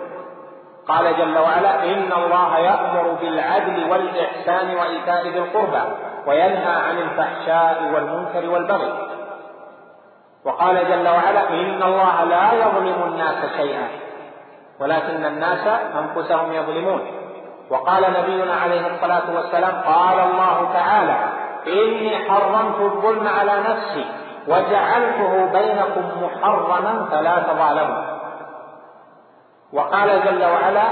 قال 0.87 1.17
جل 1.17 1.37
وعلا 1.37 1.83
إن 1.83 2.13
الله 2.13 2.57
يأمر 2.57 3.17
بالعدل 3.21 3.91
والإحسان 3.91 4.75
وإيتاء 4.75 5.27
ذي 5.27 5.39
القربى 5.39 5.81
وينهى 6.27 6.75
عن 6.87 6.97
الفحشاء 6.97 7.83
والمنكر 7.93 8.49
والبغي. 8.49 8.93
وقال 10.45 10.75
جل 10.89 11.07
وعلا 11.07 11.49
إن 11.49 11.83
الله 11.83 12.23
لا 12.23 12.53
يظلم 12.53 13.03
الناس 13.07 13.45
شيئا 13.57 13.87
ولكن 14.79 15.25
الناس 15.25 15.67
أنفسهم 15.95 16.53
يظلمون. 16.53 17.01
وقال 17.69 18.03
نبينا 18.19 18.53
عليه 18.53 18.87
الصلاة 18.87 19.35
والسلام 19.35 19.81
قال 19.81 20.19
الله 20.19 20.69
تعالى 20.73 21.17
إني 21.67 22.29
حرمت 22.29 22.79
الظلم 22.79 23.27
على 23.27 23.51
نفسي 23.69 24.05
وجعلته 24.47 25.45
بينكم 25.45 26.23
محرما 26.23 27.07
فلا 27.11 27.39
تظالموا. 27.39 28.10
وقال 29.73 30.25
جل 30.25 30.45
وعلا 30.45 30.83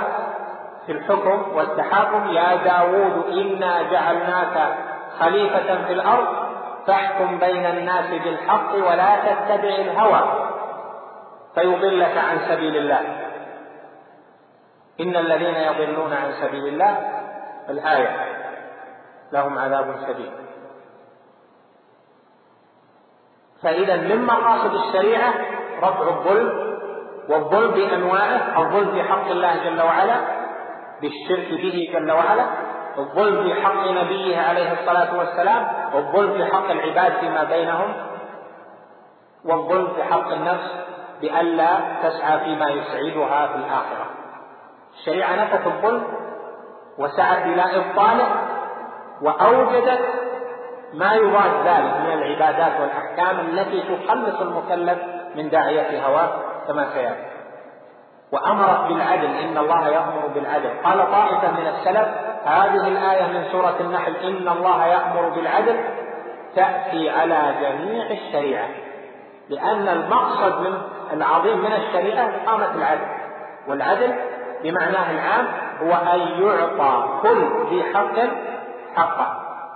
في 0.86 0.92
الحكم 0.92 1.56
والتحاكم 1.56 2.30
يا 2.30 2.56
داود 2.56 3.38
إنا 3.38 3.82
جعلناك 3.92 4.76
خليفة 5.20 5.86
في 5.86 5.94
الأرض 5.94 6.28
فاحكم 6.88 7.40
بين 7.40 7.66
الناس 7.66 8.10
بالحق 8.24 8.76
ولا 8.76 9.16
تتبع 9.16 9.76
الهوى 9.76 10.50
فيضلك 11.56 12.18
عن 12.18 12.40
سبيل 12.50 12.78
الله. 12.78 13.02
إن 15.00 15.16
الذين 15.16 15.56
يضلون 15.56 16.14
عن 16.14 16.32
سبيل 16.42 16.68
الله 16.68 16.98
الآية 17.70 18.26
لهم 19.32 19.60
عذاب 19.60 19.96
شديد. 20.08 20.32
فإذا 23.64 23.96
من 23.96 24.26
مقاصد 24.26 24.74
الشريعة 24.74 25.34
رفع 25.82 26.08
الظلم 26.08 26.69
والظلم 27.30 27.72
بأنواعه 27.72 28.60
الظلم 28.60 28.92
في 28.92 29.04
حق 29.04 29.30
الله 29.30 29.64
جل 29.64 29.82
وعلا 29.82 30.16
بالشرك 31.02 31.50
به 31.50 31.90
جل 31.94 32.12
وعلا 32.12 32.46
الظلم 32.98 33.44
في 33.44 33.62
حق 33.62 33.88
نبيه 33.88 34.38
عليه 34.38 34.74
الصلاة 34.74 35.18
والسلام 35.18 35.68
والظلم 35.94 36.34
في 36.34 36.46
حق 36.46 36.72
العباد 36.72 37.14
فيما 37.20 37.44
بينهم 37.44 37.94
والظلم 39.46 39.88
في 39.96 40.04
حق 40.04 40.32
النفس 40.32 40.72
بألا 41.22 41.68
تسعى 42.04 42.40
فيما 42.40 42.70
يسعدها 42.70 43.48
في 43.48 43.56
الآخرة. 43.56 44.06
الشريعة 45.00 45.36
نفت 45.36 45.68
الظلم 45.68 46.04
وسعت 46.98 47.46
إلى 47.46 47.64
إبطاله 47.78 48.28
وأوجدت 49.22 50.00
ما 50.94 51.14
يراد 51.14 51.52
ذلك 51.66 51.94
من 51.96 52.14
العبادات 52.14 52.82
والأحكام 52.82 53.40
التي 53.40 53.82
تخلص 53.82 54.42
المكلف 54.42 55.00
من 55.36 55.50
داعية 55.50 56.06
هواه. 56.08 56.49
كما 56.68 56.90
سيأتي. 56.94 57.30
وأمرت 58.32 58.88
بالعدل 58.88 59.26
إن 59.26 59.58
الله 59.58 59.88
يأمر 59.88 60.28
بالعدل. 60.36 60.70
قال 60.84 61.12
طائفة 61.12 61.52
من 61.52 61.68
السلف 61.68 62.08
هذه 62.46 62.88
الآية 62.88 63.28
من 63.28 63.44
سورة 63.52 63.76
النحل 63.80 64.16
إن 64.16 64.48
الله 64.48 64.86
يأمر 64.86 65.30
بالعدل 65.30 65.80
تأتي 66.56 67.10
على 67.10 67.56
جميع 67.62 68.06
الشريعة. 68.12 68.68
لأن 69.50 69.88
المقصد 69.88 70.62
من 70.62 70.78
العظيم 71.14 71.58
من 71.58 71.74
الشريعة 71.74 72.30
إقامة 72.44 72.76
العدل. 72.76 73.08
والعدل 73.68 74.16
بمعناه 74.64 75.12
العام 75.12 75.48
هو 75.82 75.94
أن 76.14 76.20
يعطى 76.20 77.20
كل 77.22 77.70
ذي 77.70 77.84
حق 77.94 78.20
حقه. 78.96 79.28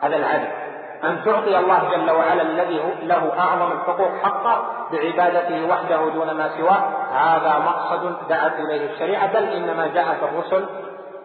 هذا 0.02 0.16
العدل. 0.16 0.63
أن 1.04 1.24
تعطي 1.26 1.58
الله 1.58 1.90
جل 1.92 2.12
وعلا 2.12 2.42
الذي 2.42 2.82
له 3.04 3.40
أعظم 3.40 3.72
الحقوق 3.72 4.12
حقه 4.24 4.66
بعبادته 4.92 5.70
وحده 5.70 6.10
دون 6.10 6.32
ما 6.32 6.50
سواه. 6.58 6.84
هذا 7.12 7.60
مقصد 7.60 8.16
دعت 8.30 8.60
إليه 8.60 8.94
الشريعة 8.94 9.34
بل 9.34 9.44
إنما 9.44 9.88
جاءت 9.88 10.24
الرسل 10.24 10.66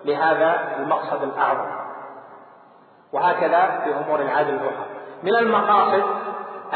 لهذا 0.05 0.77
المقصد 0.79 1.23
الأعظم. 1.23 1.67
وهكذا 3.13 3.81
في 3.85 3.95
أمور 4.05 4.21
العدل 4.21 4.55
الأخرى 4.55 4.87
من 5.23 5.37
المقاصد 5.37 6.03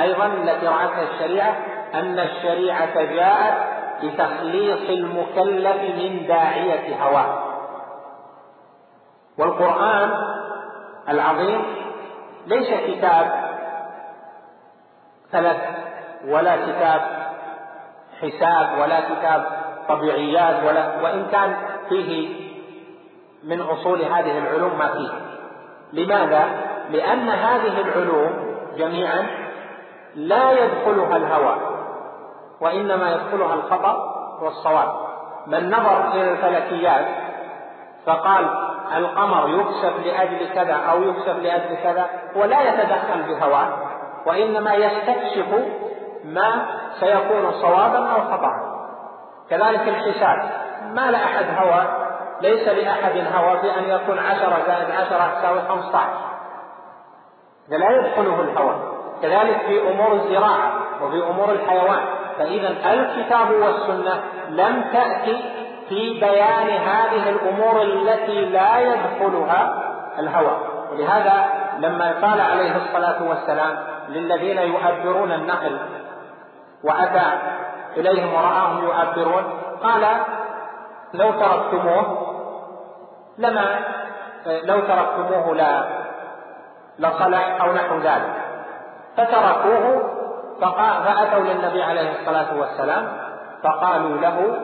أيضا 0.01 0.27
التي 0.27 0.67
رعتها 0.67 1.03
الشريعة 1.03 1.57
أن 1.95 2.19
الشريعة 2.19 3.03
جاءت 3.03 3.73
لتخليص 4.03 4.91
المكلف 4.91 5.77
من 5.77 6.27
داعية 6.27 7.05
هواه. 7.05 7.43
والقرآن 9.39 10.11
العظيم 11.09 11.82
ليس 12.47 12.69
كتاب 12.87 13.53
فلك 15.33 15.69
ولا 16.29 16.57
كتاب 16.57 17.01
حساب 18.23 18.79
ولا 18.79 19.01
كتاب 19.01 19.47
طبيعيات 19.89 20.65
ولا 20.65 21.03
وإن 21.03 21.27
كان 21.33 21.57
فيه 21.89 22.43
من 23.45 23.61
أصول 23.61 24.03
هذه 24.03 24.39
العلوم 24.39 24.79
ما 24.79 24.87
فيه 24.87 25.11
لماذا؟ 25.93 26.45
لأن 26.91 27.29
هذه 27.29 27.81
العلوم 27.81 28.57
جميعا 28.77 29.27
لا 30.15 30.53
يدخلها 30.53 31.17
الهوى 31.17 31.57
وإنما 32.61 33.11
يدخلها 33.11 33.55
الخطأ 33.55 33.97
والصواب 34.43 34.95
من 35.47 35.71
نظر 35.71 36.13
إلى 36.13 36.31
الفلكيات 36.31 37.07
فقال 38.07 38.72
القمر 38.97 39.49
يكسف 39.49 40.07
لأجل 40.07 40.55
كذا 40.55 40.75
أو 40.75 41.03
يكسف 41.03 41.37
لأجل 41.37 41.77
كذا 41.83 42.07
ولا 42.37 42.63
يتدخل 42.63 43.23
بهواه 43.29 43.69
وإنما 44.27 44.75
يستكشف 44.75 45.47
ما 46.25 46.67
سيكون 47.01 47.53
صوابا 47.53 48.09
أو 48.09 48.21
خطأ 48.21 48.53
كذلك 49.51 49.89
الحساب. 49.89 50.51
ما 50.95 51.11
لأحد 51.11 51.45
هوى 51.59 51.85
ليس 52.41 52.69
لأحد 52.69 53.13
هوى 53.35 53.59
في 53.59 53.79
أن 53.79 53.85
يكون 53.89 54.19
عشرة 54.19 54.63
زائد 54.67 54.91
عشرة 54.91 55.35
تساوي 55.39 55.61
خمسة 55.69 55.99
عشر. 55.99 56.33
لا 57.69 57.91
يدخله 57.91 58.41
الهوى 58.41 58.77
كذلك 59.23 59.59
في 59.67 59.91
أمور 59.91 60.13
الزراعة 60.13 60.73
وفي 61.03 61.23
أمور 61.31 61.51
الحيوان. 61.51 62.01
فإذا 62.39 62.69
الكتاب 62.69 63.51
والسنة 63.51 64.23
لم 64.49 64.85
تأتي 64.93 65.52
في 65.93 66.21
بيان 66.21 66.69
هذه 66.69 67.29
الأمور 67.29 67.83
التي 67.83 68.45
لا 68.45 68.79
يدخلها 68.81 69.83
الهوى. 70.19 70.57
ولهذا 70.93 71.47
لما 71.79 72.13
قال 72.23 72.41
عليه 72.41 72.77
الصلاة 72.77 73.29
والسلام 73.29 73.77
للذين 74.09 74.59
يؤبرون 74.59 75.33
النقل 75.33 75.79
وأتى 76.85 77.27
إليهم 77.97 78.35
ورآهم 78.35 78.85
يؤبرون 78.85 79.45
قال 79.83 80.07
لو 81.15 81.31
تركتموه 81.31 82.29
لما 83.39 83.79
لو 84.47 84.81
تركتموه 84.81 85.55
لا 85.55 85.85
لصلح 86.99 87.63
أو 87.63 87.73
نحو 87.73 87.99
ذلك. 87.99 88.35
فتركوه 89.17 90.03
فأتوا 90.61 91.45
للنبي 91.45 91.83
عليه 91.83 92.21
الصلاة 92.21 92.59
والسلام 92.61 93.09
فقالوا 93.63 94.17
له 94.17 94.57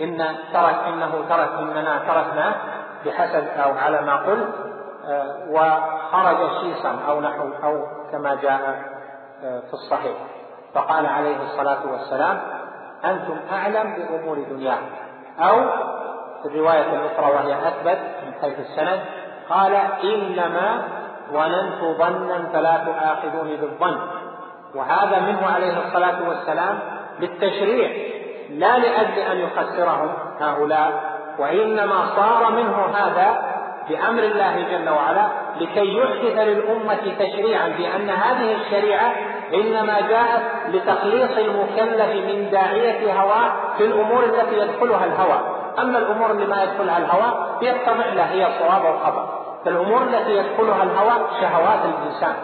إن 0.00 0.36
ترك 0.52 0.74
إنه 0.86 1.24
ترك 1.28 1.48
إننا 1.58 1.98
تركناه 1.98 2.54
بحسب 3.06 3.46
أو 3.64 3.72
على 3.78 4.00
ما 4.00 4.16
قلت 4.16 4.54
آه، 5.08 5.36
وخرج 5.50 6.36
شيصا 6.60 6.98
أو 7.08 7.20
نحو 7.20 7.48
أو 7.64 7.86
كما 8.12 8.34
جاء 8.34 8.82
آه، 9.44 9.60
في 9.60 9.72
الصحيح. 9.72 10.16
فقال 10.74 11.06
عليه 11.06 11.36
الصلاة 11.36 11.92
والسلام 11.92 12.40
أنتم 13.04 13.36
أعلم 13.52 13.94
بأمور 13.94 14.38
دنياكم 14.50 14.90
أو 15.40 15.54
في 16.42 16.48
الرواية 16.48 16.92
الأخرى 16.92 17.30
وهي 17.30 17.68
أثبت 17.68 17.98
من 18.26 18.34
حيث 18.40 18.58
السند 18.58 19.00
قال 19.50 19.74
إنما 20.04 20.82
ظننت 21.32 21.98
ظنا 21.98 22.48
فلا 22.52 22.84
تؤاخذوني 22.84 23.56
بالظن. 23.56 24.00
وهذا 24.74 25.20
منه 25.20 25.46
عليه 25.46 25.86
الصلاة 25.86 26.28
والسلام 26.28 26.78
للتشريع 27.20 28.19
لا 28.50 28.78
لأجل 28.78 29.18
أن 29.18 29.36
يخسرهم 29.36 30.12
هؤلاء 30.40 31.10
وإنما 31.38 32.06
صار 32.16 32.50
منه 32.50 32.86
هذا 32.94 33.50
بأمر 33.88 34.22
الله 34.22 34.56
جل 34.70 34.88
وعلا 34.88 35.26
لكي 35.60 35.96
يحدث 35.96 36.38
للأمة 36.38 37.14
تشريعا 37.18 37.68
بأن 37.68 38.10
هذه 38.10 38.54
الشريعة 38.54 39.12
إنما 39.54 40.00
جاءت 40.00 40.42
لتخليص 40.68 41.38
المكلف 41.38 42.10
من 42.26 42.50
داعية 42.50 43.12
هواه 43.20 43.52
في 43.78 43.84
الأمور 43.84 44.24
التي 44.24 44.58
يدخلها 44.58 45.04
الهوى. 45.04 45.38
أما 45.78 45.98
الأمور 45.98 46.30
اللي 46.30 46.46
ما 46.46 46.62
يدخلها 46.62 46.98
الهوى 46.98 47.56
يتبع 47.62 48.06
له 48.06 48.24
هي 48.24 48.46
الصواب 48.46 48.84
والخطأ 48.84 49.40
فالأمور 49.64 50.02
التي 50.02 50.36
يدخلها 50.36 50.82
الهوى 50.82 51.12
شهوات 51.40 51.80
الإنسان. 51.84 52.34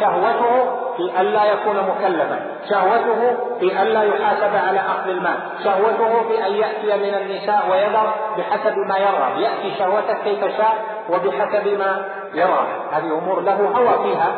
شهوته 0.00 0.89
في 1.00 1.20
ألا 1.20 1.44
يكون 1.44 1.76
مكلفا. 1.76 2.40
شهوته 2.70 3.36
في 3.60 3.82
ألا 3.82 4.02
يحاسب 4.02 4.56
على 4.66 4.80
أخذ 4.80 5.08
المال. 5.08 5.36
شهوته 5.64 6.28
في 6.28 6.46
أن 6.46 6.52
يأتي 6.52 6.96
من 6.96 7.14
النساء 7.14 7.64
ويذر 7.70 8.12
بحسب 8.38 8.78
ما 8.78 8.98
يرغب 8.98 9.38
يأتي 9.38 9.78
شهوته 9.78 10.14
كيف 10.24 10.56
شاء 10.56 10.74
وبحسب 11.10 11.68
ما 11.78 12.04
يرغب 12.34 12.66
هذه 12.92 13.18
أمور 13.18 13.40
له 13.40 13.72
هوى 13.76 14.04
فيها. 14.04 14.32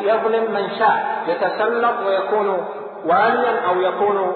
يظلم 0.00 0.52
من 0.52 0.70
شاء. 0.78 1.24
يتسلط 1.26 1.94
ويكون 2.06 2.66
واليا 3.04 3.60
أو 3.68 3.80
يكون 3.80 4.32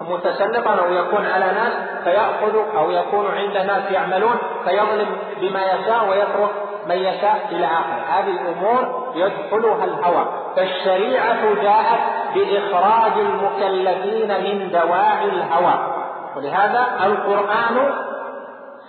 متسلطا 0.00 0.70
أو 0.70 0.92
يكون 0.92 1.26
على 1.26 1.44
ناس 1.44 1.72
فيأخذ 2.04 2.56
أو 2.76 2.90
يكون 2.90 3.26
عند 3.26 3.56
ناس 3.56 3.92
يعملون 3.92 4.38
فيظلم 4.64 5.16
بما 5.40 5.62
يشاء 5.62 6.08
ويترك 6.10 6.50
من 6.86 6.96
يشاء 6.96 7.48
إلى 7.50 7.66
اخره 7.66 8.04
هذه 8.08 8.30
الأمور 8.30 9.12
يدخلها 9.14 9.84
الهوى. 9.84 10.26
فالشريعة 10.56 11.54
جاءت 11.62 12.00
بإخراج 12.34 13.12
المكلفين 13.18 14.28
من 14.28 14.70
دواعي 14.72 15.24
الهوى. 15.24 15.74
ولهذا 16.36 16.86
القرآن 17.04 17.92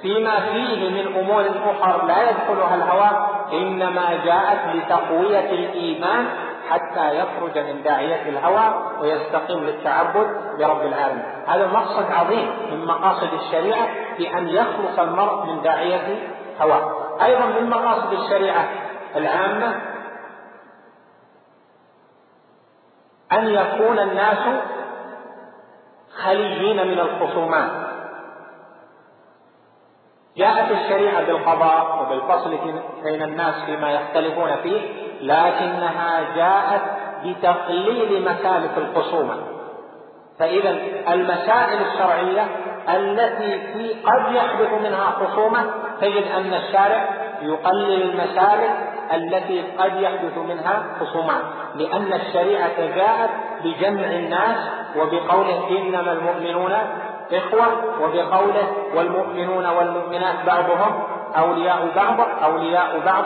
فيما 0.02 0.40
فيه 0.40 0.90
من 0.90 1.16
أمور 1.20 1.46
أخرى 1.72 2.08
لا 2.08 2.30
يدخلها 2.30 2.76
الهوى 2.76 3.28
إنما 3.54 4.20
جاءت 4.26 4.76
لتقوية 4.76 5.50
الإيمان 5.50 6.26
حتى 6.70 7.18
يخرج 7.18 7.58
من 7.58 7.84
داعية 7.84 8.30
الهوى 8.30 8.74
ويستقيم 9.02 9.64
للتعبد 9.64 10.28
برب 10.60 10.82
العالمين. 10.82 11.24
هذا 11.48 11.68
مقصد 11.68 12.12
عظيم 12.12 12.52
من 12.72 12.86
مقاصد 12.86 13.30
الشريعة 13.34 13.88
بأن 14.18 14.48
يخلص 14.48 15.00
المرء 15.00 15.46
من 15.46 15.62
داعية 15.62 16.18
هواه 16.62 17.03
أيضا 17.22 17.46
من 17.46 17.70
مقاصد 17.70 18.14
الشريعة 18.14 18.70
العامة 19.16 19.82
أن 23.32 23.48
يكون 23.48 24.00
الناس 24.00 24.38
خليين 26.24 26.88
من 26.88 27.00
الخصومات. 27.00 27.72
جاءت 30.38 30.72
الشريعة 30.72 31.24
بالقضاء 31.24 32.02
وبالفصل 32.02 32.58
بين 33.04 33.22
الناس 33.22 33.64
فيما 33.66 33.92
يختلفون 33.92 34.56
فيه 34.56 34.82
لكنها 35.22 36.36
جاءت 36.36 36.82
بتقليل 37.26 38.24
مكالف 38.26 38.78
الخصومة. 38.78 39.38
فإذا 40.40 40.70
المسائل 41.14 41.82
الشرعية 41.82 42.48
التي 42.90 43.74
في 43.74 43.94
قد 44.04 44.36
يحدث 44.36 44.74
منها 44.74 45.12
خصومة 45.12 45.66
تجد 46.02 46.24
أن 46.32 46.54
الشارع 46.54 47.10
يقلل 47.42 48.02
المسالك 48.02 48.76
التي 49.14 49.62
قد 49.78 50.02
يحدث 50.02 50.38
منها 50.38 50.84
خصومات 51.00 51.42
لأن 51.76 52.14
الشريعة 52.14 52.96
جاءت 52.96 53.30
بجمع 53.64 54.08
الناس 54.08 54.58
وبقوله 54.98 55.70
إنما 55.70 56.12
المؤمنون 56.12 56.74
إخوة 57.34 57.68
وبقوله 58.02 58.68
والمؤمنون 58.96 59.66
والمؤمنات 59.66 60.36
بعضهم 60.46 61.04
أولياء 61.38 61.92
بعض 61.96 62.28
أولياء 62.44 63.02
بعض. 63.06 63.26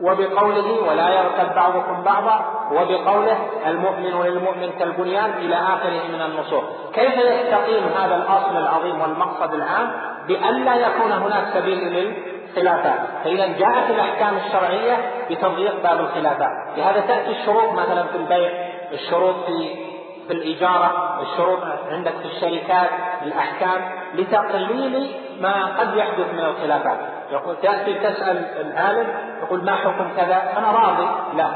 وبقوله 0.00 0.88
ولا 0.88 1.08
يرتد 1.08 1.54
بعضكم 1.54 2.02
بعضا 2.02 2.44
وبقوله 2.72 3.38
المؤمن 3.66 4.22
للمؤمن 4.24 4.70
كالبنيان 4.78 5.30
إلى 5.30 5.54
آخره 5.54 6.02
من 6.12 6.22
النصوص. 6.22 6.64
كيف 6.94 7.14
يستقيم 7.14 7.84
هذا 7.98 8.16
الأصل 8.16 8.56
العظيم 8.56 9.00
والمقصد 9.00 9.54
العام؟ 9.54 9.92
بألا 10.28 10.74
يكون 10.74 11.12
هناك 11.12 11.44
سبيل 11.54 11.78
للخلافات. 11.78 13.00
فإذا 13.24 13.46
جاءت 13.46 13.90
الأحكام 13.90 14.36
الشرعية 14.36 14.96
بتضييق 15.30 15.82
باب 15.82 16.00
الخلافات. 16.00 16.76
لهذا 16.76 17.00
تأتي 17.00 17.30
الشروط 17.30 17.72
مثلا 17.72 18.02
في 18.02 18.16
البيع 18.16 18.50
الشروط 18.92 19.34
في 19.46 19.86
في 20.26 20.32
الإجارة 20.32 21.20
الشروط 21.22 21.58
عندك 21.90 22.12
في 22.12 22.24
الشركات 22.24 22.90
الأحكام 23.22 23.90
لتقليل 24.14 25.10
ما 25.40 25.66
قد 25.78 25.96
يحدث 25.96 26.32
من 26.32 26.44
الخلافات. 26.44 26.98
يقول 27.30 27.56
تأتي 27.56 27.94
تسأل 27.94 28.44
العالم 28.60 29.06
يقول 29.42 29.64
ما 29.64 29.74
حكم 29.74 30.08
كذا؟ 30.16 30.52
أنا 30.58 30.70
راضي. 30.70 31.36
لا. 31.36 31.50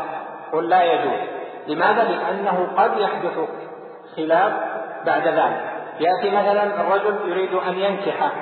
قل 0.53 0.69
لا 0.69 0.83
يجوز. 0.83 1.29
لماذا؟ 1.67 2.03
لأنه 2.03 2.69
قد 2.77 2.99
يحدث 2.99 3.39
خلاف 4.17 4.53
بعد 5.07 5.29
ذلك. 5.29 5.71
يأتي 6.01 6.31
مثلا 6.31 6.81
الرجل 6.81 7.31
يريد 7.31 7.55
أن 7.55 7.75
ينكح 7.75 8.33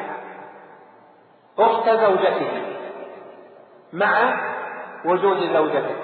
أخت 1.59 1.89
زوجته 1.89 2.63
مع 3.93 4.41
وجود 5.05 5.53
زوجته. 5.53 5.97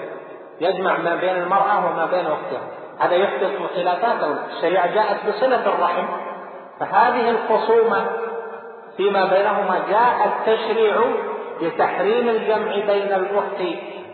يجمع 0.61 0.97
ما 0.99 1.15
بين 1.15 1.37
المرأة 1.37 1.87
وما 1.87 2.07
بين 2.07 2.27
أختها. 2.27 2.63
هذا 2.99 3.15
يحدث 3.15 3.51
خلافات. 3.77 4.39
الشريعة 4.51 4.95
جاءت 4.95 5.27
بصلة 5.29 5.67
الرحم. 5.67 6.07
فهذه 6.81 7.31
الخصومة 7.31 8.07
فيما 8.97 9.25
بينهما 9.25 9.81
جاء 9.91 10.27
التشريع 10.27 10.97
بتحريم 11.63 12.29
الجمع 12.29 12.71
بين 12.73 13.15
الأخت 13.15 13.63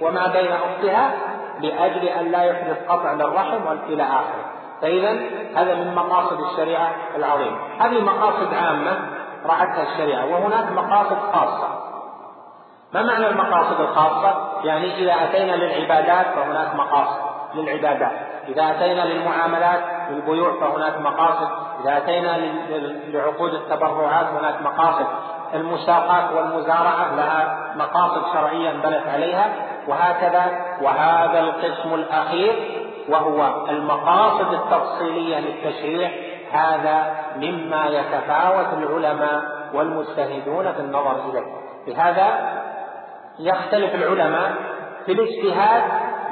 وما 0.01 0.26
بين 0.26 0.53
أختها 0.53 1.12
لأجل 1.61 2.09
أن 2.09 2.31
لا 2.31 2.43
يحدث 2.43 2.89
قطع 2.89 3.12
للرحم 3.12 3.78
إلى 3.89 4.03
آخره. 4.03 4.45
فإذا 4.83 5.11
هذا 5.57 5.74
من 5.74 5.95
مقاصد 5.95 6.41
الشريعة 6.41 6.93
العظيمة. 7.16 7.57
هذه 7.78 8.01
مقاصد 8.01 8.55
عامة 8.55 8.99
رعتها 9.47 9.83
الشريعة 9.83 10.26
وهناك 10.26 10.72
مقاصد 10.72 11.18
خاصة. 11.33 11.68
ما 12.95 13.03
معنى 13.03 13.26
المقاصد 13.26 13.81
الخاصة؟ 13.81 14.61
يعني 14.64 14.95
إذا 14.95 15.14
أتينا 15.24 15.53
للعبادات 15.53 16.26
فهناك 16.26 16.74
مقاصد. 16.74 17.30
للعبادات 17.55 18.12
إذا 18.48 18.70
أتينا 18.70 19.05
للمعاملات 19.05 19.80
للبيوع 20.11 20.61
فهناك 20.61 20.98
مقاصد. 21.01 21.48
إذا 21.80 21.96
أتينا 21.96 22.36
لعقود 23.09 23.55
التبرعات 23.55 24.26
هناك 24.26 24.62
مقاصد. 24.62 25.07
المساقات 25.55 26.32
والمزارعة 26.32 27.14
لها 27.16 27.72
مقاصد 27.76 28.32
شرعية 28.32 28.70
انبنت 28.70 29.09
عليها. 29.09 29.48
وهكذا 29.88 30.76
وهذا 30.82 31.40
القسم 31.40 31.94
الأخير 31.94 32.82
وهو 33.09 33.66
المقاصد 33.68 34.53
التفصيلية 34.53 35.38
للتشريع. 35.40 36.11
هذا 36.53 37.14
مما 37.36 37.86
يتفاوت 37.86 38.66
العلماء 38.78 39.42
والمجتهدون 39.74 40.72
في 40.72 40.80
النظر 40.80 41.16
إليه. 41.30 41.46
لهذا 41.86 42.61
يختلف 43.38 43.94
العلماء 43.94 44.53
في 45.07 45.12
الاجتهاد 45.12 45.82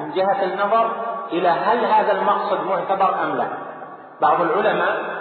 من 0.01 0.11
جهة 0.11 0.45
النظر 0.45 1.08
إلى 1.33 1.49
هل 1.49 1.85
هذا 1.85 2.13
المقصد 2.13 2.67
معتبر 2.67 3.25
أم 3.25 3.37
لا. 3.37 3.47
بعض 4.21 4.41
العلماء 4.41 5.19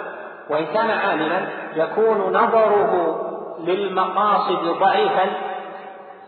وإن 0.50 0.66
كان 0.66 0.90
عالما 0.90 1.48
يكون 1.74 2.32
نظره 2.32 3.20
للمقاصد 3.58 4.78
ضعيفا 4.80 5.26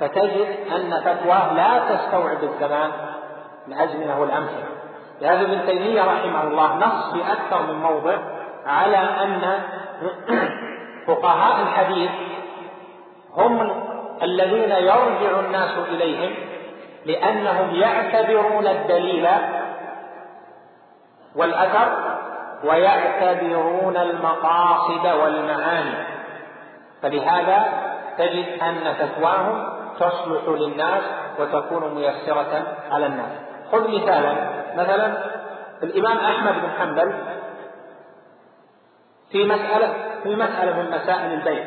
فتجد 0.00 0.46
أن 0.76 1.00
فتواه 1.04 1.52
لا 1.54 1.94
تستوعب 1.94 2.42
الزمان 2.42 2.90
الأزمنة 3.68 4.20
والأمثلة. 4.20 4.66
لهذا 5.20 5.40
ابن 5.40 5.66
تيمية 5.66 6.02
رحمه 6.02 6.42
الله 6.42 6.76
نص 6.76 7.12
في 7.12 7.32
أكثر 7.32 7.62
من 7.72 7.82
موضع 7.82 8.18
على 8.66 8.96
أن 8.96 9.60
فقهاء 11.06 11.62
الحديث 11.62 12.10
هم 13.36 13.70
الذين 14.22 14.70
يرجع 14.70 15.40
الناس 15.40 15.78
إليهم 15.88 16.34
لأنهم 17.06 17.74
يعتبرون 17.74 18.66
الدليل 18.66 19.28
والأثر 21.36 22.18
ويعتبرون 22.64 23.96
المقاصد 23.96 25.06
والمعاني. 25.06 25.94
فلهذا 27.02 27.64
تجد 28.18 28.62
أن 28.62 28.94
فتواهم 28.94 29.80
تصلح 30.00 30.48
للناس 30.48 31.02
وتكون 31.38 31.94
ميسرة 31.94 32.76
على 32.90 33.06
الناس. 33.06 33.32
خذ 33.72 33.88
مثالا 33.96 34.34
مثلا 34.76 35.16
الإمام 35.82 36.18
أحمد 36.18 36.52
بن 36.62 36.70
حنبل 36.80 37.12
في 39.30 39.44
مسألة 39.44 39.94
في 40.22 40.36
مسألة 40.36 40.82
من 40.82 40.90
مسائل 40.90 41.32
البيع. 41.32 41.64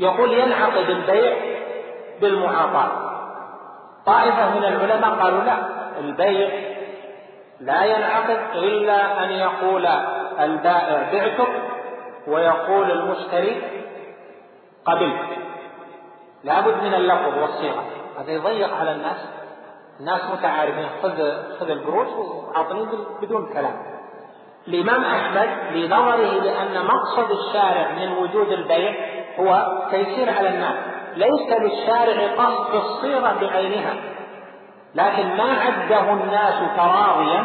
يقول 0.00 0.32
ينعقد 0.32 0.90
البيع 0.90 1.36
بالمعاطاة. 2.20 2.90
طائفة 4.06 4.50
من 4.50 4.64
العلماء 4.64 5.10
قالوا 5.22 5.42
لا. 5.42 5.56
البيع 5.98 6.48
لا 7.60 7.84
ينعقد 7.84 8.38
إلا 8.54 9.24
أن 9.24 9.30
يقول 9.30 9.86
البائع 10.40 11.12
بعتك 11.12 11.62
ويقول 12.26 12.90
المشتري 12.90 13.62
قبلت 14.84 15.38
لابد 16.44 16.82
من 16.82 16.94
اللفظ 16.94 17.38
والصيغة. 17.38 17.84
هذا 18.18 18.32
يضيق 18.32 18.74
على 18.74 18.92
الناس. 18.92 19.28
الناس 20.00 20.20
متعارفين. 20.32 20.88
خذ 21.02 21.16
خذ 21.60 21.70
القروش 21.70 22.08
وأعطني 22.08 22.86
بدون 23.22 23.52
كلام. 23.52 23.76
الإمام 24.68 25.04
أحمد 25.04 25.48
لنظره 25.76 26.40
لأن 26.42 26.84
مقصد 26.86 27.30
الشارع 27.30 27.92
من 27.92 28.12
وجود 28.12 28.52
البيع 28.52 28.94
هو 29.38 29.82
تيسير 29.90 30.30
على 30.30 30.48
الناس. 30.48 30.74
ليس 31.16 31.60
للشارع 31.60 32.44
قصد 32.44 32.74
الصيغة 32.74 33.36
بعينها. 33.40 33.94
لكن 34.94 35.36
ما 35.36 35.52
عده 35.52 36.12
الناس 36.12 36.54
تراضيا 36.76 37.44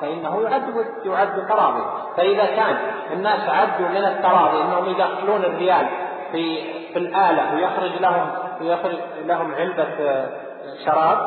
فإنه 0.00 0.42
يعد 0.42 0.86
يعد 1.04 1.46
تراضي. 1.48 1.82
فإذا 2.16 2.44
كان 2.44 2.76
الناس 3.12 3.48
عدوا 3.48 3.88
من 3.88 4.04
التراضي 4.04 4.62
أنهم 4.62 4.86
يدخلون 4.86 5.44
الريال 5.44 5.86
في 6.32 6.62
في 6.92 6.98
الآلة 6.98 7.54
ويخرج 7.54 8.00
لهم 8.00 8.30
ويخرج 8.60 8.98
لهم 9.24 9.54
علبة 9.54 9.94
آه، 10.00 10.28
شراب 10.84 11.18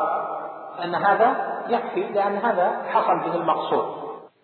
أن 0.84 0.94
هذا 0.94 1.36
يكفي 1.68 2.02
لأن 2.02 2.36
هذا 2.36 2.72
حصل 2.92 3.18
به 3.18 3.34
المقصود. 3.34 3.84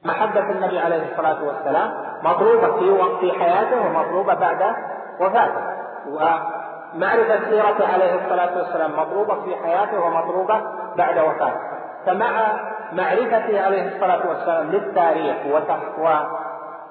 محبة 0.04 0.40
النبي 0.40 0.78
عليه 0.78 1.12
الصلاة 1.12 1.44
والسلام 1.44 1.92
مطلوبة 2.22 2.78
في 2.78 2.90
وقت 2.90 3.38
حياته 3.38 3.80
ومطلوبة 3.80 4.34
بعد 4.34 4.74
وفاته. 5.20 5.76
ومعرفة 6.06 7.50
سيرته 7.50 7.92
عليه 7.92 8.14
الصلاة 8.14 8.58
والسلام 8.58 8.92
مطلوبة 8.98 9.34
في 9.44 9.56
حياته 9.56 10.00
ومطلوبة 10.00 10.62
بعد 10.96 11.18
وفاته 11.18 11.60
فمع 12.06 12.60
معرفته 12.92 13.64
عليه 13.64 13.94
الصلاة 13.94 14.28
والسلام 14.28 14.70
للتاريخ 14.70 15.36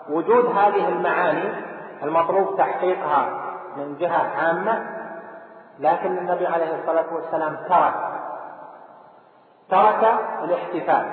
ووجود 0.10 0.46
هذه 0.46 0.88
المعاني 0.88 1.50
المطلوب 2.04 2.58
تحقيقها 2.58 3.30
من 3.78 3.98
جهة 3.98 4.32
عامة 4.38 4.86
لكن 5.80 6.18
النبي 6.18 6.48
عليه 6.48 6.76
الصلاة 6.82 7.14
والسلام 7.14 7.58
ترك 7.70 7.94
ترك 9.70 10.20
الاحتفال. 10.44 11.06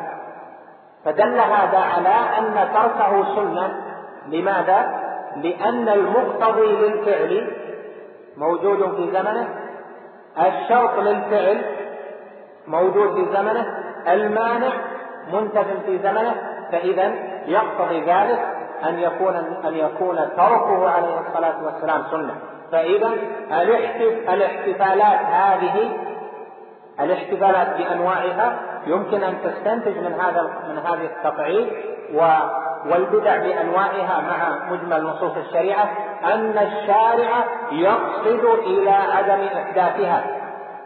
فدل 1.05 1.39
هذا 1.41 1.79
على 1.79 2.15
أن 2.39 2.69
تركه 2.75 3.35
سنة. 3.35 3.93
لماذا؟ 4.27 5.03
لأن 5.37 5.89
المقتضي 5.89 6.77
للفعل 6.77 7.53
موجود 8.37 8.97
في 8.97 9.11
زمنه 9.13 9.49
الشرط 10.39 10.99
للفعل 10.99 11.82
موجود 12.67 13.15
في 13.15 13.37
زمنه 13.37 13.67
المانع 14.09 14.73
منتف 15.33 15.67
في 15.87 15.99
زمنه 15.99 16.35
فإذا 16.73 17.13
يقتضي 17.47 18.01
ذلك 18.01 18.39
أن 18.89 18.99
يكون 18.99 19.37
أن 19.65 19.75
يكون 19.75 20.17
تركه 20.37 20.91
عليه 20.91 21.21
الصلاة 21.21 21.65
والسلام 21.65 22.03
سنة. 22.11 22.35
فإذا 22.73 23.11
الاحتفالات 24.29 25.21
هذه 25.21 25.93
الاحتفالات 27.01 27.77
بأنواعها 27.77 28.59
يمكن 28.87 29.23
أن 29.23 29.35
تستنتج 29.45 29.99
من 29.99 30.21
هذا 30.21 30.51
من 30.69 30.79
هذه 30.79 31.05
التقعيد 31.05 31.69
والبدع 32.85 33.37
بأنواعها 33.37 34.21
مع 34.21 34.71
مجمل 34.73 35.03
نصوص 35.05 35.37
الشريعة 35.37 35.89
أن 36.25 36.59
الشارع 36.59 37.45
يقصد 37.73 38.45
إلى 38.45 38.91
عدم 38.91 39.45
إحداثها. 39.57 40.42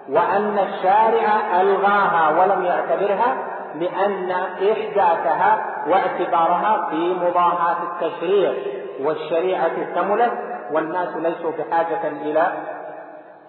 وأن 0.09 0.59
الشارع 0.59 1.61
ألغاها 1.61 2.41
ولم 2.41 2.65
يعتبرها 2.65 3.37
لأن 3.75 4.31
إحداثها 4.73 5.67
واعتبارها 5.89 6.87
في 6.91 7.15
مضاهاة 7.15 7.77
التشريع 7.83 8.53
والشريعة 9.01 9.95
كملت 9.95 10.33
والناس 10.73 11.17
ليسوا 11.17 11.53
بحاجة 11.59 12.09
إلى 12.09 12.53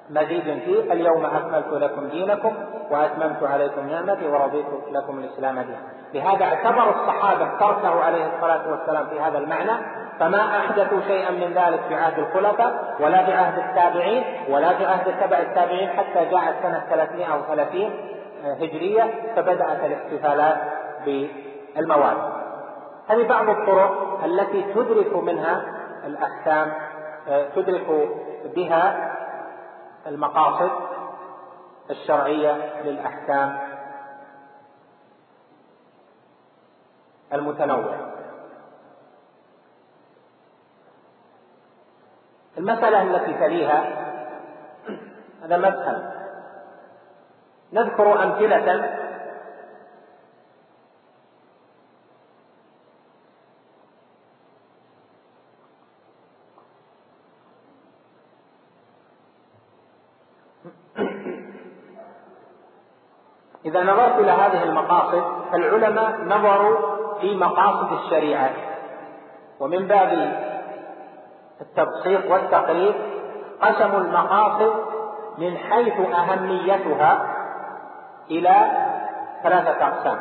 مزيد 0.09 0.43
فيه 0.65 0.93
اليوم 0.93 1.25
أكملت 1.25 1.67
لكم 1.73 2.07
دينكم 2.07 2.53
وأتممت 2.91 3.43
عليكم 3.43 3.89
نعمتي 3.89 4.27
ورضيت 4.27 4.65
لكم 4.91 5.19
الإسلام 5.19 5.59
دينا. 5.59 5.77
لهذا 6.13 6.45
اعتبر 6.45 6.89
الصحابة 6.89 7.49
تركه 7.59 8.03
عليه 8.03 8.25
الصلاة 8.35 8.71
والسلام 8.71 9.07
في 9.07 9.19
هذا 9.19 9.37
المعنى 9.37 9.71
فما 10.19 10.57
أحدثوا 10.59 11.01
شيئا 11.07 11.31
من 11.31 11.53
ذلك 11.53 11.81
في 11.87 11.95
عهد 11.95 12.19
الخلفاء 12.19 12.95
ولا 12.99 13.25
في 13.25 13.33
عهد 13.33 13.57
التابعين 13.57 14.23
ولا 14.49 14.77
في 14.77 14.85
عهد 14.85 15.19
تبع 15.21 15.39
التابعين 15.39 15.89
حتى 15.89 16.25
جاءت 16.25 16.55
سنة 16.63 16.83
330 16.89 17.91
هجرية 18.43 19.33
فبدأت 19.35 19.83
الاحتفالات 19.83 20.57
بالمواد. 21.05 22.17
هذه 23.07 23.27
بعض 23.27 23.49
الطرق 23.49 24.23
التي 24.23 24.73
تدرك 24.73 25.15
منها 25.15 25.61
الأحكام 26.05 26.73
تدرك 27.55 28.09
بها 28.55 29.13
المقاصد 30.07 30.71
الشرعية 31.89 32.81
للأحكام 32.83 33.59
المتنوعة. 37.33 38.17
المسألة 42.57 43.01
التي 43.01 43.33
تليها 43.33 44.07
هذا 45.43 45.57
مذهب. 45.57 46.13
نذكر 47.73 48.23
أمثلة 48.23 48.97
إذا 63.65 63.83
نظرت 63.83 64.19
إلى 64.19 64.31
هذه 64.31 64.63
المقاصد 64.63 65.23
فالعلماء 65.51 66.21
نظروا 66.21 66.97
في 67.21 67.35
مقاصد 67.35 67.91
الشريعة. 67.91 68.51
ومن 69.59 69.87
باب 69.87 70.46
التبسيط 71.61 72.31
والتقريب 72.31 72.95
قسموا 73.61 73.99
المقاصد 73.99 74.73
من 75.37 75.57
حيث 75.57 75.99
أهميتها 75.99 77.35
إلى 78.31 78.71
ثلاثة 79.43 79.87
أقسام. 79.87 80.19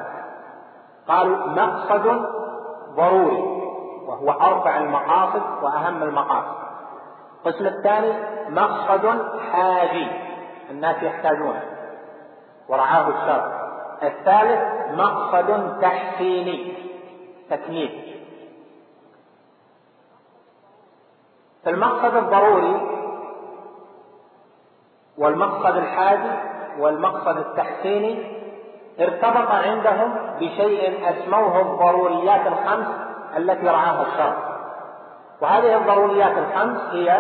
قالوا 1.09 1.37
مقصد 1.37 2.27
ضروري 2.97 3.45
وهو 4.09 4.31
أرفع 4.31 4.79
المقاصد 4.79 5.43
وأهم 5.63 6.03
المقاصد 6.03 6.57
القسم 7.47 7.67
الثاني 7.67 8.13
مقصد 8.49 9.33
حاجي 9.53 10.09
الناس 10.71 11.03
يحتاجونه. 11.03 11.63
ورعاه 12.69 13.09
الشرع 13.09 13.67
الثالث 14.03 14.61
مقصد 14.95 15.81
تحسيني 15.81 16.75
تكميل 17.51 18.16
فالمقصد 21.67 22.17
الضروري 22.17 22.81
والمقصد 25.19 25.77
الحادي 25.77 26.31
والمقصد 26.79 27.37
التحسيني 27.37 28.37
ارتبط 29.01 29.51
عندهم 29.51 30.15
بشيء 30.41 31.11
أسموه 31.11 31.61
الضروريات 31.61 32.47
الخمس 32.47 32.87
التي 33.37 33.67
رعاها 33.67 34.03
الشرع. 34.03 34.37
وهذه 35.41 35.77
الضروريات 35.77 36.39
الخمس 36.39 36.81
هي 36.91 37.19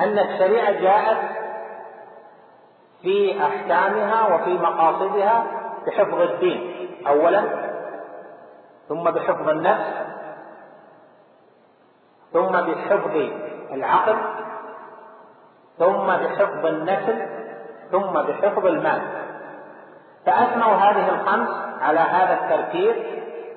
أن 0.00 0.18
الشريعة 0.18 0.70
جاءت 0.70 1.18
في 3.02 3.42
أحكامها 3.42 4.34
وفي 4.34 4.58
مقاصدها 4.58 5.44
بحفظ 5.86 6.20
الدين 6.20 6.88
اولا 7.06 7.42
ثم 8.88 9.02
بحفظ 9.02 9.48
النفس 9.48 10.10
ثم 12.32 12.52
بحفظ 12.52 13.16
العقل 13.72 14.16
ثم 15.78 16.06
بحفظ 16.06 16.66
النسل 16.66 17.26
ثم 17.90 18.12
بحفظ 18.12 18.66
المال. 18.66 19.02
فأثنوا 20.26 20.74
هذه 20.74 21.08
الخمس 21.08 21.48
على 21.80 22.00
هذا 22.00 22.34
الترتيب 22.34 22.94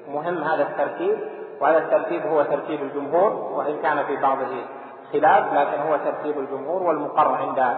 مهم 0.07 0.43
هذا 0.43 0.63
الترتيب 0.63 1.17
وهذا 1.61 1.77
الترتيب 1.77 2.25
هو 2.25 2.43
ترتيب 2.43 2.81
الجمهور 2.81 3.33
وإن 3.33 3.81
كان 3.81 4.05
في 4.05 4.15
بعضه 4.15 4.65
خلاف 5.13 5.53
لكن 5.53 5.81
هو 5.81 5.97
ترتيب 5.97 6.39
الجمهور 6.39 6.83
والمقر 6.83 7.35
عند 7.35 7.77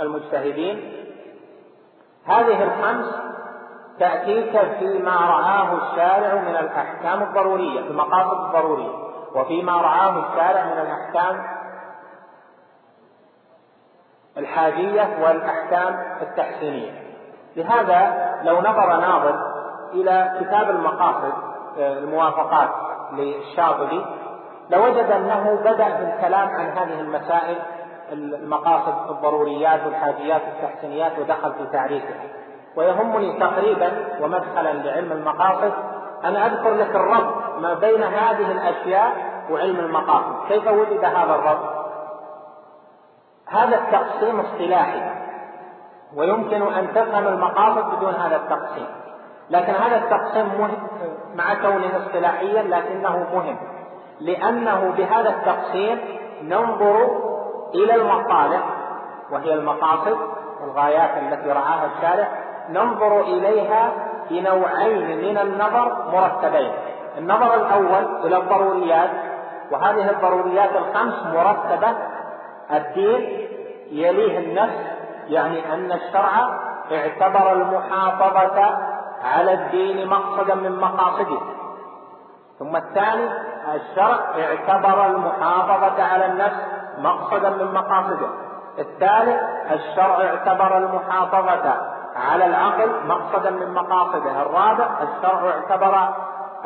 المجتهدين. 0.00 0.92
هذه 2.26 2.62
الخمس 2.62 3.06
تأتيك 3.98 4.60
فيما 4.78 5.16
رعاه 5.16 5.74
الشارع 5.76 6.34
من 6.34 6.56
الأحكام 6.56 7.22
الضرورية 7.22 7.80
المقاصد 7.80 8.44
الضرورية. 8.44 9.09
وفيما 9.34 9.72
رعاه 9.72 10.18
الشارع 10.18 10.64
من 10.64 10.78
الأحكام 10.78 11.42
الحاجية 14.36 15.08
والأحكام 15.22 16.18
التحسينية. 16.22 16.92
لهذا 17.56 18.30
لو 18.42 18.60
نظر 18.60 18.96
ناظر 18.96 19.34
إلى 19.92 20.40
كتاب 20.40 20.70
المقاصد 20.70 21.32
الموافقات 21.78 22.68
للشاطبي 23.12 24.06
لوجد 24.70 25.10
أنه 25.10 25.58
بدأ 25.64 25.88
بالكلام 25.88 26.48
عن 26.48 26.66
هذه 26.66 27.00
المسائل 27.00 27.58
المقاصد 28.12 29.10
الضروريات 29.10 29.86
والحاجيات 29.86 30.42
والتحسينيات 30.42 31.18
ودخل 31.18 31.52
في 31.52 31.66
تعريفها. 31.72 32.22
ويهمني 32.76 33.40
تقريبا 33.40 33.92
ومدخلا 34.20 34.72
لعلم 34.72 35.12
المقاصد 35.12 35.72
أن 36.24 36.36
أذكر 36.36 36.74
لك 36.74 36.96
الربط 36.96 37.39
ما 37.60 37.74
بين 37.74 38.02
هذه 38.02 38.52
الأشياء 38.52 39.12
وعلم 39.50 39.80
المقاصد 39.80 40.48
كيف 40.48 40.66
وجد 40.66 41.04
هذا 41.04 41.34
الربط 41.34 41.80
هذا 43.48 43.76
التقسيم 43.76 44.40
اصطلاحي 44.40 45.00
ويمكن 46.16 46.62
أن 46.62 46.94
تفهم 46.94 47.26
المقاصد 47.26 47.96
بدون 47.96 48.14
هذا 48.14 48.36
التقسيم. 48.36 48.86
لكن 49.50 49.72
هذا 49.72 49.96
التقسيم 49.96 50.46
مهم 50.46 50.88
مع 51.34 51.54
كونه 51.54 51.96
اصطلاحيا 51.96 52.62
لكنه 52.62 53.26
مهم. 53.34 53.56
لأنه 54.20 54.94
بهذا 54.96 55.28
التقسيم 55.28 56.00
ننظر 56.42 57.08
إلى 57.74 57.94
المصالح 57.94 58.60
وهي 59.30 59.54
المقاصد 59.54 60.18
والغايات 60.60 61.10
التي 61.22 61.48
رعاها 61.52 61.86
الشارع 61.96 62.28
ننظر 62.68 63.20
إليها 63.20 63.92
بنوعين 64.30 65.18
من 65.18 65.38
النظر 65.38 66.10
مرتبين. 66.12 66.72
النظر 67.18 67.54
الأول 67.54 68.26
إلى 68.26 68.36
الضروريات 68.36 69.10
وهذه 69.70 70.10
الضروريات 70.10 70.70
الخمس 70.76 71.14
مرتبة 71.34 71.96
الدين 72.70 73.48
يليه 73.90 74.38
النفس 74.38 75.00
يعني 75.28 75.74
أن 75.74 75.92
الشرع 75.92 76.60
اعتبر 76.92 77.52
المحافظة 77.52 78.78
على 79.24 79.52
الدين 79.52 80.08
مقصدا 80.08 80.54
من 80.54 80.80
مقاصده. 80.80 81.40
ثم 82.58 82.76
الثاني 82.76 83.28
الشرع 83.74 84.18
اعتبر 84.38 85.06
المحافظة 85.06 86.02
على 86.02 86.26
النفس 86.26 86.56
مقصدا 86.98 87.50
من 87.50 87.74
مقاصده. 87.74 88.28
الثالث 88.78 89.40
الشرع 89.70 90.20
اعتبر 90.24 90.78
المحافظة 90.78 91.74
على 92.16 92.46
العقل 92.46 92.90
مقصدا 93.06 93.50
من 93.50 93.74
مقاصده. 93.74 94.42
الرابع 94.42 94.88
الشرع 95.02 95.50
اعتبر 95.50 96.08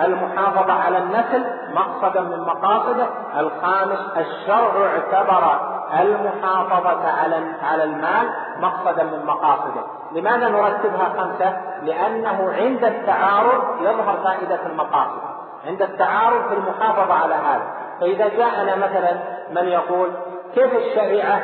المحافظة 0.01 0.73
على 0.73 0.99
النسل 0.99 1.45
مقصدا 1.75 2.21
من 2.21 2.41
مقاصده. 2.41 3.07
الخامس 3.39 3.99
الشرع 4.17 4.87
اعتبر 4.87 5.61
المحافظة 6.01 7.09
على 7.09 7.43
على 7.63 7.85
المال 7.85 8.29
مقصدا 8.61 9.03
من 9.05 9.27
مقاصده. 9.27 9.83
لماذا 10.13 10.49
نرتبها 10.49 11.09
خمسة؟ 11.19 11.57
لأنه 11.83 12.53
عند 12.53 12.85
التعارض 12.85 13.63
يظهر 13.81 14.17
فائدة 14.25 14.67
المقاصد 14.67 15.21
عند 15.67 15.83
التعارض 15.83 16.49
في 16.49 16.55
المحافظة 16.55 17.15
على 17.15 17.35
هذا. 17.35 17.67
فإذا 18.01 18.29
جاءنا 18.29 18.77
مثلا 18.77 19.13
من 19.51 19.69
يقول 19.69 20.11
كيف 20.55 20.75
الشريعة 20.75 21.41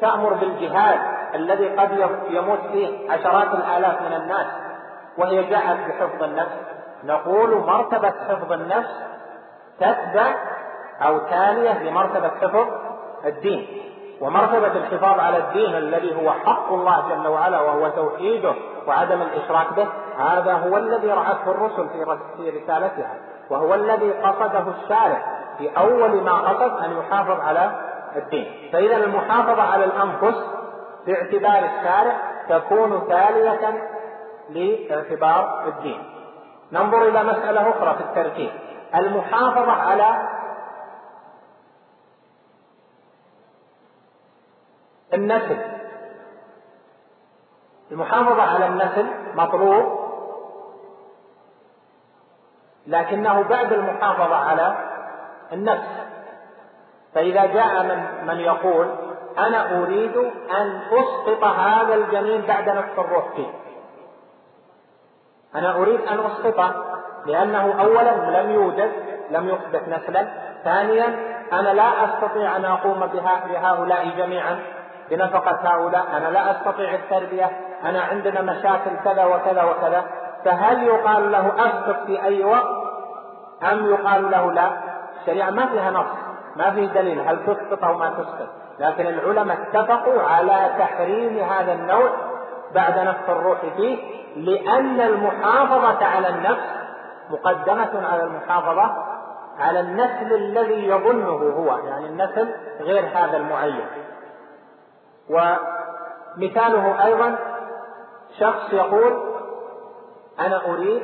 تأمر 0.00 0.32
بالجهاد 0.32 0.98
الذي 1.34 1.68
قد 1.68 2.10
يموت 2.30 2.58
فيه 2.72 3.12
عشرات 3.12 3.54
الآلاف 3.54 4.02
من 4.02 4.12
الناس؟ 4.12 4.46
وهي 5.20 5.42
جاءت 5.42 5.78
بحفظ 5.88 6.22
النفس. 6.22 6.56
نقول 7.04 7.56
مرتبة 7.66 8.12
حفظ 8.28 8.52
النفس 8.52 8.90
تتبع 9.80 10.34
أو 11.02 11.18
تالية 11.18 11.82
لمرتبة 11.82 12.28
حفظ 12.28 12.66
الدين. 13.24 13.66
ومرتبة 14.20 14.66
الحفاظ 14.66 15.20
على 15.20 15.38
الدين 15.38 15.76
الذي 15.76 16.14
هو 16.16 16.30
حق 16.30 16.72
الله 16.72 17.08
جل 17.08 17.28
وعلا 17.28 17.60
وهو 17.60 17.88
توحيده 17.88 18.54
وعدم 18.86 19.22
الإشراك 19.22 19.72
به 19.76 19.88
هذا 20.18 20.52
هو 20.52 20.76
الذي 20.76 21.08
رعته 21.12 21.50
الرسل 21.50 21.88
في 22.36 22.50
رسالتها 22.50 23.14
وهو 23.50 23.74
الذي 23.74 24.12
قصده 24.12 24.64
الشارع 24.82 25.22
في 25.58 25.70
أول 25.78 26.22
ما 26.22 26.32
قصد 26.32 26.84
أن 26.84 26.98
يحافظ 26.98 27.40
على 27.40 27.70
الدين. 28.16 28.70
فإذا 28.72 28.96
المحافظة 28.96 29.62
على 29.62 29.84
الأنفس 29.84 30.44
باعتبار 31.06 31.64
الشارع 31.64 32.16
تكون 32.48 33.08
تالية 33.08 33.82
لاعتبار 34.52 35.68
الدين 35.68 36.02
ننظر 36.72 37.08
إلى 37.08 37.24
مسألة 37.24 37.70
أخرى 37.70 37.94
في 37.94 38.00
الترتيب. 38.00 38.50
المحافظة 38.94 39.72
على 39.72 40.28
النسل. 45.14 45.58
المحافظة 47.90 48.42
على 48.42 48.66
النسل 48.66 49.06
مطلوب 49.34 50.00
لكنه 52.86 53.42
بعد 53.42 53.72
المحافظة 53.72 54.36
على 54.36 54.76
النفس. 55.52 56.10
فإذا 57.14 57.46
جاء 57.46 57.82
من 57.82 58.26
من 58.26 58.40
يقول 58.40 58.94
أنا 59.38 59.82
أريد 59.82 60.16
أن 60.50 60.80
أسقط 60.92 61.44
هذا 61.44 61.94
الجنين 61.94 62.40
بعد 62.40 62.68
نفس 62.68 62.98
الروح 62.98 63.28
فيه 63.36 63.50
أنا 65.54 65.76
أريد 65.76 66.00
أن 66.00 66.18
أسقطه 66.18 66.74
لأنه 67.26 67.80
أولا 67.80 68.40
لم 68.40 68.50
يوجد 68.50 68.92
لم 69.30 69.48
يثبت 69.48 69.88
نسلا. 69.88 70.26
ثانيا 70.64 71.16
أنا 71.52 71.68
لا 71.68 72.04
أستطيع 72.04 72.56
أن 72.56 72.64
أقوم 72.64 73.06
بها 73.06 73.40
بهؤلاء 73.48 74.08
جميعا. 74.18 74.58
بنفقة 75.10 75.58
هؤلاء 75.64 76.06
أنا 76.16 76.28
لا 76.28 76.50
أستطيع 76.50 76.94
التربية. 76.94 77.50
أنا 77.84 78.02
عندنا 78.02 78.42
مشاكل 78.42 78.90
كذا 79.04 79.24
وكذا 79.24 79.62
وكذا. 79.62 80.04
فهل 80.44 80.82
يقال 80.82 81.32
له 81.32 81.52
أسقط 81.58 82.06
في 82.06 82.22
أي 82.22 82.44
وقت؟ 82.44 82.80
أم 83.72 83.90
يقال 83.90 84.30
له 84.30 84.52
لا؟ 84.52 84.70
الشريعة 85.20 85.50
ما 85.50 85.66
فيها 85.66 85.90
نص 85.90 86.06
ما 86.56 86.70
في 86.70 86.86
دليل 86.86 87.20
هل 87.20 87.38
تسقط 87.46 87.84
أو 87.84 87.98
ما 87.98 88.10
تسقط. 88.10 88.48
لكن 88.78 89.06
العلماء 89.06 89.58
اتفقوا 89.62 90.22
على 90.22 90.70
تحريم 90.78 91.38
هذا 91.38 91.72
النوع 91.72 92.10
بعد 92.74 92.98
نفخ 92.98 93.30
الروح 93.30 93.60
فيه 93.76 94.20
لأن 94.36 95.00
المحافظة 95.00 96.04
على 96.06 96.28
النفس 96.28 96.80
مقدمة 97.30 98.06
على 98.08 98.22
المحافظة 98.22 99.10
على 99.58 99.80
النسل 99.80 100.34
الذي 100.34 100.86
يظنه 100.86 101.30
هو 101.30 101.78
يعني 101.86 102.06
النسل 102.06 102.54
غير 102.80 103.04
هذا 103.14 103.36
المعين. 103.36 103.86
ومثاله 105.30 107.04
أيضا 107.04 107.38
شخص 108.38 108.72
يقول 108.72 109.30
أنا 110.40 110.66
أريد 110.66 111.02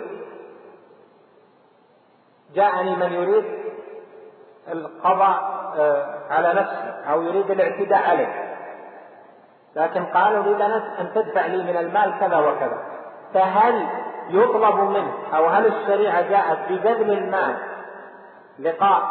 جاءني 2.55 2.97
من 2.97 3.13
يريد 3.13 3.45
القضاء 4.73 5.57
آه، 5.79 6.19
على 6.31 6.55
نفسه 6.55 7.13
أو 7.13 7.23
يريد 7.23 7.51
الاعتداء 7.51 8.11
عليه. 8.11 8.46
لكن 9.77 10.05
قال 10.05 10.37
أريد 10.37 10.61
أن 10.61 11.13
تدفع 11.15 11.47
لي 11.47 11.63
من 11.63 11.77
المال 11.77 12.19
كذا 12.21 12.39
وكذا. 12.39 12.79
فهل 13.35 13.87
يطلب 14.31 14.75
منه 14.75 15.13
أو 15.37 15.47
هل 15.47 15.67
الشريعة 15.67 16.21
جاءت 16.21 16.59
ببذل 16.69 17.13
المال 17.13 17.57
لقاء 18.59 19.03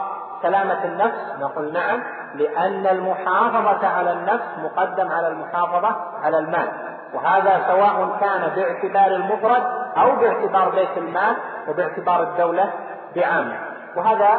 سلامة 0.42 0.86
النفس؟ 0.86 1.40
نقول 1.40 1.74
نعم 1.74 2.04
لأن 2.36 2.88
المحافظة 2.88 3.88
على 3.88 4.12
النفس 4.12 4.46
مقدم 4.64 5.12
على 5.12 5.28
المحافظة 5.28 5.96
على 6.24 6.40
المال. 6.40 6.68
وهذا 7.14 7.64
سواء 7.68 8.18
كان 8.22 8.52
باعتبار 8.56 9.16
المفرد 9.16 9.64
أو 9.98 10.16
باعتبار 10.16 10.70
بيت 10.70 10.98
المال 10.98 11.36
وباعتبار 11.68 12.24
الدولة 12.24 12.70
بعامة. 13.16 13.58
وهذا 13.96 14.30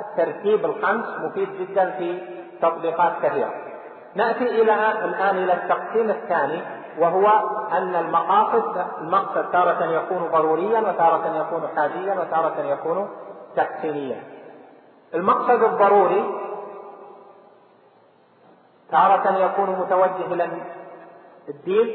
الترتيب 0.00 0.64
الخمس 0.64 1.06
مفيد 1.20 1.48
جدا 1.60 1.90
في 1.90 2.22
تطبيقات 2.62 3.12
كثيرة. 3.22 3.69
نأتي 4.14 4.62
إلى 4.62 5.04
الآن 5.04 5.36
إلى 5.36 5.52
التقسيم 5.52 6.10
الثاني 6.10 6.62
وهو 6.98 7.26
أن 7.72 7.94
المقاصد 7.96 8.84
المقصد 9.00 9.50
تارة 9.52 9.84
يكون 9.84 10.28
ضروريا 10.32 10.80
وتارة 10.80 11.36
يكون 11.40 11.68
حاجيا 11.76 12.14
وتارة 12.14 12.60
يكون 12.60 13.08
تحسينيا 13.56 14.22
المقصد 15.14 15.62
الضروري 15.62 16.24
تارة 18.90 19.36
يكون 19.36 19.70
متوجه 19.70 20.26
إلى 20.34 20.48
الدين 21.48 21.94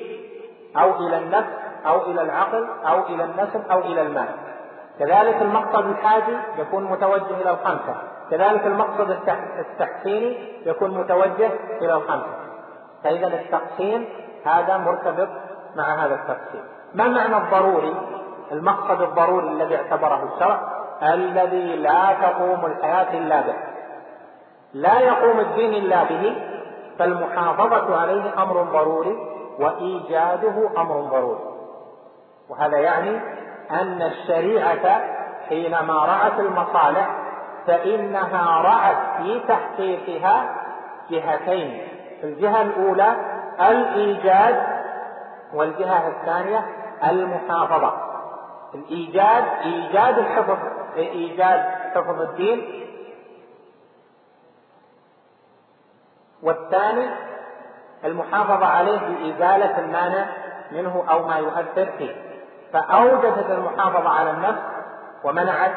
أو 0.77 0.95
إلى 0.95 1.17
النفس 1.17 1.53
أو 1.85 2.01
إلى 2.01 2.21
العقل 2.21 2.67
أو 2.85 3.05
إلى 3.05 3.23
النسل 3.23 3.71
أو 3.71 3.79
إلى 3.79 4.01
المال. 4.01 4.29
كذلك 4.99 5.41
المقصد 5.41 5.85
الحاجي 5.85 6.37
يكون 6.57 6.83
متوجه 6.83 7.41
إلى 7.41 7.49
الخمسة. 7.49 7.95
كذلك 8.31 8.65
المقصد 8.65 9.17
التحسيني 9.59 10.37
يكون 10.65 10.97
متوجه 10.97 11.49
إلى 11.81 11.93
الخمسة. 11.93 12.35
فإذا 13.03 13.27
التقسيم 13.27 14.05
هذا 14.45 14.77
مرتبط 14.77 15.29
مع 15.75 16.05
هذا 16.05 16.15
التقسيم. 16.15 16.63
ما 16.93 17.07
معنى 17.07 17.37
الضروري؟ 17.37 17.95
المقصد 18.51 19.01
الضروري 19.01 19.47
الذي 19.47 19.75
اعتبره 19.75 20.33
الشرع 20.33 20.59
الذي 21.03 21.75
لا 21.75 22.13
تقوم 22.21 22.65
الحياة 22.65 23.17
إلا 23.17 23.41
به. 23.41 23.55
لا 24.73 24.99
يقوم 24.99 25.39
الدين 25.39 25.73
إلا 25.73 26.03
به 26.03 26.35
فالمحافظة 26.99 28.01
عليه 28.01 28.43
أمر 28.43 28.61
ضروري 28.61 29.17
وإيجاده 29.59 30.69
أمر 30.77 31.01
ضروري. 31.01 31.43
وهذا 32.49 32.77
يعني 32.77 33.19
أن 33.71 34.01
الشريعة 34.01 35.01
حينما 35.49 36.05
رأت 36.05 36.39
المصالح 36.39 37.24
فإنها 37.67 38.61
رأت 38.61 38.97
في 39.17 39.39
تحقيقها 39.47 40.55
جهتين. 41.09 41.87
الجهة 42.23 42.61
الأولى 42.61 43.15
الإيجاد 43.59 44.63
والجهة 45.53 46.07
الثانية 46.07 46.65
المحافظة. 47.03 47.93
الإيجاد 48.75 49.43
إيجاد 49.63 50.17
الحفظ 50.17 50.57
إيجاد 50.95 51.63
حفظ 51.95 52.21
الدين. 52.21 52.85
والثاني 56.43 57.09
المحافظة 58.05 58.65
عليه 58.65 58.99
بإزالة 58.99 59.79
المانع 59.79 60.25
منه 60.71 61.05
أو 61.09 61.27
ما 61.27 61.35
يؤثر 61.37 61.85
فيه. 61.97 62.15
فأوجدت 62.73 63.49
المحافظة 63.49 64.09
على 64.09 64.31
النفس 64.31 64.61
ومنعت 65.23 65.71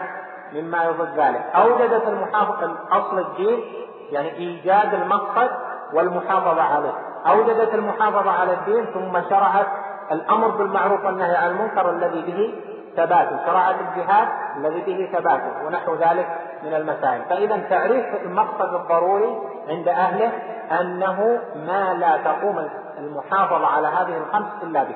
مما 0.53 0.85
يضد 0.85 1.21
ذلك. 1.21 1.45
أوجدت 1.55 2.09
المحافظة 2.09 2.65
الأصل 2.65 3.19
الدين 3.19 3.65
يعني 4.11 4.33
إيجاد 4.33 4.95
المقصد 4.95 5.51
والمحافظة 5.93 6.63
عليه. 6.63 6.93
أوجدت 7.27 7.75
المحافظة 7.75 8.31
على 8.31 8.53
الدين 8.53 8.85
ثم 8.85 9.29
شرعت 9.31 9.67
الأمر 10.13 10.49
بالمعروف 10.49 11.05
والنهي 11.05 11.37
عن 11.37 11.51
المنكر 11.51 11.91
الذي 11.91 12.23
به 12.23 12.55
ثباته 12.97 13.47
شرعت 13.47 13.75
الجهاد 13.81 14.29
الذي 14.57 14.81
به 14.81 15.19
ثباته 15.19 15.67
ونحو 15.67 15.95
ذلك 15.95 16.27
من 16.63 16.75
المسائل. 16.75 17.23
فإذا 17.31 17.57
تعريف 17.71 18.07
المقصد 18.23 18.75
الضروري 18.75 19.39
عند 19.69 19.89
أهله 19.89 20.33
أنه 20.81 21.41
ما 21.67 21.95
لا 21.95 22.17
تقوم 22.17 22.69
المحافظة 22.99 23.67
على 23.67 23.87
هذه 23.87 24.17
الخمس 24.17 24.49
إلا 24.63 24.83
به. 24.83 24.95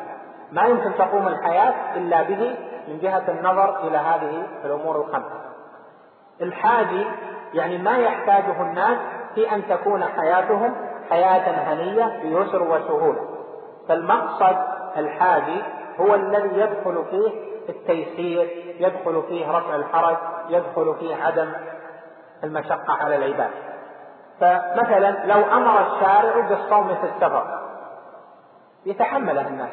ما 0.52 0.62
يمكن 0.62 0.94
تقوم 0.98 1.28
الحياة 1.28 1.74
إلا 1.96 2.22
به 2.22 2.54
من 2.88 2.98
جهة 2.98 3.24
النظر 3.28 3.88
إلى 3.88 3.98
هذه 3.98 4.46
الأمور 4.64 4.96
الخمسة. 4.96 5.40
الحاجي 6.40 7.06
يعني 7.54 7.78
ما 7.78 7.96
يحتاجه 7.96 8.62
الناس 8.62 8.98
في 9.34 9.54
أن 9.54 9.68
تكون 9.68 10.04
حياتهم 10.04 10.74
حياة 11.10 11.72
هنية 11.72 12.22
بيسر 12.22 12.62
وسهولة. 12.62 13.28
فالمقصد 13.88 14.56
الحاجي 14.96 15.62
هو 16.00 16.14
الذي 16.14 16.60
يدخل 16.60 17.04
فيه 17.10 17.52
التيسير 17.68 18.76
يدخل 18.80 19.22
فيه 19.28 19.58
رفع 19.58 19.74
الحرج 19.74 20.16
يدخل 20.48 20.94
فيه 21.00 21.24
عدم 21.24 21.52
المشقة 22.44 22.92
على 22.92 23.16
العباد. 23.16 23.50
فمثلا 24.40 25.26
لو 25.26 25.42
أمر 25.52 25.86
الشارع 25.86 26.48
بالصوم 26.48 26.94
في 26.94 27.06
السفر 27.06 27.62
يتحمله 28.86 29.48
الناس. 29.48 29.70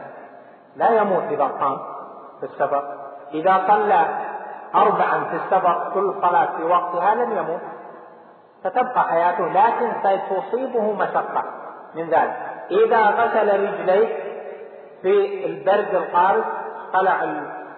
لا 0.76 0.90
يموت 0.90 1.40
قام 1.40 1.78
في 2.40 2.46
السفر 2.46 2.84
إذا 3.34 3.64
صلى 3.68 4.06
أربعا 4.76 5.24
في 5.24 5.36
السفر 5.36 5.92
كل 5.94 6.14
صلاة 6.22 6.58
في 6.58 6.64
وقتها 6.64 7.16
لم 7.16 7.38
يموت 7.38 7.60
فتبقى 8.64 9.04
حياته 9.10 9.48
لكن 9.48 9.92
ستصيبه 10.04 10.94
مشقة 10.94 11.44
من 11.96 12.10
ذلك. 12.10 12.38
إذا 12.72 13.02
غسل 13.02 13.64
رجليه 13.64 14.08
في 15.02 15.46
البرد 15.46 15.96
القارس 15.96 16.44
خلع 16.94 17.24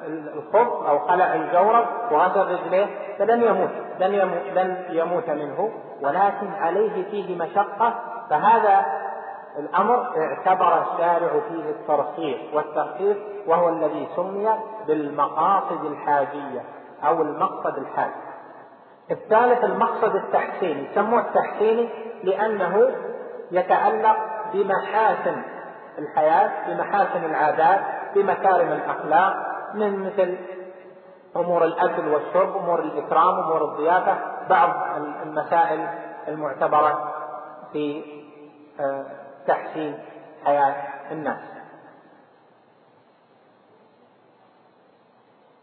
الخف 0.08 0.88
أو 0.90 1.00
خلع 1.00 1.34
الجورب 1.34 1.86
وغسل 2.12 2.52
رجليه 2.52 2.86
فلن 3.20 3.44
يموت 3.44 3.70
لن 4.00 4.14
يموت, 4.14 4.42
لن 4.54 4.86
يموت 4.90 5.30
منه 5.30 5.72
ولكن 6.02 6.54
عليه 6.62 7.04
فيه 7.12 7.38
مشقة. 7.38 7.94
فهذا 8.30 8.86
الأمر 9.60 10.08
اعتبر 10.18 10.82
الشارع 10.82 11.30
فيه 11.50 11.70
الترخيص 11.70 12.54
والترخيص 12.54 13.18
وهو 13.48 13.70
الذي 13.70 14.08
سمي 14.16 14.50
بالمقاصد 14.88 15.86
الحاجية 15.86 16.64
أو 17.04 17.22
المقصد 17.22 17.78
الحاجي 17.78 18.32
الثالث 19.12 19.64
المقصد 19.64 20.16
التحسيني 20.16 20.88
سموه 20.96 21.20
التحسيني 21.20 21.90
لأنه 22.24 22.92
يتعلق 23.52 24.18
بمحاسن 24.54 25.42
الحياة 26.00 26.52
بمحاسن 26.68 27.26
العادات 27.26 27.82
بمكارم 28.16 28.72
الأخلاق 28.72 29.34
من 29.74 30.00
مثل 30.06 30.38
أمور 31.36 31.64
الأكل 31.64 32.08
والشرب 32.08 32.58
أمور 32.58 32.80
الإكرام 32.80 33.40
أمور 33.40 33.64
الضيافة 33.64 34.18
بعض 34.50 34.70
المسائل 35.24 35.88
المعتبرة 36.28 37.14
في 37.74 38.04
آه، 38.80 39.06
تحسين 39.48 40.00
حياة 40.46 40.76
الناس. 41.12 41.40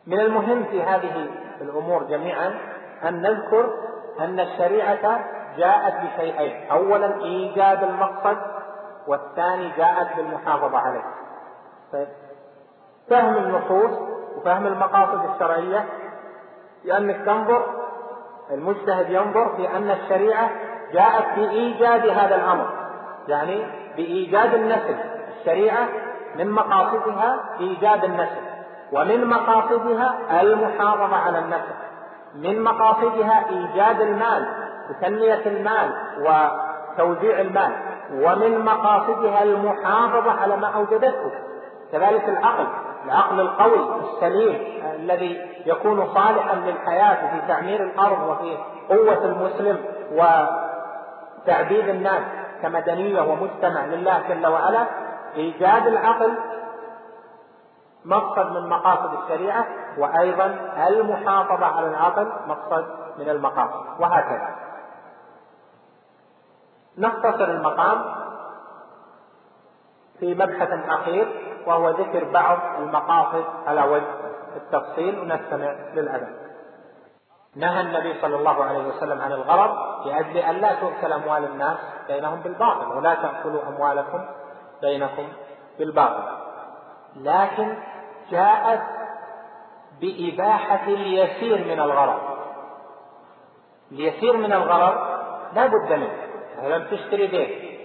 من 0.07 0.21
المهم 0.21 0.65
في 0.65 0.83
هذه 0.83 1.31
الأمور 1.61 2.03
جميعا 2.03 2.59
أن 3.05 3.23
نذكر 3.23 3.75
أن 4.21 4.41
الشريعة 4.41 5.21
جاءت 5.57 5.95
بشيئين. 5.95 6.71
أولا 6.71 7.23
إيجاد 7.23 7.83
المقصد 7.83 8.39
والثاني 9.07 9.73
جاءت 9.77 10.17
بالمحافظة 10.17 10.79
عليه. 10.79 11.05
طيب. 11.93 12.09
فهم 13.11 13.37
النصوص 13.37 13.99
وفهم 14.37 14.67
المقاصد 14.67 15.31
الشرعية 15.35 15.85
لأنك 16.85 17.17
تنظر 17.27 17.67
المجتهد 18.51 19.11
ينظر 19.11 19.57
في 19.57 19.77
أن 19.77 19.91
الشريعة 19.91 20.51
جاءت 20.93 21.39
بإيجاد 21.39 22.07
هذا 22.07 22.35
الأمر. 22.35 22.78
يعني 23.29 23.67
بإيجاد 23.97 24.55
النسل 24.55 24.97
الشريعة 25.39 25.89
من 26.37 26.51
مقاصدها 26.51 27.41
إيجاد 27.61 28.05
النسل 28.05 28.49
ومن 28.93 29.25
مقاصدها 29.25 30.41
المحافظة 30.43 31.17
على 31.17 31.39
النسل 31.39 31.75
من 32.35 32.63
مقاصدها 32.63 33.45
إيجاد 33.51 34.01
المال 34.01 34.49
وتنمية 34.91 35.43
المال 35.47 35.93
وتوزيع 36.19 37.41
المال 37.41 37.73
ومن 38.13 38.65
مقاصدها 38.65 39.43
المحافظة 39.43 40.31
على 40.31 40.57
ما 40.57 40.67
أوجدته 40.67 41.31
كذلك 41.93 42.29
العقل 42.29 42.67
العقل 43.05 43.41
القوي 43.41 44.01
السليم 44.01 44.83
الذي 44.95 45.63
يكون 45.67 46.07
صالحا 46.15 46.55
للحياة 46.55 47.15
في 47.15 47.47
تعمير 47.49 47.83
الأرض 47.85 48.29
وفي 48.29 48.57
قوة 48.89 49.25
المسلم 49.25 49.79
وتعبيد 50.13 51.89
الناس. 51.89 52.23
كمدنية 52.63 53.21
ومجتمع 53.21 53.85
لله 53.85 54.29
جل 54.29 54.47
وعلا 54.47 54.87
إيجاد 55.35 55.87
العقل 55.87 56.35
مقصد 58.05 58.53
من 58.53 58.69
مقاصد 58.69 59.23
الشريعة 59.23 59.67
وأيضا 59.99 60.47
المحافظة 60.89 61.67
على 61.67 61.89
العقل 61.89 62.33
مقصد 62.47 62.87
من 63.19 63.29
المقاصد 63.29 64.01
وهكذا. 64.01 64.49
نختصر 66.99 67.45
المقام 67.45 68.15
في 70.21 70.35
مبحث 70.35 70.89
أخير 70.89 71.29
وهو 71.67 71.91
ذكر 71.91 72.25
بعض 72.25 72.59
المقاصد 72.79 73.45
على 73.67 73.83
وجه 73.83 74.15
التفصيل 74.57 75.19
ونستمع 75.19 75.73
للأدب. 75.95 76.48
نهى 77.59 77.81
النبي 77.81 78.21
صلى 78.21 78.37
الله 78.37 78.65
عليه 78.65 78.89
وسلم 78.89 79.21
عن 79.21 79.33
الغرض 79.33 80.07
لأجل 80.07 80.37
أن 80.37 80.55
لا 80.55 80.75
تؤكل 80.75 81.13
أموال 81.13 81.45
الناس 81.45 81.79
بينهم 82.09 82.41
بالباطل 82.41 82.97
ولا 82.97 83.15
تأكلوا 83.15 83.63
أموالكم 83.69 84.25
بينكم 84.83 85.29
بالباطل. 85.79 86.23
لكن 87.17 87.77
جاءت 88.31 88.83
بإباحة 90.01 90.85
اليسير 90.87 91.65
من 91.65 91.81
الغرض. 91.81 92.21
اليسير 93.93 94.37
من 94.37 94.53
الغرض 94.53 95.19
لا 95.55 95.67
بد 95.67 95.93
منه. 95.93 96.29
لم 96.63 96.85
تشتري 96.85 97.27
بيت. 97.27 97.79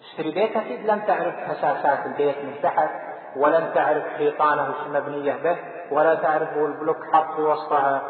تشتري 0.00 0.30
بيت 0.30 0.56
أكيد 0.56 0.86
لم 0.86 1.00
تعرف 1.00 1.34
أساسات 1.50 2.06
البيت 2.06 2.36
من 2.44 2.54
تحت 2.62 2.90
ولم 3.36 3.70
تعرف 3.74 4.04
حيطانه 4.16 4.74
مبنية 4.88 5.32
به 5.32 5.56
ولا 5.90 6.14
تعرف 6.14 6.48
البلوك 6.56 6.96
حط 7.12 7.34
في 7.36 7.42
وسطها 7.42 8.02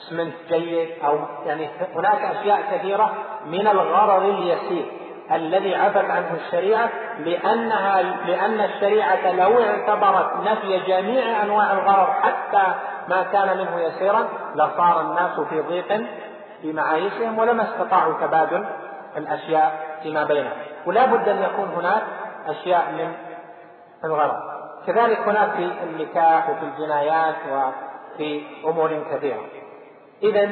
اسمنت 0.00 0.34
جيد 0.48 1.04
أو 1.04 1.18
يعني 1.46 1.68
هناك 1.94 2.22
أشياء 2.22 2.60
كثيرة 2.72 3.10
من 3.46 3.66
الغرض 3.68 4.22
اليسير 4.22 4.98
الذي 5.32 5.74
عفت 5.74 6.10
عنه 6.10 6.34
الشريعة 6.34 6.90
لأنها 7.18 8.02
لأن 8.02 8.60
الشريعة 8.60 9.32
لو 9.32 9.62
اعتبرت 9.62 10.36
نفي 10.46 10.78
جميع 10.78 11.42
أنواع 11.42 11.72
الغرض 11.72 12.08
حتى 12.08 12.74
ما 13.08 13.22
كان 13.22 13.58
منه 13.58 13.80
يسيرا 13.80 14.28
لصار 14.54 15.00
الناس 15.00 15.40
في 15.40 15.60
ضيق 15.60 16.06
في 16.62 16.72
معايشهم 16.72 17.38
ولما 17.38 17.62
استطاعوا 17.62 18.14
تبادل 18.26 18.64
الأشياء 19.16 19.98
فيما 20.02 20.24
بينهم. 20.24 20.52
ولا 20.86 21.06
بد 21.06 21.28
أن 21.28 21.42
يكون 21.42 21.68
هناك 21.68 22.02
أشياء 22.46 22.92
من 22.92 23.12
الغرض. 24.04 24.36
كذلك 24.86 25.18
هناك 25.18 25.50
في 25.50 25.72
النكاح 25.82 26.50
وفي 26.50 26.62
الجنايات 26.62 27.34
وفي 28.18 28.42
أمور 28.64 29.02
كثيرة. 29.10 29.40
إذا 30.22 30.46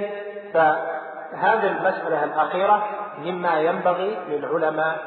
فهذه 0.55 1.67
المسألة 1.67 2.25
الأخيرة 2.25 2.85
مما 3.19 3.61
ينبغي 3.61 4.19
للعلماء 4.29 4.99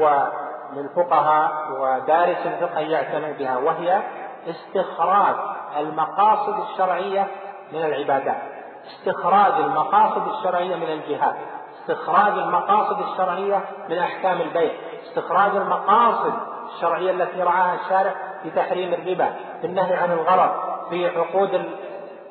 وللفقهاء 0.00 1.52
ودارس 1.80 2.46
الفقه 2.46 2.80
يعتنوا 2.80 3.32
بها 3.38 3.56
وهي 3.56 4.02
استخراج 4.48 5.34
المقاصد 5.78 6.60
الشرعية 6.70 7.26
من 7.72 7.84
العبادات. 7.84 8.42
استخراج 8.86 9.52
المقاصد 9.52 10.28
الشرعية 10.28 10.76
من 10.76 10.92
الجهاد. 10.92 11.34
استخراج 11.80 12.32
المقاصد 12.32 13.00
الشرعية 13.00 13.64
من 13.88 13.98
أحكام 13.98 14.40
البيع 14.40 14.70
استخراج 15.08 15.56
المقاصد 15.56 16.32
الشرعية 16.74 17.10
التي 17.10 17.42
رعاها 17.42 17.74
الشارع 17.74 18.14
في 18.42 18.50
تحريم 18.50 18.94
الربا 18.94 19.34
في 19.60 19.66
النهي 19.66 19.94
عن 19.94 20.12
الغرض 20.12 20.50
في 20.90 21.18
عقود 21.18 21.70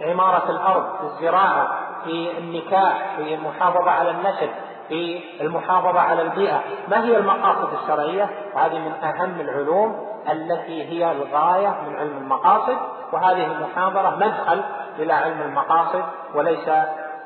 عمارة 0.01 0.51
الأرض 0.51 0.97
في 0.97 1.03
الزراعة 1.03 1.89
في 2.03 2.37
النكاح 2.37 3.15
في 3.17 3.35
المحافظة 3.35 3.91
على 3.91 4.11
النسل 4.11 4.49
في 4.89 5.21
المحافظة 5.41 5.99
على 5.99 6.21
البيئة. 6.21 6.59
ما 6.87 7.03
هي 7.03 7.17
المقاصد 7.17 7.73
الشرعية؟ 7.73 8.29
وهذه 8.55 8.79
من 8.79 8.91
أهم 9.03 9.41
العلوم 9.41 10.07
التي 10.31 10.83
هي 10.83 11.11
الغاية 11.11 11.81
من 11.87 11.95
علم 11.95 12.17
المقاصد. 12.17 12.77
وهذه 13.13 13.45
المحاضرة 13.45 14.15
مدخل 14.15 14.63
إلى 14.99 15.13
علم 15.13 15.41
المقاصد 15.41 16.03
وليس 16.35 16.69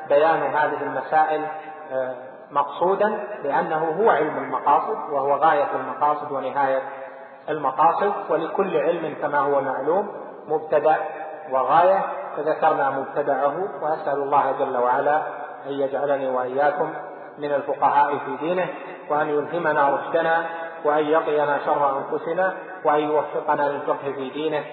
بيان 0.10 0.42
هذه 0.56 0.82
المسائل 0.82 1.46
آه، 1.92 2.16
مقصودا 2.52 3.28
لأنه 3.44 3.96
هو 4.00 4.10
علم 4.10 4.38
المقاصد 4.38 5.10
وهو 5.12 5.36
غاية 5.36 5.68
المقاصد 5.76 6.32
ونهاية 6.32 6.82
المقاصد. 7.50 8.14
ولكل 8.30 8.78
علم 8.78 9.16
كما 9.22 9.40
هو 9.40 9.62
معلوم 9.62 10.12
مبتدأ 10.48 10.96
وغاية. 11.52 12.06
فذكرنا 12.38 12.90
مبتدأه 12.90 13.54
وأسأل 13.82 14.24
الله 14.24 14.52
جل 14.52 14.78
وعلا 14.78 15.18
أن 15.66 15.72
يجعلني 15.72 16.30
وإياكم 16.30 16.94
من 17.38 17.52
الفقهاء 17.54 18.18
في 18.18 18.38
دينه 18.38 18.68
وأن 19.10 19.30
يلهمنا 19.30 19.90
رشدنا 19.90 20.46
وأن 20.86 21.06
يقينا 21.06 21.60
شر 21.66 21.98
أنفسنا 21.98 22.54
وأن 22.86 23.00
يوفقنا 23.00 23.62
للفقه 23.70 24.12
في 24.16 24.30
دينه 24.30 24.64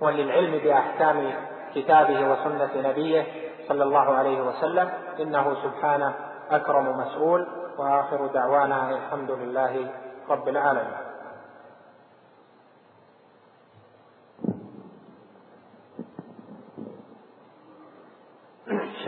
وللعلم 0.00 0.58
بأحكام 0.64 1.32
كتابه 1.74 2.30
وسنة 2.32 2.88
نبيه 2.88 3.26
صلى 3.68 3.84
الله 3.84 4.14
عليه 4.14 4.40
وسلم. 4.40 4.90
إنه 5.20 5.54
سبحانه 5.62 6.14
أكرم 6.50 6.98
مسؤول 6.98 7.46
وآخر 7.78 8.26
دعوانا 8.26 8.90
الحمد 8.90 9.30
لله 9.30 9.86
رب 10.30 10.48
العالمين. 10.48 11.07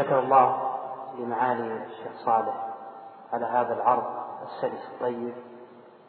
شكر 0.03 0.19
الله 0.19 0.77
لمعالي 1.19 1.85
الشيخ 1.85 2.13
صالح 2.25 2.67
على 3.33 3.47
هذا 3.47 3.75
العرض 3.75 4.05
السلس 4.43 4.89
الطيب 4.95 5.35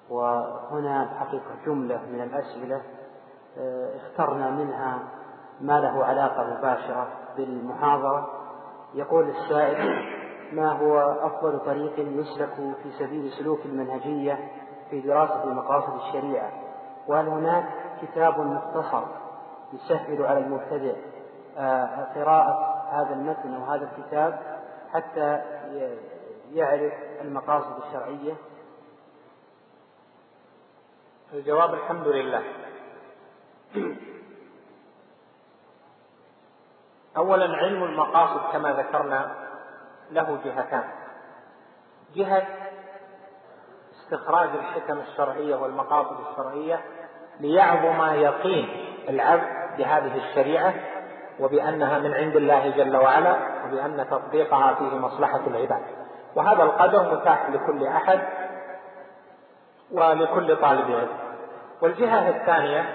وهنا 0.09 1.03
بحقيقة 1.03 1.55
جملة 1.65 2.01
من 2.11 2.21
الأسئلة 2.21 2.81
آه، 3.57 3.89
اخترنا 3.97 4.49
منها 4.49 4.99
ما 5.61 5.79
له 5.79 6.05
علاقة 6.05 6.57
مباشرة 6.57 7.07
بالمحاضرة. 7.37 8.27
يقول 8.93 9.29
السائل 9.29 10.05
ما 10.53 10.71
هو 10.71 10.99
أفضل 10.99 11.59
طريق 11.59 11.99
يسلك 11.99 12.53
في 12.83 12.91
سبيل 12.99 13.31
سلوك 13.31 13.59
المنهجية 13.65 14.51
في 14.89 15.01
دراسة 15.01 15.45
مقاصد 15.45 15.93
الشريعة؟ 15.95 16.51
وهل 17.07 17.27
هناك 17.27 17.65
كتاب 18.01 18.39
مختصر 18.39 19.03
يسهل 19.73 20.25
على 20.25 20.39
المبتدئ 20.39 20.95
آه، 21.57 22.07
قراءة 22.15 22.70
هذا 22.91 23.13
المتن 23.13 23.53
أو 23.53 23.63
هذا 23.63 23.91
الكتاب 23.91 24.59
حتى 24.93 25.41
يعرف 26.53 26.93
المقاصد 27.21 27.83
الشرعية؟ 27.83 28.33
الجواب 31.33 31.73
الحمد 31.73 32.07
لله. 32.07 32.43
اولا 37.17 37.57
علم 37.57 37.83
المقاصد 37.83 38.51
كما 38.53 38.73
ذكرنا 38.73 39.35
له 40.11 40.39
جهتان. 40.45 40.83
جهة 42.15 42.47
استخراج 43.95 44.49
الحكم 44.49 44.99
الشرعية 44.99 45.55
والمقاصد 45.55 46.27
الشرعية 46.27 46.81
ليعظم 47.39 48.13
يقين 48.13 48.95
العبد 49.09 49.77
بهذه 49.77 50.29
الشريعة 50.29 50.73
وبأنها 51.41 51.99
من 51.99 52.13
عند 52.13 52.35
الله 52.35 52.69
جل 52.69 52.97
وعلا 52.97 53.35
وبأن 53.65 54.07
تطبيقها 54.11 54.73
فيه 54.73 54.97
مصلحة 54.97 55.41
العباد. 55.47 55.81
وهذا 56.35 56.63
القدر 56.63 57.13
متاح 57.15 57.49
لكل 57.49 57.87
أحد 57.87 58.19
ولكل 59.91 60.55
طالب 60.55 60.91
علم. 60.91 61.09
والجهة 61.81 62.29
الثانية 62.29 62.85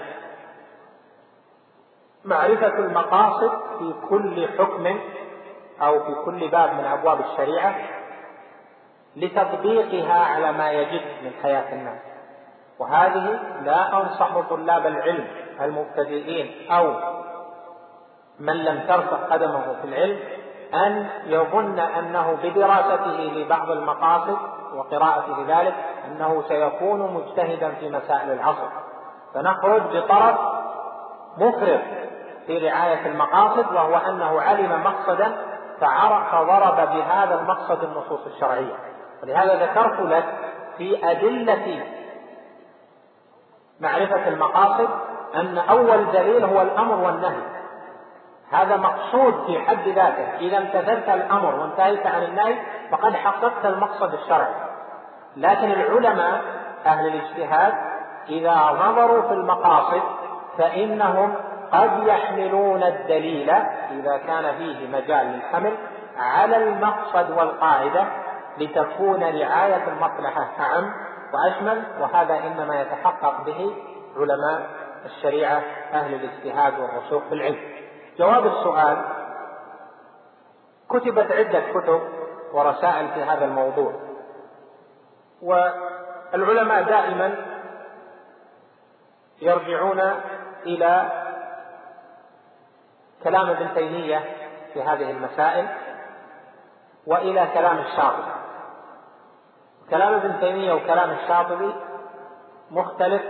معرفة 2.25 2.79
المقاصد 2.79 3.51
في 3.79 3.93
كل 4.09 4.47
حكم 4.57 4.99
أو 5.81 5.99
في 6.03 6.15
كل 6.25 6.47
باب 6.47 6.73
من 6.73 6.85
أبواب 6.85 7.19
الشريعة 7.19 7.75
لتطبيقها 9.15 10.25
على 10.25 10.51
ما 10.51 10.71
يجب 10.71 11.01
من 11.23 11.31
حياة 11.43 11.73
الناس. 11.73 11.99
وهذه 12.79 13.39
لا 13.63 14.01
أنصح 14.01 14.39
طلاب 14.49 14.87
العلم 14.87 15.27
المبتدئين 15.61 16.71
أو 16.71 16.93
من 18.39 18.53
لم 18.53 18.79
ترفع 18.87 19.17
قدمه 19.17 19.75
في 19.81 19.87
العلم 19.87 20.19
أن 20.73 21.07
يظن 21.25 21.79
أنه 21.79 22.37
بدراسته 22.43 23.31
لبعض 23.35 23.71
المقاصد 23.71 24.37
وقراءته 24.75 25.45
ذلك 25.47 25.73
أنه 26.07 26.43
سيكون 26.47 27.13
مجتهدا 27.13 27.69
في 27.69 27.89
مسائل 27.89 28.31
العصر. 28.31 28.67
فنخرج 29.33 29.81
بطرف 29.81 30.35
مفرط 31.37 31.81
في 32.47 32.57
رعاية 32.69 33.05
المقاصد 33.05 33.73
وهو 33.73 33.97
أنه 33.97 34.41
علم 34.41 34.83
مقصدا 34.83 35.31
فضرب 36.31 36.75
بهذا 36.75 37.39
المقصد 37.39 37.83
النصوص 37.83 38.25
الشرعية. 38.25 38.75
ولهذا 39.23 39.65
ذكرت 39.65 39.99
لك 39.99 40.25
في 40.77 41.11
أدلة 41.11 41.83
معرفة 43.79 44.27
المقاصد 44.27 44.89
أن 45.35 45.57
أول 45.57 46.11
دليل 46.11 46.45
هو 46.45 46.61
الأمر 46.61 46.95
والنهي. 46.95 47.56
هذا 48.51 48.77
مقصود 48.77 49.45
في 49.45 49.59
حد 49.59 49.87
ذاته. 49.87 50.37
إذا 50.39 50.57
امتثلت 50.57 51.09
الأمر 51.09 51.55
وانتهيت 51.55 52.07
عن 52.07 52.23
النهي 52.23 52.55
فقد 52.91 53.15
حققت 53.15 53.65
المقصد 53.65 54.13
الشرعي. 54.13 54.53
لكن 55.37 55.71
العلماء 55.71 56.41
أهل 56.85 57.07
الاجتهاد 57.07 57.73
إذا 58.29 58.55
نظروا 58.55 59.21
في 59.21 59.33
المقاصد 59.33 60.01
فإنهم 60.57 61.35
قد 61.71 62.07
يحملون 62.07 62.83
الدليل 62.83 63.49
إذا 63.91 64.17
كان 64.27 64.55
فيه 64.57 64.87
مجال 64.87 65.27
للحمل 65.27 65.77
على 66.17 66.57
المقصد 66.57 67.31
والقاعدة 67.31 68.07
لتكون 68.57 69.23
رعاية 69.23 69.87
المصلحة 69.87 70.47
أعم 70.59 70.93
وأشمل. 71.33 71.83
وهذا 71.99 72.37
إنما 72.37 72.81
يتحقق 72.81 73.45
به 73.45 73.75
علماء 74.17 74.69
الشريعة 75.05 75.61
أهل 75.93 76.13
الاجتهاد 76.13 76.73
والرسوخ 76.79 77.23
في 77.23 77.33
العلم. 77.33 77.86
جواب 78.17 78.45
السؤال 78.45 78.97
كتبت 80.89 81.31
عدة 81.31 81.59
كتب 81.59 82.01
ورسائل 82.53 83.07
في 83.07 83.23
هذا 83.23 83.45
الموضوع. 83.45 83.93
والعلماء 85.41 86.83
دائما 86.83 87.35
يرجعون 89.41 89.99
إلى 90.65 91.11
كلام 93.23 93.49
ابن 93.49 93.73
تيمية 93.75 94.23
في 94.73 94.83
هذه 94.83 95.11
المسائل 95.11 95.67
وإلى 97.07 97.47
كلام 97.53 97.77
الشاطبي. 97.77 98.31
كلام 99.89 100.13
ابن 100.13 100.39
تيمية 100.39 100.73
وكلام 100.73 101.09
الشاطبي 101.09 101.75
مختلف 102.71 103.21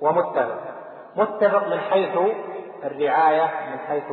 ومتفق. 0.00 0.58
متفق 1.16 1.66
من 1.66 1.80
حيث 1.80 2.18
الرعاية 2.86 3.50
من 3.70 3.78
حيث 3.78 4.12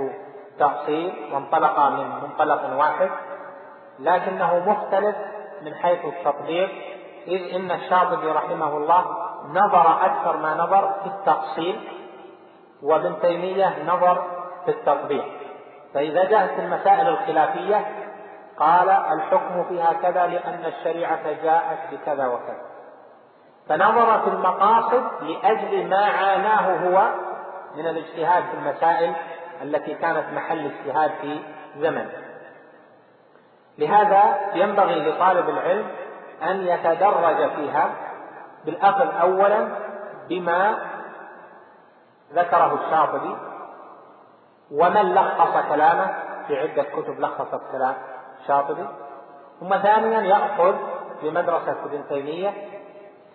تأصيل 0.59 1.13
وانطلق 1.33 1.79
من 1.79 2.09
منطلق 2.23 2.77
واحد 2.77 3.09
لكنه 3.99 4.59
مختلف 4.69 5.15
من 5.61 5.75
حيث 5.75 6.05
التطبيق 6.05 6.69
إذ 7.27 7.55
إن 7.55 7.71
الشاطبي 7.71 8.27
رحمه 8.27 8.77
الله 8.77 9.05
نظر 9.49 10.05
أكثر 10.05 10.37
ما 10.37 10.53
نظر 10.53 10.93
في 11.03 11.07
التأصيل 11.09 11.89
وابن 12.83 13.19
تيمية 13.21 13.83
نظر 13.87 14.23
في 14.65 14.71
التطبيق. 14.71 15.25
فإذا 15.93 16.23
جاءت 16.23 16.59
المسائل 16.59 17.07
الخلافية 17.07 17.85
قال 18.57 18.89
الحكم 18.89 19.63
فيها 19.69 19.93
كذا 19.93 20.27
لأن 20.27 20.65
الشريعة 20.65 21.43
جاءت 21.43 21.79
بكذا 21.91 22.27
وكذا. 22.27 22.61
فنظر 23.69 24.19
في 24.19 24.27
المقاصد 24.27 25.03
لأجل 25.21 25.89
ما 25.89 26.05
عاناه 26.05 26.87
هو 26.87 27.09
من 27.75 27.87
الاجتهاد 27.87 28.43
في 28.43 28.53
المسائل 28.53 29.13
التي 29.61 29.93
كانت 29.93 30.33
محل 30.33 30.65
اجتهاد 30.65 31.11
في 31.21 31.39
زمن. 31.77 32.09
لهذا 33.77 34.39
ينبغي 34.53 35.09
لطالب 35.09 35.49
العلم 35.49 35.87
أن 36.43 36.67
يتدرج 36.67 37.49
فيها 37.55 37.89
بالأخذ 38.65 39.07
أولا 39.21 39.67
بما 40.29 40.77
ذكره 42.33 42.79
الشاطبي 42.85 43.35
ومن 44.71 45.13
لخص 45.13 45.69
كلامه 45.69 46.15
في 46.47 46.59
عدة 46.59 46.83
كتب 46.83 47.19
لخصت 47.19 47.61
كلام 47.71 47.95
الشاطبي. 48.41 48.87
ثم 49.59 49.77
ثانيا 49.77 50.21
يأخذ 50.21 50.75
بمدرسة 51.23 51.85
ابن 51.85 52.07
تيمية 52.09 52.53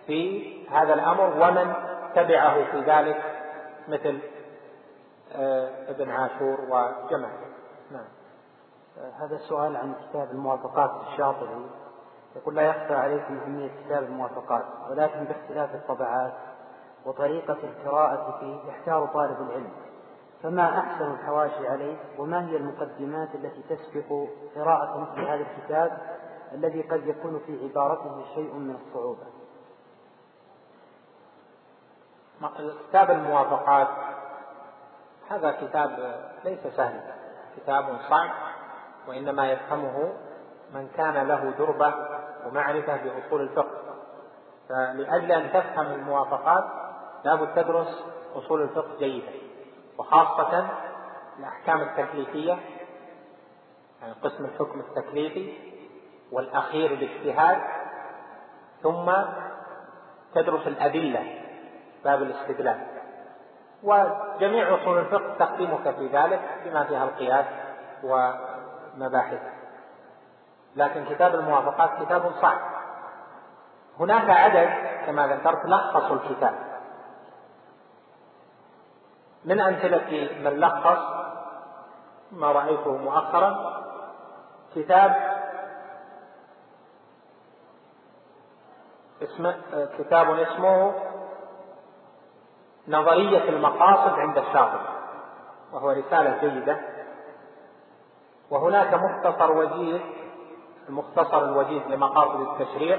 في 0.07 0.53
هذا 0.71 0.95
الأمر 0.95 1.25
ومن 1.25 1.75
تبعه 2.15 2.65
في 2.65 2.81
ذلك 2.81 3.38
مثل 3.89 4.21
آه، 5.33 5.91
ابن 5.91 6.11
عاشور 6.11 6.61
وجمع 6.61 7.29
نعم. 7.91 8.05
آه، 8.99 9.11
هذا 9.11 9.37
السؤال 9.37 9.77
عن 9.77 9.95
كتاب 9.95 10.31
الموافقات 10.31 10.91
الشاطبي. 11.07 11.67
يقول 12.37 12.57
لا 12.57 12.63
يخفى 12.63 12.95
عليكم 12.95 13.39
أهمية 13.39 13.71
كتاب 13.85 14.03
الموافقات 14.03 14.65
ولكن 14.91 15.25
باختلاف 15.25 15.75
الطبعات 15.75 16.33
وطريقة 17.07 17.57
القراءة 17.65 18.39
فيه 18.41 18.69
يحتار 18.69 19.07
طالب 19.07 19.41
العلم. 19.41 19.73
فما 20.43 20.79
أحسن 20.79 21.11
الحواشي 21.11 21.69
عليه؟ 21.69 21.97
وما 22.19 22.49
هي 22.49 22.57
المقدمات 22.57 23.35
التي 23.35 23.63
تسبق 23.63 24.29
قراءة 24.57 24.99
مثل 24.99 25.21
هذا 25.21 25.47
الكتاب 25.51 25.99
الذي 26.53 26.83
قد 26.83 27.07
يكون 27.07 27.41
في 27.47 27.65
عبارته 27.65 28.25
شيء 28.35 28.55
من 28.55 28.75
الصعوبة؟ 28.75 29.38
كتاب 32.89 33.11
الموافقات 33.11 33.89
هذا 35.31 35.51
كتاب 35.51 36.21
ليس 36.45 36.67
سهلا 36.77 37.15
كتاب 37.57 37.99
صعب 38.11 38.31
وإنما 39.09 39.53
يفهمه 39.53 40.13
من 40.75 40.89
كان 40.97 41.29
له 41.29 41.51
دربة 41.59 41.95
ومعرفة 42.47 42.97
بأصول 42.97 43.41
الفقه. 43.41 43.79
فلأجل 44.69 45.33
أن 45.33 45.53
تفهم 45.53 45.87
الموافقات 45.93 46.65
لابد 47.25 47.55
تدرس 47.55 48.05
أصول 48.35 48.63
الفقه 48.63 48.99
جيدا 48.99 49.33
وخاصة 49.99 50.69
الأحكام 51.39 51.81
التكليفية 51.81 52.59
يعني 54.01 54.13
قسم 54.23 54.45
الحكم 54.45 54.81
التكليفي 54.81 55.53
والأخير 56.33 56.93
الاجتهاد 56.93 57.59
ثم 58.83 59.13
تدرس 60.35 60.67
الأدلة 60.67 61.38
باب 62.05 62.23
الاستدلال. 62.23 62.87
وجميع 63.83 64.75
أصول 64.75 64.99
الفقه 64.99 65.35
تقدمك 65.39 65.95
في 65.95 66.07
ذلك 66.07 66.41
بما 66.65 66.85
فيها 66.85 67.05
القياس 67.05 67.47
ومباحثه 68.03 69.53
لكن 70.77 71.05
كتاب 71.05 71.35
الموافقات 71.35 72.03
كتاب 72.03 72.33
صعب 72.43 72.59
هناك 74.01 74.31
عدد 74.31 74.69
كما 75.07 75.27
ذكرت 75.27 75.67
لخصوا 75.67 76.17
الكتاب. 76.17 76.55
من 79.45 79.61
أمثلة 79.61 80.31
من 80.43 80.61
لخص 80.61 80.99
ما 82.33 82.53
رأيته 82.53 82.97
مؤخرا 82.97 83.83
كتاب 84.75 85.39
اسمه 89.23 89.57
كتاب 89.99 90.31
اسمه 90.31 90.95
نظرية 92.89 93.49
المقاصد 93.49 94.19
عند 94.19 94.39
الشاطبي 94.39 94.89
وهو 95.73 95.91
رسالة 95.91 96.39
جيدة. 96.41 96.79
وهناك 98.51 98.95
مختصر 98.95 99.53
وجيز 99.53 100.01
المختصر 100.89 101.45
الوجيز 101.45 101.83
لمقاصد 101.83 102.41
التشريع 102.41 102.99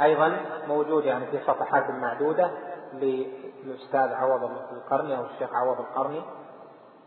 أيضا 0.00 0.40
موجود 0.68 1.04
يعني 1.04 1.26
في 1.26 1.38
صفحات 1.46 1.90
معدودة 1.90 2.50
للأستاذ 2.92 4.12
عوض 4.14 4.50
القرني 4.72 5.16
أو 5.16 5.24
الشيخ 5.24 5.54
عوض 5.54 5.80
القرني 5.80 6.22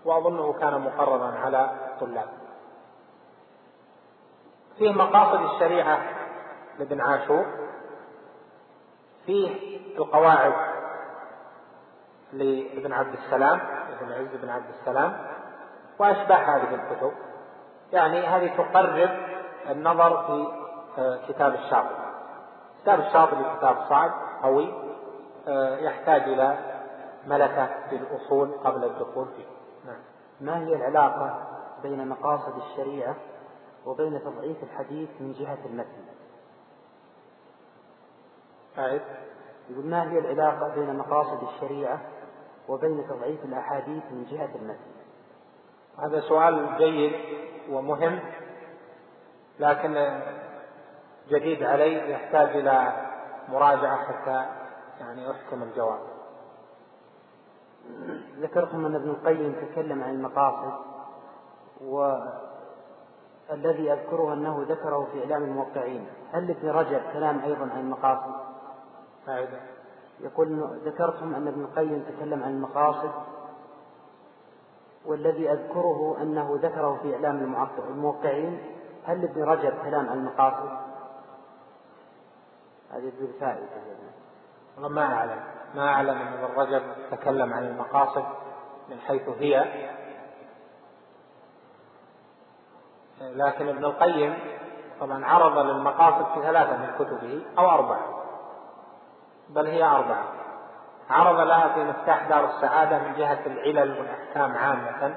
وأظنه 0.06 0.54
كان 0.54 0.82
مقررا 0.82 1.32
على 1.46 1.72
الطلاب 1.88 2.30
فيه 4.78 4.92
مقاصد 4.92 5.54
الشريعة 5.54 6.00
لابن 6.80 7.02
عاشور 7.02 7.46
فيه 9.26 9.80
القواعد 9.98 10.71
لابن 12.34 12.94
عبد 12.94 13.14
السلام 13.14 13.60
ابن 14.02 14.12
عز 14.12 14.42
بن 14.42 14.50
عبد 14.50 14.70
السلام 14.80 15.18
وأشباه 16.00 16.36
هذه 16.36 16.76
الكتب. 16.76 17.12
يعني 17.92 18.28
هذه 18.28 18.58
تقرب 18.58 19.10
النظر 19.70 20.24
في 20.28 20.48
آه، 20.98 21.20
كتاب 21.28 21.54
الشاطبي. 21.54 21.96
كتاب 22.82 23.00
الشاطبي 23.00 23.44
كتاب 23.58 23.76
صعب 23.90 24.12
قوي 24.44 24.74
آه، 25.48 25.78
يحتاج 25.78 26.22
إلى 26.22 26.58
ملكة 27.28 27.70
في 27.90 27.96
الأصول 27.96 28.52
قبل 28.64 28.84
الدخول 28.84 29.28
فيه. 29.28 29.46
نعم. 29.86 30.02
ما 30.42 30.58
هي 30.58 30.76
العلاقة 30.76 31.48
بين 31.84 32.08
مقاصد 32.08 32.58
الشريعة 32.58 33.16
وبين 33.86 34.22
تضعيف 34.24 34.64
الحديث 34.64 35.10
من 35.20 35.34
جهة 35.34 35.58
المتن؟ 35.66 36.06
أعد. 38.78 39.02
يقول 39.70 39.86
ما 39.86 40.12
هي 40.12 40.20
العلاقة 40.20 40.76
بين 40.76 40.98
مقاصد 40.98 41.44
الشريعة 41.44 42.02
وبين 42.72 43.08
تضعيف 43.08 43.46
الأحاديث 43.46 44.04
من 44.12 44.26
جهة 44.32 44.50
المتن 44.56 44.92
هذا 45.98 46.20
سؤال 46.20 46.78
جيد 46.78 47.14
ومهم 47.70 48.20
لكن 49.60 50.22
جديد 51.30 51.64
علي 51.64 52.12
يحتاج 52.12 52.58
إلى 52.58 53.08
مراجعة 53.50 53.98
حتى 53.98 54.46
يعني 55.00 55.32
أحكم 55.32 55.64
الجواب. 55.64 56.00
ذكرتم 58.40 58.86
أن 58.86 58.96
ابن 58.96 59.10
القيم 59.10 59.54
تكلم 59.54 60.04
عن 60.04 60.10
المقاصد 60.10 60.74
والذي 61.82 62.34
أذكره 63.94 64.34
أنه 64.34 64.66
ذكره 64.70 65.08
في 65.12 65.24
إعلام 65.24 65.44
الموقعين. 65.44 66.08
هل 66.34 66.52
ابن 66.52 66.70
رجب 66.70 67.02
كلام 67.14 67.40
أيضا 67.40 67.70
عن 67.74 67.80
المقاصد؟ 67.80 68.36
أيضا 69.30 69.60
يقول 70.24 70.80
ذكرتم 70.86 71.36
أن 71.36 71.48
ابن 71.48 71.62
القيم 71.62 72.04
تكلم 72.04 72.44
عن 72.44 72.52
المقاصد 72.52 73.12
والذي 75.06 75.52
أذكره 75.52 76.18
أنه 76.22 76.60
ذكره 76.62 77.00
في 77.02 77.16
إعلام 77.16 77.56
الموقعين 77.90 78.60
هل 79.06 79.24
ابن 79.24 79.44
رجب 79.44 79.74
كلام 79.84 80.10
عن 80.10 80.18
المقاصد؟ 80.18 80.70
هذه 82.92 83.10
تدل 83.10 83.34
فائدة 83.40 83.68
والله 84.76 84.90
ما 84.90 85.14
أعلم 85.14 85.44
ما 85.76 85.88
أعلم 85.88 86.18
أن 86.18 86.28
ابن 86.28 86.56
رجب 86.56 86.84
تكلم 87.12 87.54
عن 87.54 87.64
المقاصد 87.64 88.26
من 88.90 89.00
حيث 89.00 89.30
هي. 89.30 89.66
لكن 93.22 93.68
ابن 93.68 93.86
القيم 93.86 94.40
طبعا 95.00 95.26
عرض 95.26 95.58
للمقاصد 95.58 96.34
في 96.34 96.42
ثلاثة 96.42 96.78
من 96.78 96.94
كتبه 97.00 97.46
أو 97.58 97.70
أربعة. 97.70 98.21
بل 99.56 99.68
هي 99.68 99.84
أربعة 99.84 100.24
عرض 101.10 101.40
لها 101.40 101.68
في 101.74 101.84
مفتاح 101.84 102.28
دار 102.30 102.46
السعادة 102.46 102.98
من 103.00 103.14
جهة 103.18 103.40
العلل 103.46 103.98
والأحكام 104.00 104.58
عامة 104.58 105.16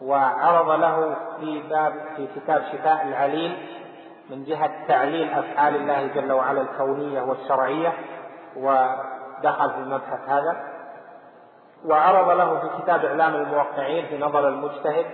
وعرض 0.00 0.70
له 0.70 1.16
في 1.40 1.62
باب 1.62 1.92
في 2.16 2.28
كتاب 2.36 2.62
شفاء 2.72 3.02
العليل 3.02 3.66
من 4.30 4.44
جهة 4.44 4.70
تعليل 4.88 5.32
أفعال 5.32 5.76
الله 5.76 6.06
جل 6.06 6.32
وعلا 6.32 6.60
الكونية 6.60 7.22
والشرعية 7.22 7.92
ودخل 8.56 9.70
في 9.70 9.76
المبحث 9.76 10.28
هذا. 10.28 10.56
وعرض 11.86 12.30
له 12.30 12.58
في 12.60 12.82
كتاب 12.82 13.04
إعلام 13.04 13.34
الموقعين 13.34 14.06
في 14.06 14.18
نظر 14.18 14.48
المجتهد 14.48 15.06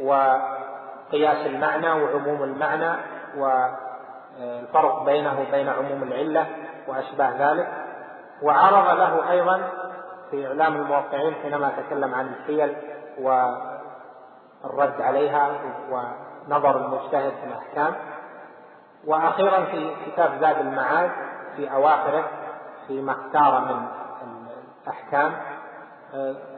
وقياس 0.00 1.46
المعنى 1.46 1.90
وعموم 1.90 2.42
المعنى 2.42 2.92
والفرق 3.36 5.02
بينه 5.04 5.40
وبين 5.40 5.68
عموم 5.68 6.02
العلة. 6.02 6.46
وأشباه 6.90 7.52
ذلك 7.52 7.68
وعرض 8.42 8.98
له 8.98 9.30
أيضا 9.30 9.68
في 10.30 10.46
إعلام 10.46 10.76
الموقعين 10.76 11.34
حينما 11.34 11.72
تكلم 11.76 12.14
عن 12.14 12.26
الحيل 12.26 12.76
والرد 13.18 15.00
عليها 15.00 15.50
ونظر 15.90 16.76
المجتهد 16.76 17.32
في 17.32 17.46
الأحكام. 17.46 17.94
وأخيرا 19.06 19.64
في 19.64 19.96
كتاب 20.06 20.30
زاد 20.40 20.58
المعاد 20.58 21.10
في 21.56 21.72
أواخره 21.72 22.24
فيما 22.86 23.12
اختار 23.12 23.60
من 23.60 23.86
الأحكام 24.86 25.32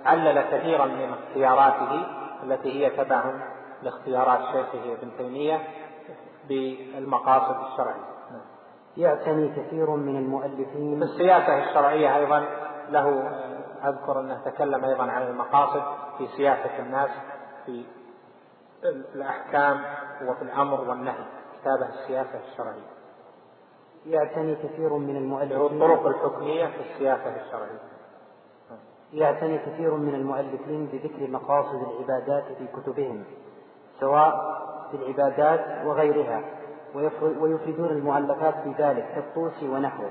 علل 0.06 0.40
كثيرا 0.40 0.86
من 0.86 1.12
اختياراته 1.12 2.06
التي 2.42 2.72
هي 2.86 2.90
تبع 2.90 3.22
لاختيارات 3.82 4.38
شيخه 4.52 4.92
ابن 4.92 5.10
تيمية 5.18 5.60
بالمقاصد 6.48 7.56
الشرعية. 7.72 8.12
يعتني 8.96 9.48
كثير 9.48 9.90
من 9.90 10.16
المؤلفين. 10.16 10.98
في 10.98 11.04
السياسة 11.04 11.58
الشرعية 11.58 12.16
أيضا 12.16 12.46
له 12.90 13.30
أذكر 13.84 14.20
أنه 14.20 14.40
تكلم 14.44 14.84
أيضا 14.84 15.04
عن 15.04 15.22
المقاصد 15.22 15.82
في 16.18 16.26
سياسة 16.36 16.78
الناس 16.78 17.10
في 17.66 17.84
الأحكام 19.14 19.80
وفي 20.28 20.42
الأمر 20.42 20.80
والنهي 20.80 21.24
كتابه 21.60 21.88
السياسة 21.88 22.40
الشرعية. 22.50 22.92
يعتني 24.06 24.54
كثير 24.54 24.92
من 24.92 25.16
المؤلفين. 25.16 25.60
الطرق 25.60 26.06
الحكمية 26.06 26.66
في 26.66 26.80
السياسة 26.92 27.36
الشرعية. 27.46 27.80
يعتني 29.12 29.58
كثير 29.58 29.94
من 29.94 30.14
المؤلفين 30.14 30.86
بذكر 30.86 31.30
مقاصد 31.30 31.74
العبادات 31.82 32.44
في 32.58 32.66
كتبهم 32.66 33.24
سواء 34.00 34.34
في 34.90 34.96
العبادات 34.96 35.86
وغيرها. 35.86 36.42
ويفردون 37.40 37.88
المؤلفات 37.88 38.54
في 38.54 38.74
ذلك 38.78 39.06
كالطوسي 39.14 39.68
ونحوه. 39.68 40.10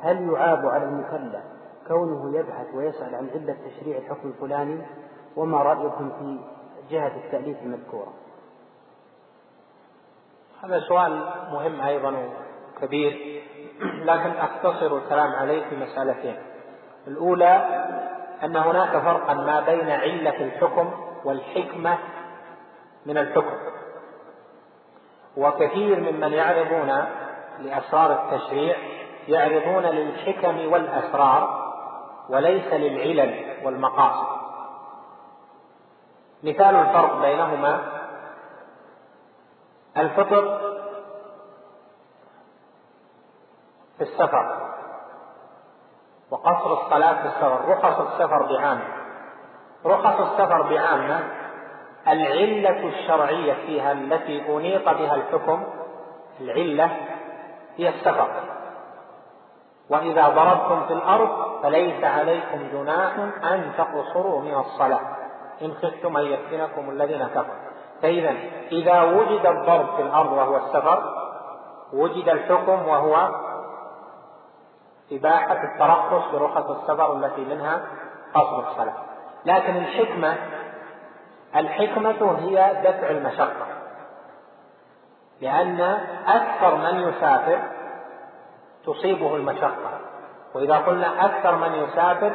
هل 0.00 0.30
يعاب 0.30 0.66
على 0.66 0.84
المكلف 0.84 1.44
كونه 1.88 2.38
يبحث 2.38 2.74
ويسأل 2.74 3.14
عن 3.14 3.30
علة 3.34 3.56
تشريع 3.66 3.98
الحكم 3.98 4.28
الفلاني 4.28 4.86
وما 5.36 5.62
رأيكم 5.62 6.10
في 6.18 6.38
جهة 6.90 7.12
التأليف 7.16 7.62
المذكورة؟ 7.62 8.12
هذا 10.64 10.80
سؤال 10.80 11.12
مهم 11.52 11.80
أيضا 11.80 12.14
وكبير 12.76 13.42
لكن 13.80 14.30
أختصر 14.30 14.96
الكلام 14.96 15.32
عليه 15.32 15.68
في 15.68 15.76
مسألتين. 15.76 16.36
الأولى 17.06 17.66
أن 18.44 18.56
هناك 18.56 18.90
فرقا 18.90 19.34
ما 19.34 19.60
بين 19.60 19.90
علة 19.90 20.44
الحكم 20.44 20.90
والحكمة 21.24 21.98
من 23.06 23.18
الحكم. 23.18 23.56
وكثير 25.36 26.00
ممن 26.00 26.32
يعرضون 26.32 27.04
لأسرار 27.58 28.12
التشريع 28.12 28.76
يعرضون 29.28 29.82
للحكم 29.82 30.72
والأسرار 30.72 31.66
وليس 32.28 32.72
للعلل 32.72 33.56
والمقاصد. 33.64 34.36
مثال 36.42 36.76
الفرق 36.76 37.20
بينهما 37.20 37.80
الفطر 39.96 40.58
في 43.98 44.02
السفر 44.02 44.66
وقصر 46.30 46.72
الصلاة 46.72 47.22
في 47.22 47.28
السفر 47.28 47.68
رخص 47.68 48.00
السفر 48.00 48.42
بعامة 48.42 48.96
رخص 49.86 50.20
السفر 50.20 50.62
بعامة 50.62 51.35
العلة 52.08 52.88
الشرعية 52.88 53.52
فيها 53.52 53.92
التي 53.92 54.56
أنيط 54.56 54.88
بها 54.88 55.14
الحكم 55.14 55.64
العلة 56.40 56.90
هي 57.76 57.88
السفر. 57.88 58.28
وإذا 59.90 60.28
ضربتم 60.28 60.86
في 60.86 60.92
الأرض 60.92 61.62
فليس 61.62 62.04
عليكم 62.04 62.58
جناح 62.72 63.12
أن 63.44 63.72
تقصروا 63.78 64.40
من 64.40 64.54
الصلاة. 64.54 65.00
إن 65.62 65.74
خفتم 65.74 66.16
أن 66.16 66.24
يفتنكم 66.24 66.90
الذين 66.90 67.26
كفروا. 67.26 67.66
فإذا 68.02 68.34
إذا 68.72 69.02
وجد 69.02 69.46
الضرب 69.46 69.96
في 69.96 70.02
الأرض 70.02 70.32
وهو 70.32 70.56
السفر 70.56 71.02
وجد 71.92 72.28
الحكم 72.28 72.88
وهو 72.88 73.28
إباحة 75.12 75.62
الترخص 75.64 76.32
برخص 76.32 76.70
السفر 76.70 77.12
التي 77.16 77.44
منها 77.44 77.80
قصر 78.34 78.70
الصلاة. 78.70 78.94
لكن 79.44 79.76
الحكمة 79.76 80.36
الحكمة 81.56 82.38
هي 82.38 82.82
دفع 82.84 83.10
المشقة. 83.10 83.66
لأن 85.40 85.80
أكثر 86.26 86.76
من 86.76 87.08
يسافر 87.08 87.58
تصيبه 88.86 89.36
المشقة. 89.36 90.00
وإذا 90.54 90.76
قلنا 90.76 91.24
أكثر 91.24 91.56
من 91.56 91.74
يسافر 91.74 92.32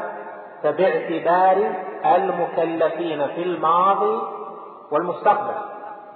فباعتبار 0.63 1.73
المكلفين 2.15 3.27
في 3.27 3.43
الماضي 3.43 4.21
والمستقبل. 4.91 5.55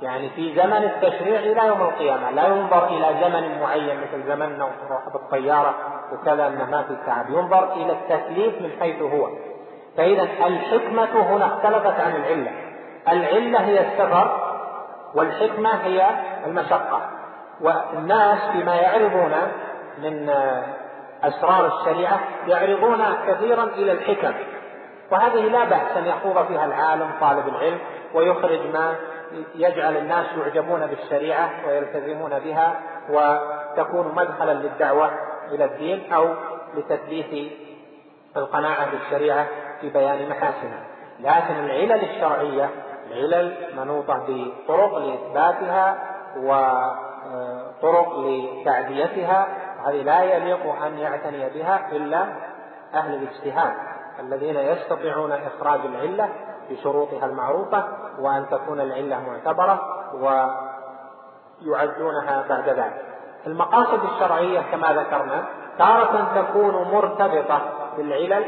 يعني 0.01 0.29
في 0.29 0.55
زمن 0.55 0.83
التشريع 0.83 1.39
إلى 1.39 1.67
يوم 1.67 1.81
القيامة. 1.81 2.31
لا 2.31 2.47
ينظر 2.47 2.87
إلى 2.87 3.07
زمن 3.21 3.61
معين 3.61 4.01
مثل 4.01 4.27
زمننا 4.27 4.69
بالطيارة 5.13 5.75
وكذا 6.13 6.47
أنه 6.47 6.69
ما 6.69 6.83
في 6.83 6.97
تعب. 7.05 7.29
ينظر 7.29 7.73
إلى 7.73 7.91
التكليف 7.91 8.61
من 8.61 8.71
حيث 8.79 9.01
هو. 9.01 9.29
فإذا 9.97 10.23
الحكمة 10.23 11.35
هنا 11.35 11.45
اختلفت 11.45 11.99
عن 11.99 12.15
العلة. 12.15 12.64
العلة 13.07 13.59
هي 13.59 13.79
السفر 13.79 14.55
والحكمة 15.15 15.69
هي 15.83 16.09
المشقة. 16.45 17.01
والناس 17.61 18.39
فيما 18.51 18.75
يعرضون 18.75 19.33
من 20.03 20.29
أسرار 21.23 21.65
الشريعة 21.65 22.19
يعرضون 22.47 23.03
كثيرا 23.27 23.63
إلى 23.63 23.91
الحكم. 23.91 24.33
وهذه 25.11 25.41
لا 25.41 25.63
بأس 25.63 25.97
أن 25.97 26.05
يخوض 26.05 26.47
فيها 26.47 26.65
العالم 26.65 27.11
طالب 27.21 27.47
العلم 27.47 27.79
ويخرج 28.13 28.59
ما 28.73 28.95
يجعل 29.55 29.97
الناس 29.97 30.25
يعجبون 30.37 30.87
بالشريعة 30.87 31.49
ويلتزمون 31.67 32.39
بها 32.39 32.75
وتكون 33.09 34.15
مدخلا 34.15 34.53
للدعوة 34.53 35.11
إلى 35.51 35.65
الدين 35.65 36.13
أو 36.13 36.33
لتثبيت 36.75 37.51
القناعة 38.37 38.91
بالشريعة 38.91 39.47
في 39.81 39.89
بيان 39.89 40.29
محاسنها. 40.29 40.83
لكن 41.19 41.65
العلل 41.65 42.03
الشرعية 42.03 42.69
العلل 43.07 43.75
منوطة 43.77 44.25
بطرق 44.27 44.97
لإثباتها 44.97 45.97
وطرق 46.37 48.19
لتعديتها. 48.19 49.47
هذه 49.85 50.01
لا 50.01 50.23
يليق 50.23 50.83
أن 50.83 50.97
يعتني 50.97 51.49
بها 51.49 51.91
إلا 51.91 52.25
أهل 52.93 53.13
الاجتهاد 53.13 53.73
الذين 54.19 54.55
يستطيعون 54.55 55.31
إخراج 55.31 55.79
العلة 55.85 56.29
بشروطها 56.69 57.25
المعروفة 57.25 57.87
وأن 58.19 58.45
تكون 58.51 58.81
العلة 58.81 59.19
معتبرة 59.19 59.79
ويعدونها 61.65 62.45
بعد 62.49 62.69
ذلك. 62.69 63.05
المقاصد 63.47 64.03
الشرعية 64.03 64.61
كما 64.71 64.93
ذكرنا 64.93 65.45
تارة 65.77 66.27
تكون 66.35 66.91
مرتبطة 66.91 67.61
بالعلل 67.97 68.45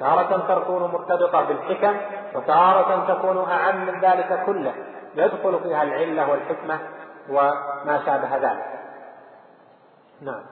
تارة 0.00 0.54
تكون 0.54 0.82
مرتبطة 0.82 1.44
بالحكم 1.44 1.96
وتارة 2.34 3.14
تكون 3.14 3.50
أعم 3.50 3.86
من 3.86 4.00
ذلك 4.00 4.42
كله 4.46 4.74
يدخل 5.14 5.60
فيها 5.62 5.82
العلة 5.82 6.30
والحكمة 6.30 6.78
وما 7.28 8.02
شابه 8.06 8.36
ذلك. 8.36 8.80
نعم. 10.20 10.42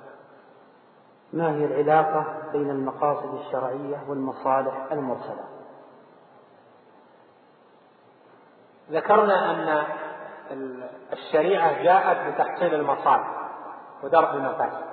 ما 1.32 1.50
هي 1.50 1.64
العلاقة 1.64 2.24
بين 2.52 2.70
المقاصد 2.70 3.34
الشرعية 3.34 4.04
والمصالح 4.08 4.86
المرسلة؟ 4.92 5.44
ذكرنا 8.90 9.50
أن 9.50 9.84
الشريعة 11.12 11.82
جاءت 11.82 12.34
بتحصيل 12.34 12.74
المصالح 12.74 13.50
ودرء 14.02 14.34
المفاسد. 14.34 14.84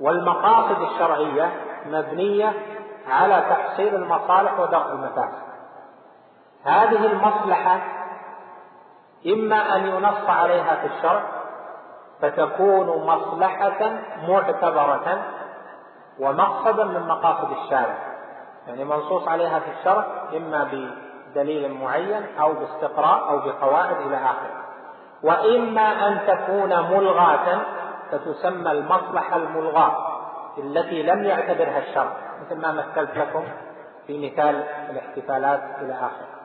والمقاصد 0.00 0.82
الشرعية 0.82 1.52
مبنية 1.86 2.52
على 3.08 3.46
تحصيل 3.50 3.94
المصالح 3.94 4.60
ودرء 4.60 4.92
المفاسد. 4.92 5.49
هذه 6.64 7.06
المصلحة 7.06 7.80
إما 9.26 9.76
أن 9.76 9.86
ينص 9.86 10.28
عليها 10.28 10.74
في 10.74 10.86
الشرع 10.86 11.22
فتكون 12.20 13.06
مصلحة 13.06 13.92
معتبرة 14.28 15.18
ومقصدا 16.18 16.84
من 16.84 17.08
مقاصد 17.08 17.50
الشارع. 17.50 17.94
يعني 18.66 18.84
منصوص 18.84 19.28
عليها 19.28 19.58
في 19.58 19.70
الشرع 19.78 20.06
إما 20.36 20.68
بدليل 20.72 21.72
معين 21.72 22.26
أو 22.40 22.52
باستقراء 22.52 23.28
أو 23.30 23.38
بقواعد 23.38 23.96
إلى 24.06 24.16
آخره. 24.16 24.64
وإما 25.22 26.08
أن 26.08 26.18
تكون 26.26 26.68
ملغاة 26.68 27.60
فتسمى 28.10 28.70
المصلحة 28.70 29.36
الملغاة 29.36 30.20
التي 30.58 31.02
لم 31.02 31.24
يعتبرها 31.24 31.78
الشرع. 31.78 32.12
مثل 32.40 32.60
ما 32.60 32.72
مثلت 32.72 33.16
لكم 33.16 33.44
في 34.06 34.30
مثال 34.30 34.64
الاحتفالات 34.90 35.60
إلى 35.80 35.92
آخره. 35.92 36.39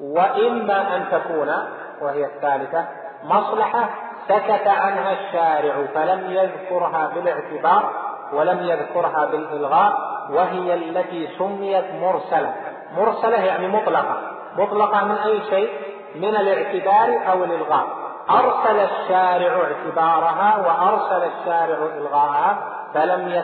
وإما 0.00 0.96
أن 0.96 1.04
تكون 1.10 1.52
وهي 2.00 2.24
الثالثة 2.24 2.84
مصلحة 3.24 3.88
سكت 4.28 4.66
عنها 4.66 5.12
الشارع 5.12 5.74
فلم 5.94 6.30
يذكرها 6.30 7.10
بالاعتبار 7.14 7.90
ولم 8.32 8.58
يذكرها 8.62 9.26
بالإلغاء 9.26 10.16
وهي 10.30 10.74
التي 10.74 11.28
سميت 11.38 11.84
مرسلة. 12.00 12.54
مرسلة 12.96 13.44
يعني 13.44 13.68
مطلقة. 13.68 14.16
مطلقة 14.56 15.04
من 15.04 15.16
أي 15.16 15.40
شيء؟ 15.50 15.70
من 16.14 16.36
الاعتبار 16.36 17.32
أو 17.32 17.44
الإلغاء. 17.44 17.86
أرسل 18.30 18.80
الشارع 18.80 19.60
اعتبارها 19.62 20.56
وأرسل 20.56 21.24
الشارع 21.24 21.78
إلغاءها 21.96 22.58
فلم 22.94 23.42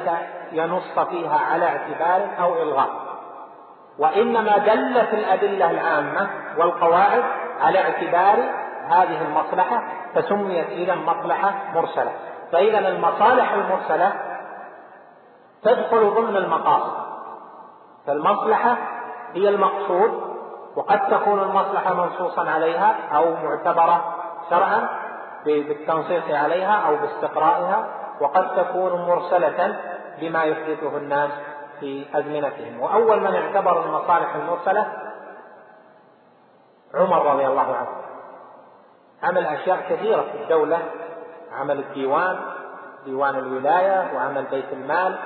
ينص 0.53 0.99
فيها 0.99 1.39
على 1.53 1.65
اعتبار 1.65 2.29
أو 2.41 2.63
إلغاء. 2.63 2.89
وإنما 3.99 4.59
دلت 4.59 5.15
الأدلة 5.15 5.71
العامة 5.71 6.31
والقواعد 6.59 7.25
على 7.61 7.79
اعتبار 7.79 8.39
هذه 8.89 9.23
المصلحة 9.23 9.83
فسميت 10.15 10.69
إذا 10.69 10.95
مصلحة 10.95 11.55
مرسلة. 11.75 12.13
فإذا 12.53 12.79
المصالح 12.79 13.53
المرسلة 13.53 14.13
تدخل 15.63 16.15
ضمن 16.15 16.37
المقاصد. 16.37 17.03
فالمصلحة 18.07 18.77
هي 19.35 19.49
المقصود 19.49 20.33
وقد 20.77 21.01
تكون 21.11 21.39
المصلحة 21.39 21.95
منصوصا 21.95 22.51
عليها 22.51 22.95
أو 23.15 23.35
معتبرة 23.35 24.15
شرعا 24.51 24.89
بالتنصيص 25.45 26.31
عليها 26.31 26.89
أو 26.89 26.97
باستقرائها 26.97 27.87
وقد 28.21 28.57
تكون 28.57 29.07
مرسلة 29.07 29.77
بما 30.21 30.45
يحدثه 30.45 30.97
الناس 30.97 31.31
في 31.83 32.07
أزمنتهم. 32.15 32.81
وأول 32.81 33.21
من 33.21 33.35
اعتبر 33.35 33.85
المصالح 33.85 34.35
المرسلة 34.35 34.93
عمر 36.95 37.33
رضي 37.33 37.47
الله 37.47 37.77
عنه. 37.77 37.89
عمل 39.23 39.47
أشياء 39.47 39.81
كثيرة 39.91 40.23
في 40.23 40.43
الدولة. 40.43 40.79
عمل 41.53 41.79
الديوان 41.79 42.41
ديوان 43.05 43.35
الولاية 43.35 44.15
وعمل 44.15 44.45
بيت 44.45 44.73
المال 44.73 45.19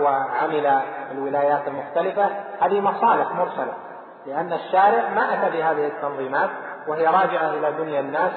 وعمل 0.00 0.66
الولايات 1.10 1.68
المختلفة. 1.68 2.30
هذه 2.60 2.80
مصالح 2.80 3.32
مرسلة 3.32 3.74
لأن 4.26 4.52
الشارع 4.52 5.08
ما 5.08 5.34
أتى 5.34 5.56
بهذه 5.56 5.86
التنظيمات 5.86 6.50
وهي 6.88 7.06
راجعة 7.06 7.50
إلى 7.50 7.72
دنيا 7.72 8.00
الناس 8.00 8.32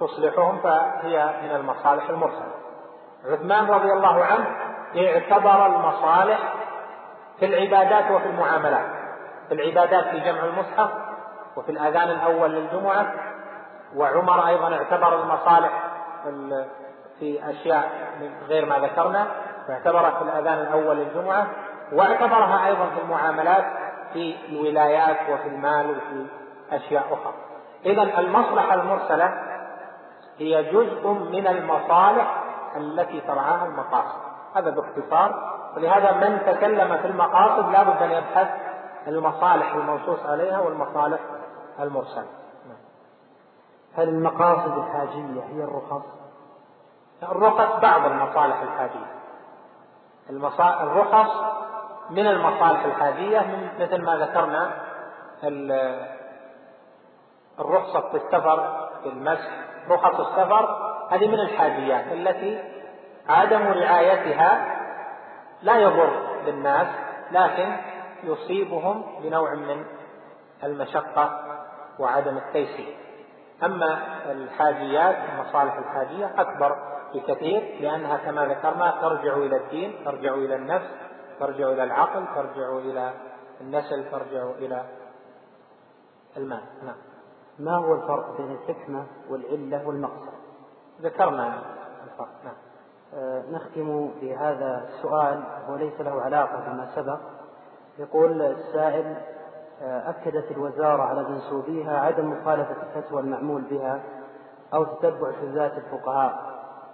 تصلحهم 0.00 0.58
فهي 0.58 1.34
من 1.42 1.56
المصالح 1.56 2.10
المرسلة. 2.10 2.52
عثمان 3.26 3.66
رضي 3.66 3.92
الله 3.92 4.24
عنه 4.24 4.69
اعتبر 4.96 5.66
المصالح 5.66 6.38
في 7.38 7.46
العبادات 7.46 8.10
وفي 8.10 8.26
المعاملات. 8.26 8.86
في 9.48 9.54
العبادات 9.54 10.04
في 10.04 10.20
جمع 10.20 10.44
المصحف 10.44 10.90
وفي 11.56 11.72
الأذان 11.72 12.08
الأول 12.10 12.50
للجمعة. 12.50 13.14
وعمر 13.96 14.46
أيضا 14.46 14.74
اعتبر 14.74 15.22
المصالح 15.22 15.70
في 17.18 17.50
أشياء 17.50 17.90
غير 18.48 18.66
ما 18.66 18.78
ذكرنا 18.78 19.26
فاعتبرها 19.68 20.10
في 20.10 20.22
الأذان 20.22 20.58
الأول 20.58 20.96
للجمعة. 20.96 21.46
واعتبرها 21.92 22.66
أيضا 22.66 22.86
في 22.86 23.00
المعاملات 23.02 23.64
في 24.12 24.36
الولايات 24.48 25.16
وفي 25.30 25.48
المال 25.48 25.90
وفي 25.90 26.26
أشياء 26.72 27.04
أخرى. 27.10 27.34
إذا 27.86 28.02
المصلحة 28.02 28.74
المرسلة 28.74 29.32
هي 30.38 30.62
جزء 30.62 31.08
من 31.08 31.46
المصالح 31.46 32.42
التي 32.76 33.20
ترعاها 33.20 33.66
المقاصد. 33.66 34.29
هذا 34.54 34.70
باختصار. 34.70 35.60
ولهذا 35.76 36.12
من 36.12 36.38
تكلم 36.46 36.96
في 36.96 37.06
المقاصد 37.06 37.70
لا 37.70 37.82
بد 37.82 38.02
أن 38.02 38.10
يبحث 38.10 38.48
المصالح 39.06 39.74
المنصوص 39.74 40.26
عليها 40.26 40.60
والمصالح 40.60 41.20
المرسلة. 41.80 42.26
هل 43.94 44.08
المقاصد 44.08 44.78
الحاجية 44.78 45.42
هي 45.42 45.64
الرخص؟ 45.64 46.02
الرخص 47.22 47.80
بعض 47.80 48.06
المصالح 48.06 48.62
الحاجية. 48.62 49.20
الرخص 50.82 51.30
من 52.10 52.26
المصالح 52.26 52.84
الحاجية 52.84 53.40
من 53.40 53.68
مثل 53.80 54.02
ما 54.02 54.16
ذكرنا 54.16 54.70
الرخصة 57.60 58.00
في 58.00 58.16
السفر 58.16 58.88
في 59.02 59.08
المسح 59.08 59.50
رخص 59.88 60.20
السفر 60.20 60.92
هذه 61.10 61.28
من 61.28 61.40
الحاجيات 61.40 62.12
التي 62.12 62.79
عدم 63.28 63.62
رعايتها 63.62 64.76
لا 65.62 65.76
يضر 65.76 66.42
بالناس 66.46 66.86
لكن 67.32 67.76
يصيبهم 68.24 69.04
بنوع 69.22 69.54
من 69.54 69.84
المشقة 70.64 71.40
وعدم 71.98 72.36
التيسير. 72.36 72.96
أما 73.64 73.98
الحاجيات 74.32 75.16
المصالح 75.32 75.74
الحاجية 75.78 76.40
أكبر 76.40 76.76
بكثير 77.14 77.80
لأنها 77.80 78.16
كما 78.16 78.46
ذكرنا 78.46 79.00
ترجع 79.00 79.36
إلى 79.36 79.56
الدين 79.56 80.04
ترجع 80.04 80.34
إلى 80.34 80.54
النفس 80.54 80.86
ترجع 81.40 81.68
إلى 81.68 81.84
العقل 81.84 82.26
ترجع 82.34 82.78
إلى 82.78 83.12
النسل 83.60 84.10
ترجع 84.10 84.50
إلى 84.58 84.84
المال. 86.36 86.62
نعم. 86.82 86.96
ما 87.58 87.76
هو 87.76 87.94
الفرق 87.94 88.36
بين 88.36 88.52
الحكمة 88.52 89.06
والعلة 89.30 89.88
والمقصد؟ 89.88 90.32
ذكرنا 91.00 91.62
الفرق. 92.04 92.44
نعم. 92.44 92.69
نختم 93.52 94.10
بهذا 94.20 94.84
السؤال 94.88 95.42
وليس 95.68 96.00
له 96.00 96.22
علاقة 96.22 96.60
بما 96.66 96.88
سبق. 96.94 97.18
يقول 97.98 98.42
السائل 98.42 99.16
آه 99.82 100.10
أكدت 100.10 100.50
الوزارة 100.50 101.02
على 101.02 101.22
منسوبيها 101.28 102.00
عدم 102.00 102.30
مخالفة 102.30 102.76
الفتوى 102.82 103.20
المعمول 103.20 103.62
بها 103.62 104.00
أو 104.74 104.84
تتبع 104.84 105.32
شذات 105.40 105.72
الفقهاء 105.72 106.50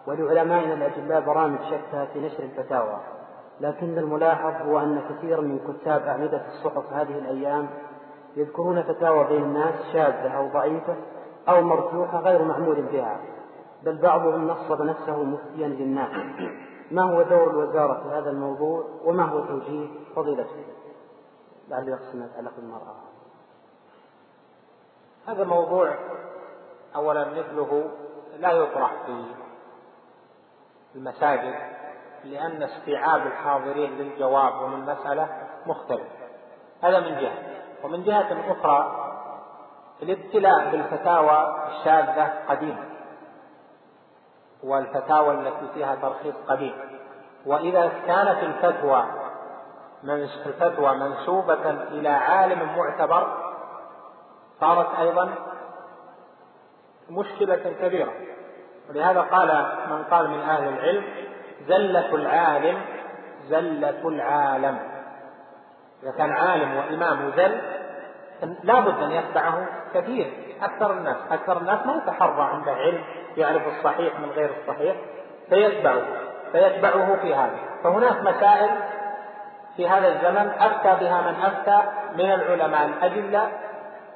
ولعلمائنا 0.07 0.75
الأجلاء 0.75 1.21
برامج 1.21 1.59
شتى 1.61 2.07
في 2.13 2.21
نشر 2.21 2.43
الفتاوى. 2.43 2.97
لكن 3.61 3.99
الملاحظ 3.99 4.69
هو 4.69 4.79
أن 4.79 5.01
كثيرا 5.11 5.41
من 5.41 5.59
كتاب 5.59 6.03
أعمدة 6.03 6.43
الصحف 6.47 6.93
هذه 6.93 7.19
الأيام 7.19 7.69
يذكرون 8.37 8.83
فتاوى 8.83 9.25
بين 9.25 9.43
الناس 9.43 9.75
شاذة 9.93 10.37
أو 10.37 10.49
ضعيفة 10.49 10.97
أو 11.49 11.61
مرجوحة 11.61 12.21
غير 12.21 12.43
معمول 12.43 12.83
بها. 12.83 13.21
بل 13.87 13.97
بعضهم 13.97 14.49
نصب 14.49 14.83
نفسه 14.83 15.23
مفتيا 15.23 15.69
للناس. 15.69 16.11
ما 16.91 17.03
هو 17.03 17.23
دور 17.23 17.51
الوزارة 17.51 18.03
في 18.03 18.09
هذا 18.09 18.31
الموضوع 18.31 18.85
وما 19.05 19.25
هو 19.25 19.41
توجيه 19.41 19.89
فضيلته 20.17 20.65
لعله 21.69 21.91
يقسم 21.91 22.25
يتعلق 22.25 22.53
بالمرأة 22.57 22.95
هذا 25.29 25.45
موضوع 25.45 25.95
أولا 26.97 27.31
مثله 27.31 27.91
لا 28.39 28.53
يطرح 28.53 28.93
في 29.07 29.25
المساجد 30.95 31.55
لأن 32.25 32.63
استيعاب 32.63 33.27
الحاضرين 33.27 33.91
للجواب 33.91 34.63
ومن 34.63 34.75
المسألة 34.75 35.29
مختلف. 35.67 36.09
هذا 36.83 37.01
من 37.01 37.21
جهة. 37.21 37.39
ومن 37.85 38.03
جهة 38.03 38.53
أخرى 38.53 39.03
الابتلاء 40.03 40.71
بالفتاوى 40.71 41.69
الشاذة 41.69 42.33
قديم 42.49 42.95
والفتاوى 44.65 45.35
التي 45.35 45.69
فيها 45.74 45.95
ترخيص 45.95 46.35
قديم. 46.49 46.74
وإذا 47.47 47.93
كانت 48.07 48.43
الفتوى 48.43 49.05
الفتوى 50.47 50.97
منسوبة 50.97 51.70
إلى 51.70 52.09
عالم 52.09 52.77
معتبر 52.77 53.37
صارت 54.61 54.99
أيضا 54.99 55.35
مشكلة 57.11 57.74
كبيرة. 57.81 58.12
ولهذا 58.91 59.20
قال 59.20 59.66
من 59.91 60.05
قال 60.05 60.31
من 60.31 60.41
أهل 60.41 60.69
العلم 60.69 61.05
زلة 61.69 62.15
العالم 62.15 62.81
زلة 63.49 64.09
العالم. 64.09 64.78
إذا 66.03 66.11
كان 66.19 66.33
عالم 66.33 66.77
وإمام 66.77 67.33
زل 67.37 67.61
لا 68.62 68.81
بد 68.81 69.03
أن 69.03 69.11
يتبعه 69.11 69.66
كثير 69.95 70.57
أكثر 70.62 70.93
الناس. 70.93 71.16
أكثر 71.31 71.59
الناس 71.59 71.87
ما 71.87 71.95
يتحرى 71.95 72.43
عنده 72.43 72.73
علم. 72.73 73.05
يعرف 73.37 73.63
الصحيح 73.79 74.21
من 74.21 74.31
غير 74.31 74.51
الصحيح 74.61 74.97
فيتبعه 75.49 76.03
فيتبعه 76.53 77.17
في 77.17 77.35
هذا. 77.35 77.59
فهناك 77.85 78.23
مسائل 78.23 78.71
في 79.77 79.89
هذا 79.89 80.09
الزمن 80.09 80.51
أفتى 80.61 81.05
بها 81.05 81.21
من 81.21 81.43
أفتى 81.43 81.83
من 82.17 82.33
العلماء 82.33 82.87
الأجلة 82.87 83.49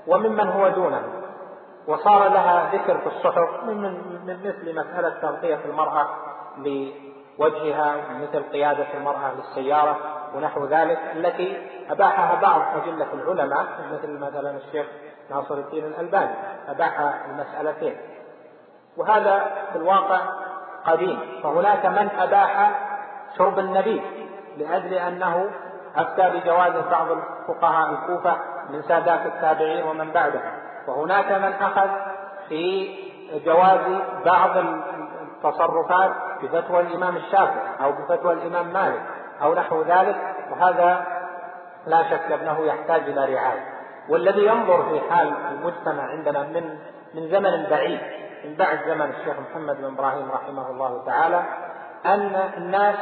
وممن 0.07 0.49
هو 0.49 0.69
دونه. 0.69 1.03
وصار 1.87 2.29
لها 2.29 2.71
ذكر 2.73 2.99
في 2.99 3.07
الصحف 3.07 3.65
من, 3.65 3.77
من 4.27 4.39
مثل 4.45 4.75
مسألة 4.75 5.11
تغطية 5.23 5.61
المرأة 5.65 6.09
لوجهها 6.59 7.97
مثل 8.23 8.43
قيادة 8.43 8.87
المرأة 8.95 9.33
للسيارة 9.35 9.97
ونحو 10.35 10.67
ذلك 10.67 10.99
التي 11.17 11.59
أباحها 11.91 12.41
بعض 12.41 12.63
أجلة 12.83 13.07
العلماء 13.15 13.67
مثل 13.93 14.19
مثلا 14.19 14.57
الشيخ 14.57 14.87
ناصر 15.31 15.55
الدين 15.55 15.85
الألباني 15.85 16.35
أباح 16.69 17.01
المسألتين. 17.29 17.97
وهذا 18.97 19.51
في 19.73 19.79
الواقع 19.79 20.21
قديم. 20.87 21.21
فهناك 21.43 21.87
من 21.87 22.09
أباح 22.19 22.71
شرب 23.39 23.59
النبيذ 23.59 24.03
لأجل 24.59 24.95
أنه 24.95 25.51
أفتى 25.97 26.31
بجواز 26.31 26.73
بعض 26.91 27.07
الفقهاء 27.11 27.91
الكوفة 27.91 28.37
من 28.71 28.83
سادات 28.83 29.27
التابعين 29.27 29.87
ومن 29.87 30.11
بعدهم 30.11 30.53
وهناك 30.89 31.33
من 31.33 31.53
أخذ 31.53 31.89
في 32.49 32.95
جواز 33.45 33.81
بعض 34.25 34.57
التصرفات 34.57 36.11
بفتوى 36.43 36.81
الإمام 36.81 37.17
الشافعي 37.17 37.85
أو 37.85 37.93
بفتوى 37.93 38.33
الإمام 38.33 38.73
مالك 38.73 39.03
أو 39.43 39.55
نحو 39.55 39.83
ذلك 39.83 40.17
وهذا 40.51 41.07
لا 41.87 42.03
شك 42.11 42.33
أنه 42.33 42.61
يحتاج 42.61 43.03
إلى 43.03 43.35
رعاية. 43.35 43.65
والذي 44.09 44.47
ينظر 44.47 44.83
في 44.83 45.01
حال 45.11 45.33
المجتمع 45.53 46.03
عندنا 46.03 46.43
من 46.43 46.79
من 47.15 47.29
زمن 47.29 47.67
بعيد 47.71 48.01
من 48.45 48.55
بعد 48.55 48.79
زمن 48.87 49.11
الشيخ 49.11 49.37
محمد 49.51 49.77
بن 49.77 49.85
إبراهيم 49.85 50.31
رحمه 50.31 50.71
الله 50.71 51.03
تعالى 51.07 51.45
أن 52.07 52.51
الناس 52.57 52.97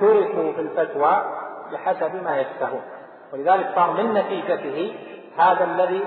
تركوا 0.00 0.52
في 0.52 0.60
الفتوى 0.60 1.24
بحسب 1.72 2.22
ما 2.22 2.40
يشتهون. 2.40 2.82
ولذلك 3.32 3.72
صار 3.74 3.90
من 3.90 4.14
نتيجته 4.14 4.96
هذا 5.38 5.64
الذي 5.64 6.04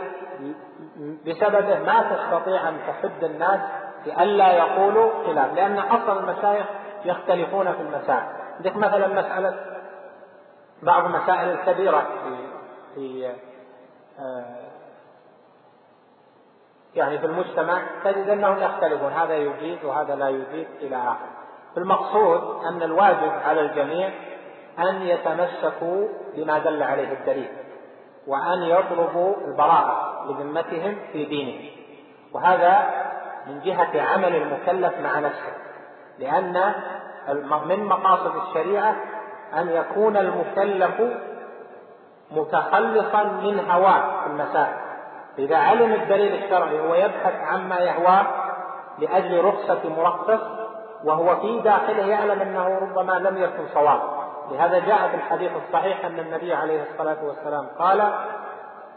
بسببه 1.26 1.80
ما 1.80 2.15
تستطيع 2.15 2.69
أن 2.69 2.77
تحد 2.88 3.23
الناس 3.23 3.59
لئلا 4.05 4.51
يقولوا 4.51 5.11
خلاف 5.26 5.53
لأن 5.53 5.80
أصل 5.80 6.18
المشايخ 6.18 6.65
يختلفون 7.05 7.73
في 7.73 7.81
المسائل. 7.81 8.27
عندك 8.57 8.76
مثلا 8.76 9.07
مسألة 9.07 9.55
بعض 10.84 11.05
المسائل 11.05 11.49
الكبيرة 11.49 11.99
في 11.99 12.47
في 12.95 13.31
آه، 14.19 14.66
يعني 16.98 17.19
في 17.19 17.26
المجتمع 17.26 17.82
تجد 18.03 18.30
أنهم 18.30 18.57
يختلفون 18.60 19.11
هذا 19.11 19.36
يجيز 19.36 19.86
وهذا 19.86 20.15
لا 20.15 20.30
يجيز 20.30 20.68
إلى 20.82 20.95
آخره 20.95 21.38
المقصود 21.78 22.65
أن 22.65 22.84
الواجب 22.84 23.32
على 23.45 23.61
الجميع 23.61 24.10
أن 24.80 25.02
يتمسكوا 25.02 26.07
بما 26.36 26.60
دل 26.60 26.84
عليه 26.84 27.14
الدليل 27.14 27.49
وأن 28.28 28.64
يطلبوا 28.64 29.36
البراءة 29.48 30.26
لذمتهم 30.28 30.98
في 31.11 31.26
دينهم. 31.26 31.69
وهذا 32.34 32.90
من 33.48 33.60
جهة 33.60 34.02
عمل 34.02 34.36
المكلف 34.36 34.99
مع 34.99 35.19
نفسه 35.19 35.53
لأن 36.19 36.74
من 37.65 37.86
مقاصد 37.86 38.36
الشريعة 38.36 38.95
أن 39.53 39.69
يكون 39.69 40.18
المكلف 40.18 41.02
متخلصا 42.32 43.24
من 43.24 43.69
هواه 43.69 44.22
في 44.22 44.28
المسائل. 44.28 44.86
إذا 45.38 45.57
علم 45.57 45.93
الدليل 45.93 46.43
الشرعي 46.43 46.80
ويبحث 46.80 47.34
عما 47.41 47.80
يهواه 47.80 48.27
لأجل 48.99 49.43
رخصة 49.45 49.89
مرخص 49.89 50.41
وهو 51.03 51.35
في 51.35 51.59
داخله 51.59 52.05
يعلم 52.05 52.41
أنه 52.41 52.80
ربما 52.80 53.11
لم 53.11 53.38
يكن 53.38 53.68
صواب. 53.73 53.99
لهذا 54.51 54.80
جاء 54.80 55.07
في 55.07 55.15
الحديث 55.15 55.51
الصحيح 55.68 56.05
أن 56.05 56.19
النبي 56.19 56.53
عليه 56.53 56.84
الصلاة 56.91 57.18
والسلام 57.23 57.68
قال 57.80 58.14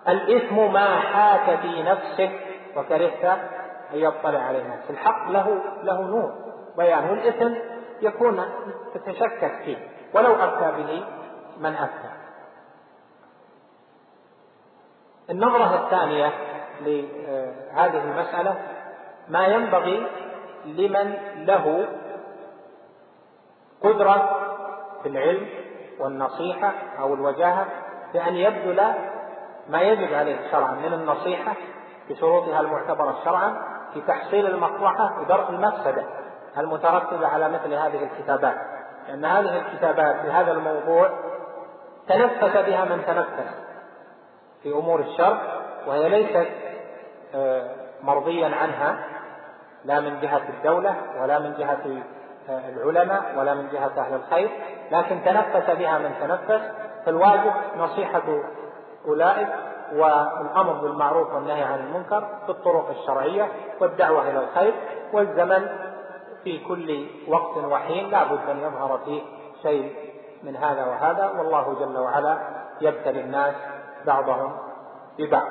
الإثم 0.08 0.72
ما 0.72 1.00
حاك 1.00 1.58
في 1.58 1.82
نفسك 1.82 2.32
وكرهت 2.76 3.24
أن 3.94 3.98
يطلع 3.98 4.38
عليه 4.38 4.62
الناس 4.62 4.90
الحق 4.90 5.30
له 5.30 5.58
له 5.82 6.00
نور. 6.00 6.32
بيان 6.76 7.10
والإثم 7.10 7.54
يكون 8.02 8.44
تتشكك 8.94 9.52
فيه. 9.64 9.76
ولو 10.14 10.34
أفتى 10.34 10.82
به 10.82 11.04
من 11.60 11.74
أفتى. 11.74 12.19
النظرة 15.30 15.84
الثانية 15.84 16.32
لهذه 16.80 18.04
المسألة 18.04 18.54
ما 19.28 19.46
ينبغي 19.46 20.06
لمن 20.64 21.14
له 21.36 21.86
قدرة 23.82 24.40
في 25.02 25.08
العلم 25.08 25.46
والنصيحة 26.00 26.72
أو 27.00 27.14
الوجاهة 27.14 27.66
بأن 28.12 28.34
يبذل 28.34 28.94
ما 29.68 29.80
يجب 29.80 30.14
عليه 30.14 30.50
شرعا 30.50 30.72
من 30.72 30.92
النصيحة 30.92 31.54
بشروطها 32.10 32.60
المعتبرة 32.60 33.18
شرعا 33.24 33.56
في 33.94 34.00
تحصيل 34.00 34.46
المصلحة 34.46 35.20
ودرء 35.20 35.50
المفسدة 35.50 36.04
المترتبة 36.58 37.26
على 37.28 37.48
مثل 37.48 37.74
هذه 37.74 38.04
الكتابات. 38.04 38.56
لأن 39.08 39.24
هذه 39.24 39.58
الكتابات 39.58 40.16
في 40.20 40.30
هذا 40.30 40.52
الموضوع 40.52 41.10
تنفس 42.08 42.56
بها 42.56 42.84
من 42.84 43.04
تنفس. 43.06 43.69
في 44.62 44.72
أمور 44.72 45.00
الشر 45.00 45.38
وهي 45.86 46.08
ليست 46.08 46.48
آه، 47.34 47.70
مرضيا 48.02 48.56
عنها 48.56 49.06
لا 49.84 50.00
من 50.00 50.20
جهة 50.20 50.42
الدولة 50.48 50.96
ولا 51.22 51.38
من 51.38 51.54
جهة 51.58 52.02
آه، 52.50 52.68
العلماء 52.68 53.34
ولا 53.38 53.54
من 53.54 53.68
جهة 53.68 53.92
أهل 53.98 54.14
الخير 54.14 54.50
لكن 54.92 55.24
تنفس 55.24 55.70
بها 55.70 55.98
من 55.98 56.14
تنفس. 56.20 56.62
فالواجب 57.06 57.52
نصيحة 57.76 58.22
أولئك 59.06 59.48
والأمر 59.92 60.72
بالمعروف 60.72 61.34
والنهي 61.34 61.62
عن 61.62 61.78
المنكر 61.78 62.28
بالطرق 62.46 62.90
الشرعية 62.90 63.48
والدعوة 63.80 64.30
إلى 64.30 64.38
الخير 64.38 64.74
والزمن 65.12 65.68
في 66.44 66.58
كل 66.58 67.06
وقت 67.28 67.56
وحين 67.56 68.10
لا 68.10 68.24
بد 68.24 68.50
أن 68.50 68.58
يظهر 68.58 68.98
فيه 69.04 69.22
شيء 69.62 69.94
من 70.42 70.56
هذا 70.56 70.84
وهذا 70.84 71.32
والله 71.38 71.74
جل 71.80 71.98
وعلا 71.98 72.38
يبتلي 72.80 73.20
الناس 73.20 73.54
بعضهم 74.06 74.52
ببعض. 75.18 75.46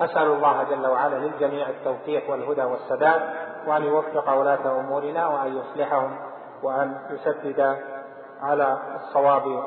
أسأل 0.00 0.26
الله 0.26 0.62
جل 0.62 0.86
وعلا 0.86 1.16
للجميع 1.16 1.68
التوفيق 1.68 2.30
والهدى 2.30 2.62
والسداد 2.62 3.22
وأن 3.66 3.82
يوفق 3.82 4.32
ولاة 4.32 4.80
أمورنا 4.80 5.26
وأن 5.26 5.56
يصلحهم 5.56 6.16
وأن 6.62 6.98
يسدد 7.10 7.76
على 8.42 8.78
الصواب 8.96 9.64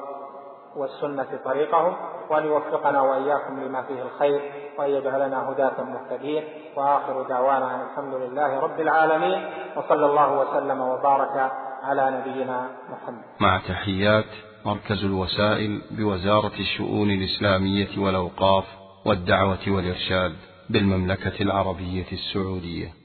والسنة 0.76 1.28
طريقهم 1.46 1.96
وأن 2.30 2.46
يوفقنا 2.46 3.02
وإياكم 3.02 3.60
لما 3.60 3.82
فيه 3.82 4.02
الخير 4.02 4.42
وأن 4.80 4.90
يجعلنا 4.90 5.50
هداة 5.52 5.84
مهتدين. 5.84 6.44
وآخر 6.76 7.22
دعوانا 7.22 7.76
أن 7.76 7.82
الحمد 7.82 8.14
لله 8.14 8.60
رب 8.60 8.80
العالمين 8.80 9.50
وصلى 9.76 10.06
الله 10.06 10.40
وسلم 10.40 10.82
وبارك 10.82 11.52
على 11.84 12.12
نبينا 12.12 12.68
محمد. 12.90 13.24
مع 13.40 13.58
تحيات 13.58 14.53
مركز 14.66 15.04
الوسائل 15.04 15.82
بوزارة 15.92 16.54
الشؤون 16.60 17.12
الإسلامية 17.12 17.98
والأوقاف 17.98 18.66
والدعوة 19.06 19.60
والإرشاد 19.68 20.34
بالمملكة 20.70 21.42
العربية 21.42 22.06
السعودية. 22.12 23.03